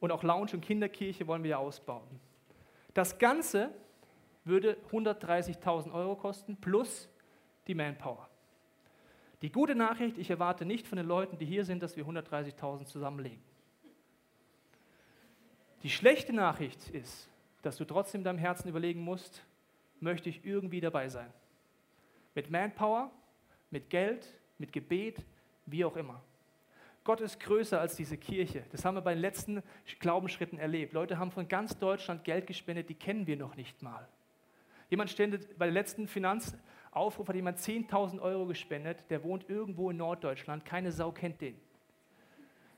Und 0.00 0.12
auch 0.12 0.22
Lounge 0.22 0.50
und 0.52 0.60
Kinderkirche 0.60 1.26
wollen 1.26 1.42
wir 1.42 1.52
ja 1.52 1.58
ausbauen. 1.58 2.20
Das 2.94 3.18
Ganze 3.18 3.74
würde 4.44 4.76
130.000 4.90 5.92
Euro 5.92 6.16
kosten 6.16 6.56
plus 6.56 7.08
die 7.66 7.74
Manpower. 7.74 8.28
Die 9.42 9.50
gute 9.50 9.74
Nachricht, 9.74 10.16
ich 10.16 10.30
erwarte 10.30 10.64
nicht 10.64 10.86
von 10.86 10.96
den 10.96 11.06
Leuten, 11.06 11.36
die 11.36 11.44
hier 11.44 11.64
sind, 11.64 11.82
dass 11.82 11.96
wir 11.96 12.06
130.000 12.06 12.86
zusammenlegen. 12.86 13.42
Die 15.82 15.90
schlechte 15.90 16.32
Nachricht 16.32 16.88
ist, 16.90 17.28
dass 17.62 17.76
du 17.76 17.84
trotzdem 17.84 18.20
in 18.20 18.24
deinem 18.24 18.38
Herzen 18.38 18.68
überlegen 18.68 19.00
musst, 19.00 19.44
möchte 20.00 20.28
ich 20.28 20.44
irgendwie 20.44 20.80
dabei 20.80 21.08
sein. 21.08 21.30
Mit 22.34 22.50
Manpower, 22.50 23.10
mit 23.70 23.90
Geld, 23.90 24.26
mit 24.58 24.72
Gebet, 24.72 25.24
wie 25.66 25.84
auch 25.84 25.96
immer. 25.96 26.22
Gott 27.04 27.20
ist 27.20 27.38
größer 27.38 27.78
als 27.78 27.96
diese 27.96 28.16
Kirche. 28.16 28.64
Das 28.72 28.84
haben 28.84 28.94
wir 28.94 29.02
bei 29.02 29.12
den 29.12 29.20
letzten 29.20 29.62
Glaubensschritten 30.00 30.58
erlebt. 30.58 30.94
Leute 30.94 31.18
haben 31.18 31.30
von 31.30 31.46
ganz 31.46 31.78
Deutschland 31.78 32.24
Geld 32.24 32.46
gespendet, 32.46 32.88
die 32.88 32.94
kennen 32.94 33.26
wir 33.26 33.36
noch 33.36 33.56
nicht 33.56 33.82
mal. 33.82 34.08
Jemand 34.88 35.10
spendet, 35.10 35.58
bei 35.58 35.66
der 35.66 35.74
letzten 35.74 36.08
Finanzaufruf 36.08 37.28
hat 37.28 37.36
jemand 37.36 37.58
10.000 37.58 38.20
Euro 38.20 38.46
gespendet, 38.46 39.04
der 39.10 39.22
wohnt 39.22 39.48
irgendwo 39.50 39.90
in 39.90 39.98
Norddeutschland, 39.98 40.64
keine 40.64 40.92
Sau 40.92 41.12
kennt 41.12 41.42
den. 41.42 41.56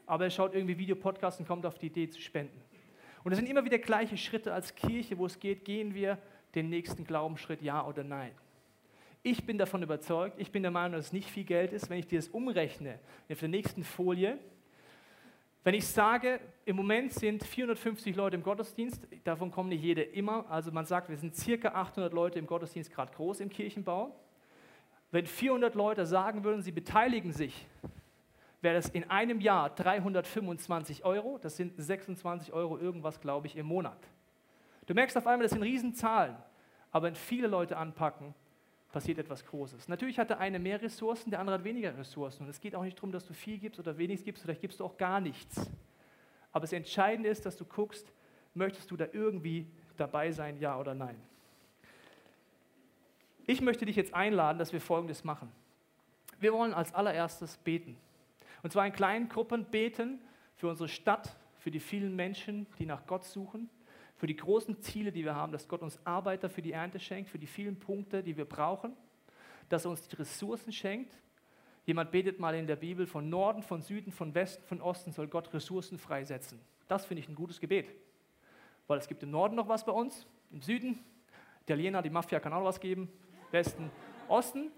Aber 0.07 0.25
er 0.25 0.31
schaut 0.31 0.55
irgendwie 0.55 0.77
Videopodcasts 0.77 1.39
und 1.41 1.47
kommt 1.47 1.65
auf 1.65 1.79
die 1.79 1.87
Idee 1.87 2.09
zu 2.09 2.21
spenden. 2.21 2.61
Und 3.23 3.33
es 3.33 3.39
sind 3.39 3.49
immer 3.49 3.65
wieder 3.65 3.79
gleiche 3.79 4.17
Schritte 4.17 4.53
als 4.53 4.75
Kirche, 4.75 5.19
wo 5.19 5.27
es 5.27 5.39
geht, 5.39 5.65
gehen 5.65 5.95
wir 5.95 6.19
den 6.55 6.69
nächsten 6.69 7.05
Glaubensschritt, 7.05 7.63
ja 7.63 7.87
oder 7.87 8.03
nein. 8.03 8.33
Ich 9.27 9.45
bin 9.45 9.59
davon 9.59 9.83
überzeugt, 9.83 10.39
ich 10.39 10.53
bin 10.53 10.63
der 10.63 10.71
Meinung, 10.71 10.93
dass 10.93 11.07
es 11.07 11.13
nicht 11.13 11.29
viel 11.29 11.43
Geld 11.43 11.73
ist, 11.73 11.91
wenn 11.91 11.99
ich 11.99 12.07
dir 12.07 12.21
das 12.21 12.29
umrechne 12.29 13.01
auf 13.29 13.41
der 13.41 13.49
nächsten 13.49 13.83
Folie. 13.83 14.39
Wenn 15.65 15.75
ich 15.75 15.85
sage, 15.85 16.39
im 16.65 16.77
Moment 16.77 17.13
sind 17.13 17.43
450 17.43 18.15
Leute 18.15 18.37
im 18.37 18.45
Gottesdienst, 18.45 19.05
davon 19.25 19.51
kommen 19.51 19.71
nicht 19.71 19.83
jede 19.83 20.03
immer, 20.03 20.49
also 20.49 20.71
man 20.71 20.87
sagt, 20.87 21.09
wir 21.09 21.17
sind 21.17 21.35
circa 21.35 21.71
800 21.71 22.13
Leute 22.13 22.39
im 22.39 22.47
Gottesdienst 22.47 22.93
gerade 22.93 23.13
groß 23.15 23.41
im 23.41 23.49
Kirchenbau. 23.49 24.15
Wenn 25.11 25.27
400 25.27 25.75
Leute 25.75 26.07
sagen 26.07 26.45
würden, 26.45 26.63
sie 26.63 26.71
beteiligen 26.71 27.33
sich, 27.33 27.67
wäre 28.61 28.77
das 28.77 28.91
in 28.91 29.11
einem 29.11 29.41
Jahr 29.41 29.71
325 29.71 31.05
Euro, 31.05 31.39
das 31.43 31.57
sind 31.57 31.73
26 31.77 32.53
Euro 32.53 32.79
irgendwas, 32.79 33.21
glaube 33.21 33.49
ich, 33.49 33.57
im 33.57 33.67
Monat. 33.67 33.99
Du 34.87 34.95
merkst 34.95 35.17
auf 35.17 35.27
einmal, 35.27 35.47
das 35.47 35.51
sind 35.51 35.65
Riesenzahlen, 35.65 36.37
aber 36.93 37.09
wenn 37.09 37.17
viele 37.17 37.49
Leute 37.49 37.77
anpacken, 37.77 38.33
passiert 38.97 39.19
etwas 39.19 39.45
Großes. 39.45 39.89
Natürlich 39.89 40.19
hat 40.19 40.31
der 40.31 40.41
eine 40.41 40.59
mehr 40.59 40.81
Ressourcen, 40.81 41.29
der 41.29 41.39
andere 41.41 41.59
hat 41.59 41.65
weniger 41.65 41.95
Ressourcen. 41.99 42.45
Und 42.45 42.49
es 42.49 42.63
geht 42.63 42.75
auch 42.75 42.83
nicht 42.83 42.97
darum, 42.97 43.13
dass 43.13 43.27
du 43.27 43.35
viel 43.35 43.59
gibst 43.59 43.79
oder 43.79 43.99
wenig 43.99 44.25
gibst, 44.25 44.43
vielleicht 44.43 44.63
gibst 44.63 44.81
du 44.81 44.87
auch 44.87 44.97
gar 44.97 45.21
nichts. 45.21 45.71
Aber 46.51 46.63
das 46.63 46.73
Entscheidende 46.73 47.29
ist, 47.29 47.45
dass 47.45 47.59
du 47.59 47.67
guckst, 47.67 48.11
möchtest 48.55 48.91
du 48.91 48.97
da 48.97 49.07
irgendwie 49.13 49.67
dabei 49.99 50.33
sein, 50.33 50.59
ja 50.61 50.81
oder 50.81 50.95
nein. 50.95 51.21
Ich 53.47 53.61
möchte 53.61 53.85
dich 53.85 53.97
jetzt 53.97 54.15
einladen, 54.15 54.59
dass 54.59 54.73
wir 54.73 54.81
Folgendes 54.81 55.25
machen. 55.25 55.53
Wir 56.41 56.55
wollen 56.55 56.73
als 56.73 56.95
allererstes 56.95 57.59
beten. 57.59 57.99
Und 58.63 58.73
zwar 58.73 58.87
in 58.87 58.95
kleinen 58.95 59.29
Gruppen 59.29 59.67
beten 59.67 60.21
für 60.55 60.71
unsere 60.71 60.89
Stadt, 60.89 61.37
für 61.59 61.71
die 61.71 61.81
vielen 61.81 62.17
Menschen, 62.17 62.67
die 62.79 62.87
nach 62.87 63.07
Gott 63.07 63.27
suchen 63.27 63.69
für 64.17 64.27
die 64.27 64.37
großen 64.37 64.81
Ziele, 64.81 65.13
die 65.13 65.25
wir 65.25 65.35
haben, 65.35 65.53
dass 65.53 65.69
Gott 65.69 65.83
uns 65.83 65.99
Arbeiter 66.05 66.49
für 66.49 66.63
die 66.63 66.73
Ernte 66.73 66.99
schenkt, 66.99 67.29
für 67.29 67.39
die 67.39 67.47
vielen 67.47 67.79
Punkte, 67.79 68.23
die 68.23 68.37
wir 68.37 68.47
brauchen, 68.47 68.97
dass 69.69 69.85
er 69.85 69.91
uns 69.91 70.09
die 70.09 70.17
Ressourcen 70.17 70.73
schenkt. 70.73 71.13
Jemand 71.85 72.11
betet 72.11 72.41
mal 72.41 72.55
in 72.55 72.67
der 72.67 72.77
Bibel, 72.77 73.07
von 73.07 73.29
Norden, 73.29 73.63
von 73.63 73.83
Süden, 73.83 74.11
von 74.11 74.35
Westen, 74.35 74.65
von 74.67 74.81
Osten 74.81 75.13
soll 75.13 75.29
Gott 75.29 75.53
Ressourcen 75.53 75.99
freisetzen. 75.99 76.59
Das 76.89 77.05
finde 77.05 77.23
ich 77.23 77.29
ein 77.29 77.35
gutes 77.35 77.61
Gebet. 77.61 77.89
Weil 78.87 78.99
es 78.99 79.07
gibt 79.07 79.23
im 79.23 79.31
Norden 79.31 79.55
noch 79.55 79.69
was 79.69 79.85
bei 79.85 79.93
uns, 79.93 80.27
im 80.51 80.63
Süden, 80.63 80.99
Italiener, 81.63 82.01
die 82.01 82.11
Mafia 82.11 82.41
kann 82.41 82.53
auch 82.53 82.65
was 82.65 82.81
geben, 82.81 83.11
Westen, 83.51 83.91
Osten. 84.29 84.71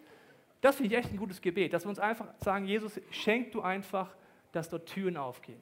Das 0.61 0.77
finde 0.77 0.95
ich 0.95 0.99
echt 0.99 1.13
ein 1.13 1.19
gutes 1.19 1.41
Gebet, 1.41 1.73
dass 1.73 1.85
wir 1.85 1.91
uns 1.91 1.99
einfach 1.99 2.27
sagen, 2.39 2.65
Jesus, 2.65 3.01
schenk 3.11 3.53
du 3.53 3.61
einfach, 3.61 4.15
dass 4.53 4.69
dort 4.69 4.87
Türen 4.87 5.17
aufgehen 5.17 5.61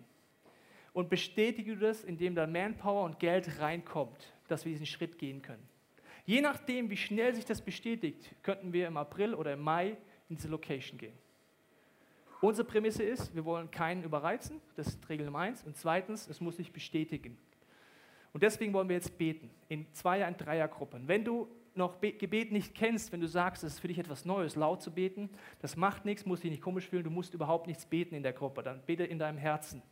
und 0.97 1.11
bestätige 1.11 1.77
das, 1.77 2.05
indem 2.05 2.35
da 2.35 2.47
Manpower 2.47 3.05
und 3.05 3.19
Geld 3.19 3.61
reinkommt, 3.61 4.33
dass 4.49 4.65
wir 4.65 4.73
diesen 4.73 4.87
Schritt 4.87 5.19
gehen 5.19 5.43
können. 5.43 5.63
Je 6.25 6.41
nachdem, 6.41 6.89
wie 6.89 6.97
schnell 6.97 7.35
sich 7.35 7.45
das 7.45 7.61
bestätigt, 7.61 8.35
könnten 8.43 8.73
wir 8.73 8.87
im 8.87 8.97
April 8.97 9.35
oder 9.35 9.53
im 9.53 9.61
Mai 9.61 9.99
in 10.31 10.37
diese 10.37 10.49
Location 10.49 10.97
gehen. 10.97 11.13
Unsere 12.41 12.67
Prämisse 12.67 13.03
ist, 13.03 13.35
wir 13.35 13.45
wollen 13.45 13.71
keinen 13.71 14.05
überreizen, 14.05 14.63
das 14.77 14.87
ist 14.87 15.07
Regel 15.11 15.27
Nummer 15.27 15.41
eins. 15.41 15.65
Und 15.65 15.77
zweitens, 15.77 16.29
es 16.29 16.41
muss 16.41 16.57
sich 16.57 16.73
bestätigen. 16.73 17.37
Und 18.33 18.43
deswegen 18.43 18.73
wollen 18.73 18.89
wir 18.89 18.97
jetzt 18.97 19.19
beten, 19.19 19.51
in 19.69 19.93
Zweier- 19.93 20.29
und 20.29 20.39
Dreiergruppen. 20.39 21.09
Wenn 21.09 21.27
du 21.27 21.47
noch 21.75 22.01
Gebet 22.01 22.53
nicht 22.53 22.75
kennst, 22.75 23.13
wenn 23.13 23.21
du 23.21 23.29
sagst, 23.29 23.65
es 23.65 23.75
ist 23.75 23.81
für 23.81 23.89
dich 23.89 23.99
etwas 23.99 24.25
Neues, 24.25 24.57
laut 24.57 24.81
zu 24.81 24.91
beten, 24.91 25.29
das 25.61 25.77
macht 25.77 26.07
nichts, 26.07 26.25
musst 26.25 26.43
dich 26.43 26.51
nicht 26.51 26.63
komisch 26.63 26.89
fühlen, 26.89 27.05
du 27.05 27.11
musst 27.11 27.35
überhaupt 27.35 27.67
nichts 27.67 27.85
beten 27.85 28.15
in 28.15 28.23
der 28.23 28.33
Gruppe, 28.33 28.63
dann 28.63 28.81
bete 28.87 29.05
in 29.05 29.19
deinem 29.19 29.37
Herzen. 29.37 29.83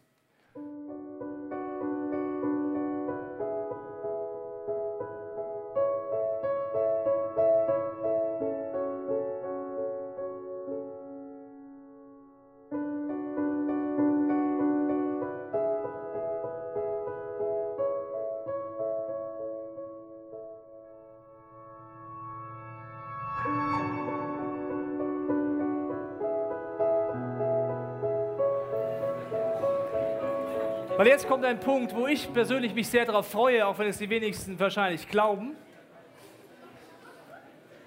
Jetzt 31.15 31.29
kommt 31.29 31.45
ein 31.45 31.61
Punkt, 31.61 31.95
wo 31.95 32.09
ich 32.09 32.33
persönlich 32.33 32.75
mich 32.75 32.89
sehr 32.89 33.05
darauf 33.05 33.31
freue, 33.31 33.65
auch 33.69 33.79
wenn 33.79 33.87
es 33.87 33.99
die 33.99 34.11
wenigsten 34.11 34.59
wahrscheinlich 34.59 35.09
glauben. 35.09 35.55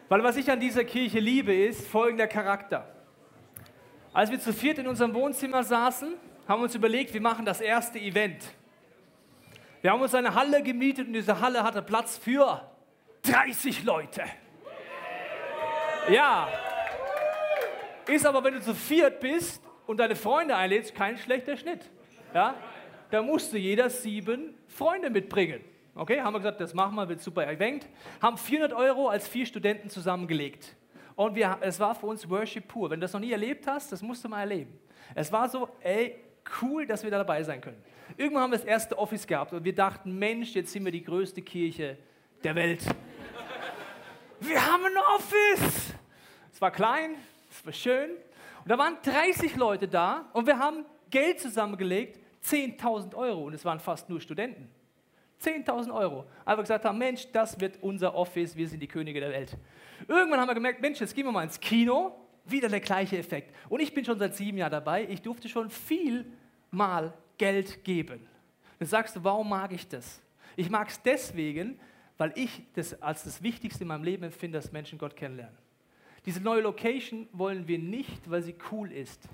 Weil 0.08 0.24
was 0.24 0.38
ich 0.38 0.50
an 0.50 0.62
dieser 0.62 0.86
Kirche 0.86 1.20
liebe, 1.20 1.54
ist 1.54 1.86
folgender 1.90 2.28
Charakter. 2.28 2.88
Als 4.14 4.32
wir 4.32 4.40
zu 4.40 4.54
viert 4.54 4.78
in 4.78 4.88
unserem 4.88 5.14
Wohnzimmer 5.14 5.62
saßen, 5.62 6.14
haben 6.48 6.62
wir 6.62 6.64
uns 6.64 6.76
überlegt, 6.76 7.14
wir 7.14 7.20
machen 7.20 7.44
das 7.44 7.60
erste 7.60 8.00
Event. 8.00 8.42
Wir 9.82 9.92
haben 9.92 10.02
uns 10.02 10.16
eine 10.16 10.34
Halle 10.34 10.64
gemietet 10.64 11.08
und 11.08 11.14
diese 11.14 11.42
Halle 11.42 11.64
hatte 11.64 11.82
Platz 11.82 12.18
für 12.18 12.62
30 13.24 13.84
Leute. 13.84 14.24
Ja. 16.10 16.48
Ist 18.08 18.26
aber, 18.26 18.42
wenn 18.46 18.54
du 18.54 18.62
zu 18.62 18.74
viert 18.74 19.20
bist 19.20 19.62
und 19.86 19.98
deine 19.98 20.16
Freunde 20.16 20.56
einlädst, 20.56 20.96
kein 20.96 21.18
schlechter 21.18 21.58
Schnitt. 21.58 21.82
Ja? 22.34 22.56
Da 23.10 23.22
musste 23.22 23.58
jeder 23.58 23.90
sieben 23.90 24.54
Freunde 24.68 25.10
mitbringen. 25.10 25.62
Okay, 25.96 26.22
haben 26.22 26.34
wir 26.34 26.40
gesagt, 26.40 26.62
das 26.62 26.74
machen 26.74 26.96
wir, 26.96 27.10
wird 27.10 27.22
super 27.22 27.48
Event. 27.48 27.88
Haben 28.22 28.38
400 28.38 28.78
Euro 28.78 29.08
als 29.08 29.28
vier 29.28 29.46
Studenten 29.46 29.90
zusammengelegt. 29.90 30.76
Und 31.16 31.36
wir, 31.36 31.58
es 31.62 31.80
war 31.80 31.96
für 31.96 32.06
uns 32.06 32.30
Worship 32.30 32.68
pur. 32.68 32.90
Wenn 32.90 33.00
du 33.00 33.06
das 33.06 33.14
noch 33.14 33.20
nie 33.20 33.32
erlebt 33.32 33.66
hast, 33.66 33.92
das 33.92 34.02
musst 34.04 34.24
du 34.24 34.30
mal 34.30 34.42
erleben. 34.42 34.78
Es 35.16 35.32
war 35.32 35.50
so, 35.50 35.70
ey, 35.82 36.16
cool, 36.62 36.86
dass 36.86 37.04
wir 37.04 37.10
da 37.10 37.18
dabei 37.18 37.42
sein 37.44 37.62
können. 37.62 37.82
Irgendwann 38.16 38.44
haben 38.44 38.52
wir 38.52 38.58
das 38.58 38.68
erste 38.68 38.98
Office 38.98 39.26
gehabt 39.26 39.54
und 39.54 39.64
wir 39.64 39.74
dachten, 39.74 40.18
Mensch, 40.18 40.54
jetzt 40.54 40.72
sind 40.72 40.86
wir 40.86 40.92
die 40.92 41.04
größte 41.04 41.42
Kirche 41.42 41.98
der 42.44 42.56
Welt. 42.56 42.84
Wir 44.40 44.64
haben 44.64 44.86
ein 44.86 44.98
Office. 45.16 45.94
Es 46.54 46.62
war 46.62 46.72
klein, 46.72 47.16
es 47.50 47.66
war 47.66 47.74
schön. 47.74 48.12
Und 48.64 48.70
da 48.70 48.78
waren 48.78 48.98
30 49.02 49.56
Leute 49.56 49.88
da 49.88 50.30
und 50.34 50.46
wir 50.46 50.60
haben 50.60 50.86
Geld 51.10 51.40
zusammengelegt, 51.40 52.20
10.000 52.48 53.16
Euro. 53.16 53.46
Und 53.46 53.54
es 53.54 53.66
waren 53.66 53.80
fast 53.80 54.10
nur 54.10 54.22
Studenten. 54.22 54.70
10.000 55.42 55.94
Euro. 55.94 56.26
Einfach 56.46 56.64
gesagt 56.64 56.86
haben, 56.86 56.98
Mensch, 56.98 57.28
das 57.32 57.60
wird 57.60 57.78
unser 57.82 58.16
Office, 58.16 58.56
wir 58.56 58.68
sind 58.68 58.80
die 58.80 58.88
Könige 58.88 59.20
der 59.20 59.30
Welt. 59.30 59.56
Irgendwann 60.08 60.40
haben 60.40 60.48
wir 60.48 60.56
gemerkt, 60.56 60.82
Mensch, 60.82 61.00
jetzt 61.00 61.16
gehen 61.16 61.26
wir 61.26 61.32
mal 61.32 61.44
ins 61.44 61.60
Kino, 61.60 62.16
wieder 62.46 62.70
der 62.70 62.80
gleiche 62.80 63.18
Effekt. 63.18 63.54
Und 63.70 63.82
ich 63.82 63.94
bin 63.94 64.04
schon 64.04 64.18
seit 64.18 64.36
sieben 64.36 64.58
Jahren 64.58 64.72
dabei, 64.72 65.08
ich 65.08 65.22
durfte 65.22 65.50
schon 65.50 65.70
viel 65.70 66.26
mal 66.72 67.14
Geld 67.38 67.84
geben. 67.84 68.28
Dann 68.80 68.88
sagst 68.88 69.16
du, 69.16 69.24
warum 69.24 69.50
mag 69.50 69.72
ich 69.74 69.88
das? 69.88 70.22
Ich 70.56 70.70
mag 70.70 70.90
es 70.90 71.02
deswegen, 71.02 71.80
weil 72.18 72.32
ich 72.36 72.64
das 72.74 73.00
als 73.02 73.24
das 73.24 73.44
Wichtigste 73.44 73.84
in 73.84 73.90
meinem 73.90 74.04
Leben 74.04 74.24
empfinde, 74.24 74.58
dass 74.58 74.72
Menschen 74.72 74.98
Gott 74.98 75.16
kennenlernen. 75.16 75.58
Diese 76.26 76.42
neue 76.42 76.62
Location 76.62 77.28
wollen 77.32 77.68
wir 77.68 77.80
nicht, 77.80 78.30
weil 78.30 78.42
sie 78.42 78.56
cool 78.72 78.92
ist. 78.92 79.30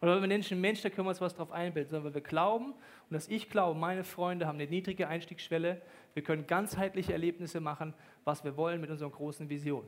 Oder 0.00 0.12
weil 0.12 0.22
wir 0.22 0.28
Menschen, 0.28 0.60
Mensch, 0.60 0.82
da 0.82 0.90
können 0.90 1.06
wir 1.06 1.10
uns 1.10 1.20
was 1.20 1.34
drauf 1.34 1.52
einbilden, 1.52 1.90
sondern 1.90 2.06
weil 2.06 2.14
wir 2.14 2.28
glauben 2.28 2.72
und 2.72 3.12
dass 3.12 3.28
ich 3.28 3.48
glaube, 3.48 3.78
meine 3.78 4.04
Freunde 4.04 4.46
haben 4.46 4.58
eine 4.58 4.68
niedrige 4.68 5.08
Einstiegsschwelle. 5.08 5.80
Wir 6.14 6.22
können 6.22 6.46
ganzheitliche 6.46 7.12
Erlebnisse 7.12 7.60
machen, 7.60 7.94
was 8.24 8.44
wir 8.44 8.56
wollen 8.56 8.80
mit 8.80 8.90
unserer 8.90 9.10
großen 9.10 9.48
Vision. 9.48 9.84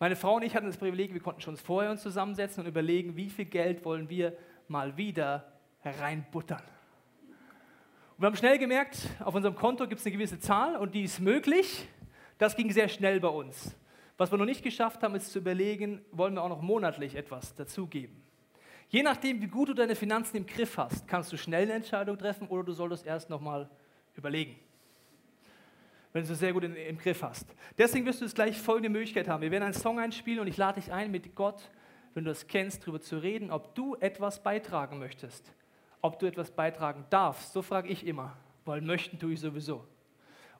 Meine 0.00 0.16
Frau 0.16 0.36
und 0.36 0.42
ich 0.42 0.54
hatten 0.54 0.66
das 0.66 0.76
Privileg, 0.76 1.12
wir 1.12 1.20
konnten 1.20 1.40
schon 1.40 1.56
vorher 1.56 1.90
uns 1.90 2.02
zusammensetzen 2.02 2.62
und 2.62 2.68
überlegen, 2.68 3.16
wie 3.16 3.30
viel 3.30 3.46
Geld 3.46 3.84
wollen 3.84 4.08
wir 4.08 4.36
mal 4.68 4.96
wieder 4.96 5.52
hereinbuttern. 5.80 6.62
Und 8.16 8.22
wir 8.22 8.26
haben 8.26 8.36
schnell 8.36 8.58
gemerkt, 8.58 9.08
auf 9.20 9.34
unserem 9.34 9.56
Konto 9.56 9.86
gibt 9.86 10.00
es 10.00 10.06
eine 10.06 10.12
gewisse 10.12 10.38
Zahl 10.38 10.76
und 10.76 10.94
die 10.94 11.02
ist 11.02 11.20
möglich. 11.20 11.88
Das 12.38 12.54
ging 12.54 12.70
sehr 12.70 12.88
schnell 12.88 13.20
bei 13.20 13.28
uns. 13.28 13.76
Was 14.16 14.30
wir 14.32 14.38
noch 14.38 14.44
nicht 14.44 14.62
geschafft 14.62 15.02
haben, 15.02 15.14
ist 15.14 15.32
zu 15.32 15.38
überlegen, 15.38 16.04
wollen 16.10 16.34
wir 16.34 16.42
auch 16.42 16.48
noch 16.48 16.62
monatlich 16.62 17.14
etwas 17.14 17.54
dazugeben. 17.54 18.22
Je 18.88 19.02
nachdem, 19.02 19.40
wie 19.40 19.46
gut 19.46 19.68
du 19.68 19.74
deine 19.74 19.94
Finanzen 19.94 20.36
im 20.38 20.46
Griff 20.46 20.76
hast, 20.78 21.06
kannst 21.06 21.32
du 21.32 21.36
schnell 21.36 21.64
eine 21.64 21.74
Entscheidung 21.74 22.16
treffen 22.18 22.48
oder 22.48 22.64
du 22.64 22.72
solltest 22.72 23.06
erst 23.06 23.28
nochmal 23.28 23.68
überlegen. 24.14 24.56
Wenn 26.12 26.24
du 26.24 26.32
es 26.32 26.38
sehr 26.38 26.52
gut 26.52 26.64
in, 26.64 26.74
im 26.74 26.98
Griff 26.98 27.22
hast. 27.22 27.46
Deswegen 27.76 28.06
wirst 28.06 28.20
du 28.20 28.24
jetzt 28.24 28.34
gleich 28.34 28.58
folgende 28.58 28.88
Möglichkeit 28.88 29.28
haben. 29.28 29.42
Wir 29.42 29.50
werden 29.50 29.64
einen 29.64 29.74
Song 29.74 29.98
einspielen 29.98 30.40
und 30.40 30.46
ich 30.46 30.56
lade 30.56 30.80
dich 30.80 30.90
ein, 30.92 31.10
mit 31.10 31.34
Gott, 31.34 31.70
wenn 32.14 32.24
du 32.24 32.30
das 32.30 32.46
kennst, 32.46 32.82
darüber 32.82 33.00
zu 33.00 33.18
reden, 33.18 33.50
ob 33.50 33.74
du 33.74 33.94
etwas 33.96 34.42
beitragen 34.42 34.98
möchtest 34.98 35.52
ob 36.00 36.18
du 36.18 36.26
etwas 36.26 36.50
beitragen 36.50 37.04
darfst. 37.10 37.52
So 37.52 37.62
frage 37.62 37.88
ich 37.88 38.06
immer, 38.06 38.36
weil 38.64 38.80
möchten 38.80 39.18
tue 39.18 39.32
ich 39.32 39.40
sowieso. 39.40 39.84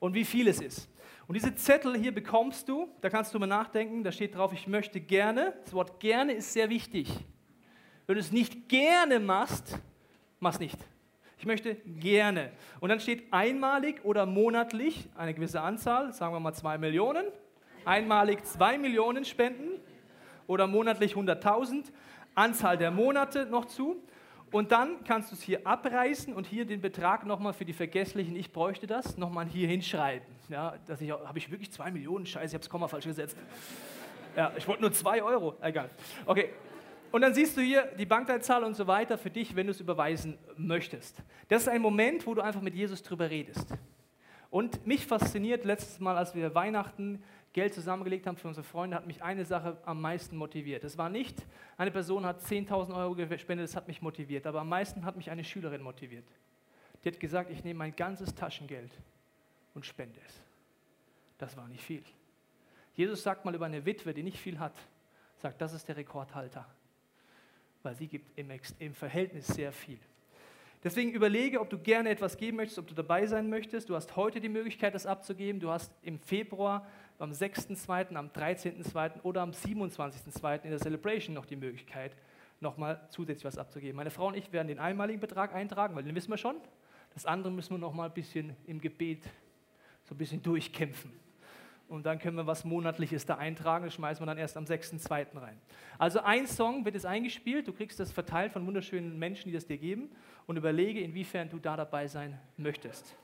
Und 0.00 0.14
wie 0.14 0.24
viel 0.24 0.48
es 0.48 0.60
ist. 0.60 0.88
Und 1.26 1.34
diese 1.34 1.54
Zettel 1.54 1.96
hier 1.96 2.14
bekommst 2.14 2.68
du, 2.68 2.88
da 3.00 3.10
kannst 3.10 3.34
du 3.34 3.38
mal 3.38 3.46
nachdenken, 3.46 4.02
da 4.02 4.12
steht 4.12 4.34
drauf, 4.34 4.52
ich 4.52 4.66
möchte 4.66 5.00
gerne. 5.00 5.54
Das 5.64 5.72
Wort 5.74 6.00
gerne 6.00 6.32
ist 6.32 6.52
sehr 6.52 6.70
wichtig. 6.70 7.24
Wenn 8.08 8.14
du 8.14 8.22
es 8.22 8.32
nicht 8.32 8.70
gerne 8.70 9.20
machst, 9.20 9.78
mach 10.40 10.54
es 10.54 10.58
nicht. 10.58 10.78
Ich 11.36 11.44
möchte 11.44 11.74
gerne. 11.74 12.50
Und 12.80 12.88
dann 12.88 13.00
steht 13.00 13.30
einmalig 13.34 14.02
oder 14.02 14.24
monatlich 14.24 15.10
eine 15.14 15.34
gewisse 15.34 15.60
Anzahl, 15.60 16.14
sagen 16.14 16.32
wir 16.32 16.40
mal 16.40 16.54
zwei 16.54 16.78
Millionen. 16.78 17.26
Einmalig 17.84 18.46
zwei 18.46 18.78
Millionen 18.78 19.26
spenden 19.26 19.78
oder 20.46 20.66
monatlich 20.66 21.16
100.000. 21.16 21.92
Anzahl 22.34 22.78
der 22.78 22.90
Monate 22.90 23.44
noch 23.44 23.66
zu. 23.66 24.02
Und 24.52 24.72
dann 24.72 25.04
kannst 25.04 25.30
du 25.30 25.34
es 25.34 25.42
hier 25.42 25.66
abreißen 25.66 26.32
und 26.32 26.46
hier 26.46 26.64
den 26.64 26.80
Betrag 26.80 27.26
nochmal 27.26 27.52
für 27.52 27.66
die 27.66 27.74
Vergesslichen, 27.74 28.36
ich 28.36 28.54
bräuchte 28.54 28.86
das, 28.86 29.18
nochmal 29.18 29.44
hier 29.44 29.68
hinschreiben. 29.68 30.26
Ja, 30.48 30.76
dass 30.86 31.02
ich, 31.02 31.10
habe 31.10 31.36
ich 31.36 31.50
wirklich 31.50 31.70
zwei 31.70 31.90
Millionen? 31.90 32.24
Scheiße, 32.24 32.46
ich 32.46 32.54
habe 32.54 32.60
das 32.60 32.70
Komma 32.70 32.88
falsch 32.88 33.04
gesetzt. 33.04 33.36
Ja, 34.34 34.50
ich 34.56 34.66
wollte 34.66 34.80
nur 34.80 34.92
zwei 34.92 35.22
Euro. 35.22 35.56
Egal. 35.60 35.90
Okay. 36.24 36.48
Und 37.10 37.22
dann 37.22 37.32
siehst 37.32 37.56
du 37.56 37.60
hier 37.60 37.90
die 37.98 38.06
Bankleitzahl 38.06 38.64
und 38.64 38.74
so 38.74 38.86
weiter 38.86 39.16
für 39.16 39.30
dich, 39.30 39.56
wenn 39.56 39.66
du 39.66 39.70
es 39.70 39.80
überweisen 39.80 40.38
möchtest. 40.56 41.22
Das 41.48 41.62
ist 41.62 41.68
ein 41.68 41.80
Moment, 41.80 42.26
wo 42.26 42.34
du 42.34 42.42
einfach 42.42 42.60
mit 42.60 42.74
Jesus 42.74 43.02
drüber 43.02 43.30
redest. 43.30 43.66
Und 44.50 44.86
mich 44.86 45.06
fasziniert 45.06 45.64
letztes 45.64 46.00
Mal, 46.00 46.16
als 46.16 46.34
wir 46.34 46.54
Weihnachten 46.54 47.22
Geld 47.52 47.74
zusammengelegt 47.74 48.26
haben 48.26 48.36
für 48.36 48.48
unsere 48.48 48.64
Freunde, 48.64 48.96
hat 48.96 49.06
mich 49.06 49.22
eine 49.22 49.44
Sache 49.44 49.78
am 49.84 50.00
meisten 50.00 50.36
motiviert. 50.36 50.84
Es 50.84 50.98
war 50.98 51.08
nicht, 51.08 51.44
eine 51.76 51.90
Person 51.90 52.24
hat 52.24 52.40
10.000 52.40 52.94
Euro 52.94 53.14
gespendet, 53.14 53.68
das 53.68 53.76
hat 53.76 53.88
mich 53.88 54.02
motiviert, 54.02 54.46
aber 54.46 54.60
am 54.60 54.68
meisten 54.68 55.04
hat 55.04 55.16
mich 55.16 55.30
eine 55.30 55.44
Schülerin 55.44 55.82
motiviert. 55.82 56.26
Die 57.02 57.08
hat 57.08 57.20
gesagt, 57.20 57.50
ich 57.50 57.64
nehme 57.64 57.78
mein 57.78 57.96
ganzes 57.96 58.34
Taschengeld 58.34 58.92
und 59.74 59.86
spende 59.86 60.20
es. 60.26 60.40
Das 61.38 61.56
war 61.56 61.68
nicht 61.68 61.82
viel. 61.82 62.02
Jesus 62.94 63.22
sagt 63.22 63.44
mal 63.44 63.54
über 63.54 63.66
eine 63.66 63.84
Witwe, 63.84 64.12
die 64.12 64.22
nicht 64.22 64.38
viel 64.38 64.58
hat, 64.58 64.74
sagt, 65.36 65.60
das 65.60 65.72
ist 65.72 65.88
der 65.88 65.96
Rekordhalter, 65.96 66.66
weil 67.88 67.96
sie 67.96 68.06
gibt 68.06 68.38
im, 68.38 68.50
im 68.80 68.94
Verhältnis 68.94 69.46
sehr 69.46 69.72
viel. 69.72 69.98
Deswegen 70.84 71.10
überlege, 71.10 71.58
ob 71.58 71.70
du 71.70 71.78
gerne 71.78 72.10
etwas 72.10 72.36
geben 72.36 72.58
möchtest, 72.58 72.78
ob 72.78 72.86
du 72.86 72.94
dabei 72.94 73.26
sein 73.26 73.48
möchtest. 73.48 73.88
Du 73.88 73.94
hast 73.94 74.14
heute 74.14 74.42
die 74.42 74.50
Möglichkeit, 74.50 74.94
das 74.94 75.06
abzugeben. 75.06 75.58
Du 75.58 75.70
hast 75.70 75.90
im 76.02 76.18
Februar, 76.18 76.86
am 77.18 77.30
6.2., 77.30 78.14
am 78.14 78.28
13.2. 78.28 79.22
oder 79.22 79.40
am 79.40 79.52
27.2. 79.52 80.64
in 80.64 80.70
der 80.70 80.78
Celebration 80.78 81.34
noch 81.34 81.46
die 81.46 81.56
Möglichkeit, 81.56 82.14
nochmal 82.60 83.00
zusätzlich 83.08 83.46
was 83.46 83.56
abzugeben. 83.56 83.96
Meine 83.96 84.10
Frau 84.10 84.26
und 84.26 84.36
ich 84.36 84.52
werden 84.52 84.68
den 84.68 84.78
einmaligen 84.78 85.18
Betrag 85.18 85.54
eintragen, 85.54 85.96
weil 85.96 86.04
den 86.04 86.14
wissen 86.14 86.30
wir 86.30 86.36
schon. 86.36 86.56
Das 87.14 87.24
andere 87.24 87.50
müssen 87.50 87.70
wir 87.70 87.78
nochmal 87.78 88.10
ein 88.10 88.14
bisschen 88.14 88.54
im 88.66 88.82
Gebet 88.82 89.24
so 90.04 90.14
ein 90.14 90.18
bisschen 90.18 90.42
durchkämpfen 90.42 91.10
und 91.88 92.04
dann 92.06 92.18
können 92.18 92.36
wir 92.36 92.46
was 92.46 92.64
Monatliches 92.64 93.26
da 93.26 93.36
eintragen. 93.36 93.84
Das 93.84 93.94
schmeißen 93.94 94.22
wir 94.22 94.26
dann 94.26 94.38
erst 94.38 94.56
am 94.56 94.64
6.2. 94.64 95.40
rein. 95.40 95.58
Also 95.98 96.20
ein 96.20 96.46
Song 96.46 96.84
wird 96.84 96.94
jetzt 96.94 97.06
eingespielt. 97.06 97.66
Du 97.66 97.72
kriegst 97.72 97.98
das 97.98 98.12
verteilt 98.12 98.52
von 98.52 98.66
wunderschönen 98.66 99.18
Menschen, 99.18 99.48
die 99.48 99.54
das 99.54 99.66
dir 99.66 99.78
geben 99.78 100.10
und 100.46 100.56
überlege, 100.56 101.00
inwiefern 101.00 101.48
du 101.48 101.58
da 101.58 101.76
dabei 101.76 102.06
sein 102.06 102.38
möchtest. 102.56 103.16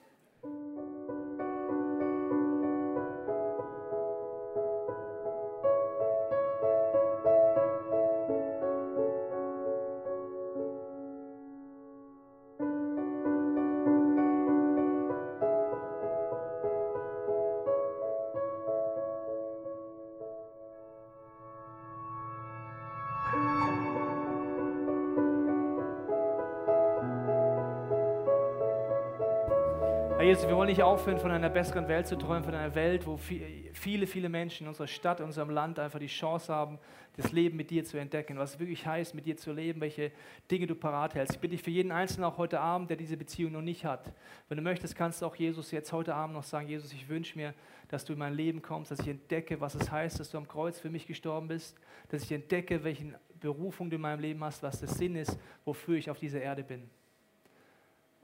Jesus, 30.24 30.48
wir 30.48 30.56
wollen 30.56 30.70
nicht 30.70 30.82
aufhören, 30.82 31.18
von 31.18 31.30
einer 31.30 31.50
besseren 31.50 31.86
Welt 31.86 32.06
zu 32.06 32.16
träumen, 32.16 32.44
von 32.44 32.54
einer 32.54 32.74
Welt, 32.74 33.06
wo 33.06 33.18
viele, 33.18 34.06
viele 34.06 34.30
Menschen 34.30 34.64
in 34.64 34.68
unserer 34.68 34.86
Stadt, 34.86 35.20
in 35.20 35.26
unserem 35.26 35.50
Land 35.50 35.78
einfach 35.78 35.98
die 35.98 36.06
Chance 36.06 36.50
haben, 36.50 36.78
das 37.18 37.30
Leben 37.32 37.58
mit 37.58 37.70
dir 37.70 37.84
zu 37.84 37.98
entdecken, 37.98 38.38
was 38.38 38.54
es 38.54 38.58
wirklich 38.58 38.86
heißt, 38.86 39.14
mit 39.14 39.26
dir 39.26 39.36
zu 39.36 39.52
leben, 39.52 39.82
welche 39.82 40.12
Dinge 40.50 40.66
du 40.66 40.74
parat 40.74 41.14
hältst. 41.14 41.34
Ich 41.34 41.40
bitte 41.40 41.52
dich 41.54 41.62
für 41.62 41.70
jeden 41.70 41.92
Einzelnen 41.92 42.24
auch 42.24 42.38
heute 42.38 42.58
Abend, 42.58 42.88
der 42.88 42.96
diese 42.96 43.18
Beziehung 43.18 43.52
noch 43.52 43.60
nicht 43.60 43.84
hat. 43.84 44.14
Wenn 44.48 44.56
du 44.56 44.62
möchtest, 44.62 44.96
kannst 44.96 45.20
du 45.20 45.26
auch 45.26 45.36
Jesus 45.36 45.70
jetzt 45.72 45.92
heute 45.92 46.14
Abend 46.14 46.34
noch 46.34 46.42
sagen, 46.42 46.68
Jesus, 46.68 46.94
ich 46.94 47.06
wünsche 47.10 47.36
mir, 47.38 47.52
dass 47.88 48.06
du 48.06 48.14
in 48.14 48.18
mein 48.18 48.32
Leben 48.32 48.62
kommst, 48.62 48.92
dass 48.92 49.00
ich 49.00 49.08
entdecke, 49.08 49.60
was 49.60 49.74
es 49.74 49.90
heißt, 49.90 50.18
dass 50.18 50.30
du 50.30 50.38
am 50.38 50.48
Kreuz 50.48 50.80
für 50.80 50.88
mich 50.88 51.06
gestorben 51.06 51.48
bist, 51.48 51.76
dass 52.08 52.22
ich 52.22 52.32
entdecke, 52.32 52.82
welche 52.82 53.12
Berufung 53.40 53.90
du 53.90 53.96
in 53.96 54.02
meinem 54.02 54.20
Leben 54.20 54.42
hast, 54.42 54.62
was 54.62 54.80
der 54.80 54.88
Sinn 54.88 55.16
ist, 55.16 55.38
wofür 55.66 55.96
ich 55.96 56.08
auf 56.08 56.18
dieser 56.18 56.40
Erde 56.40 56.64
bin. 56.64 56.88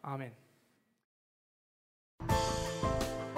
Amen. 0.01 0.33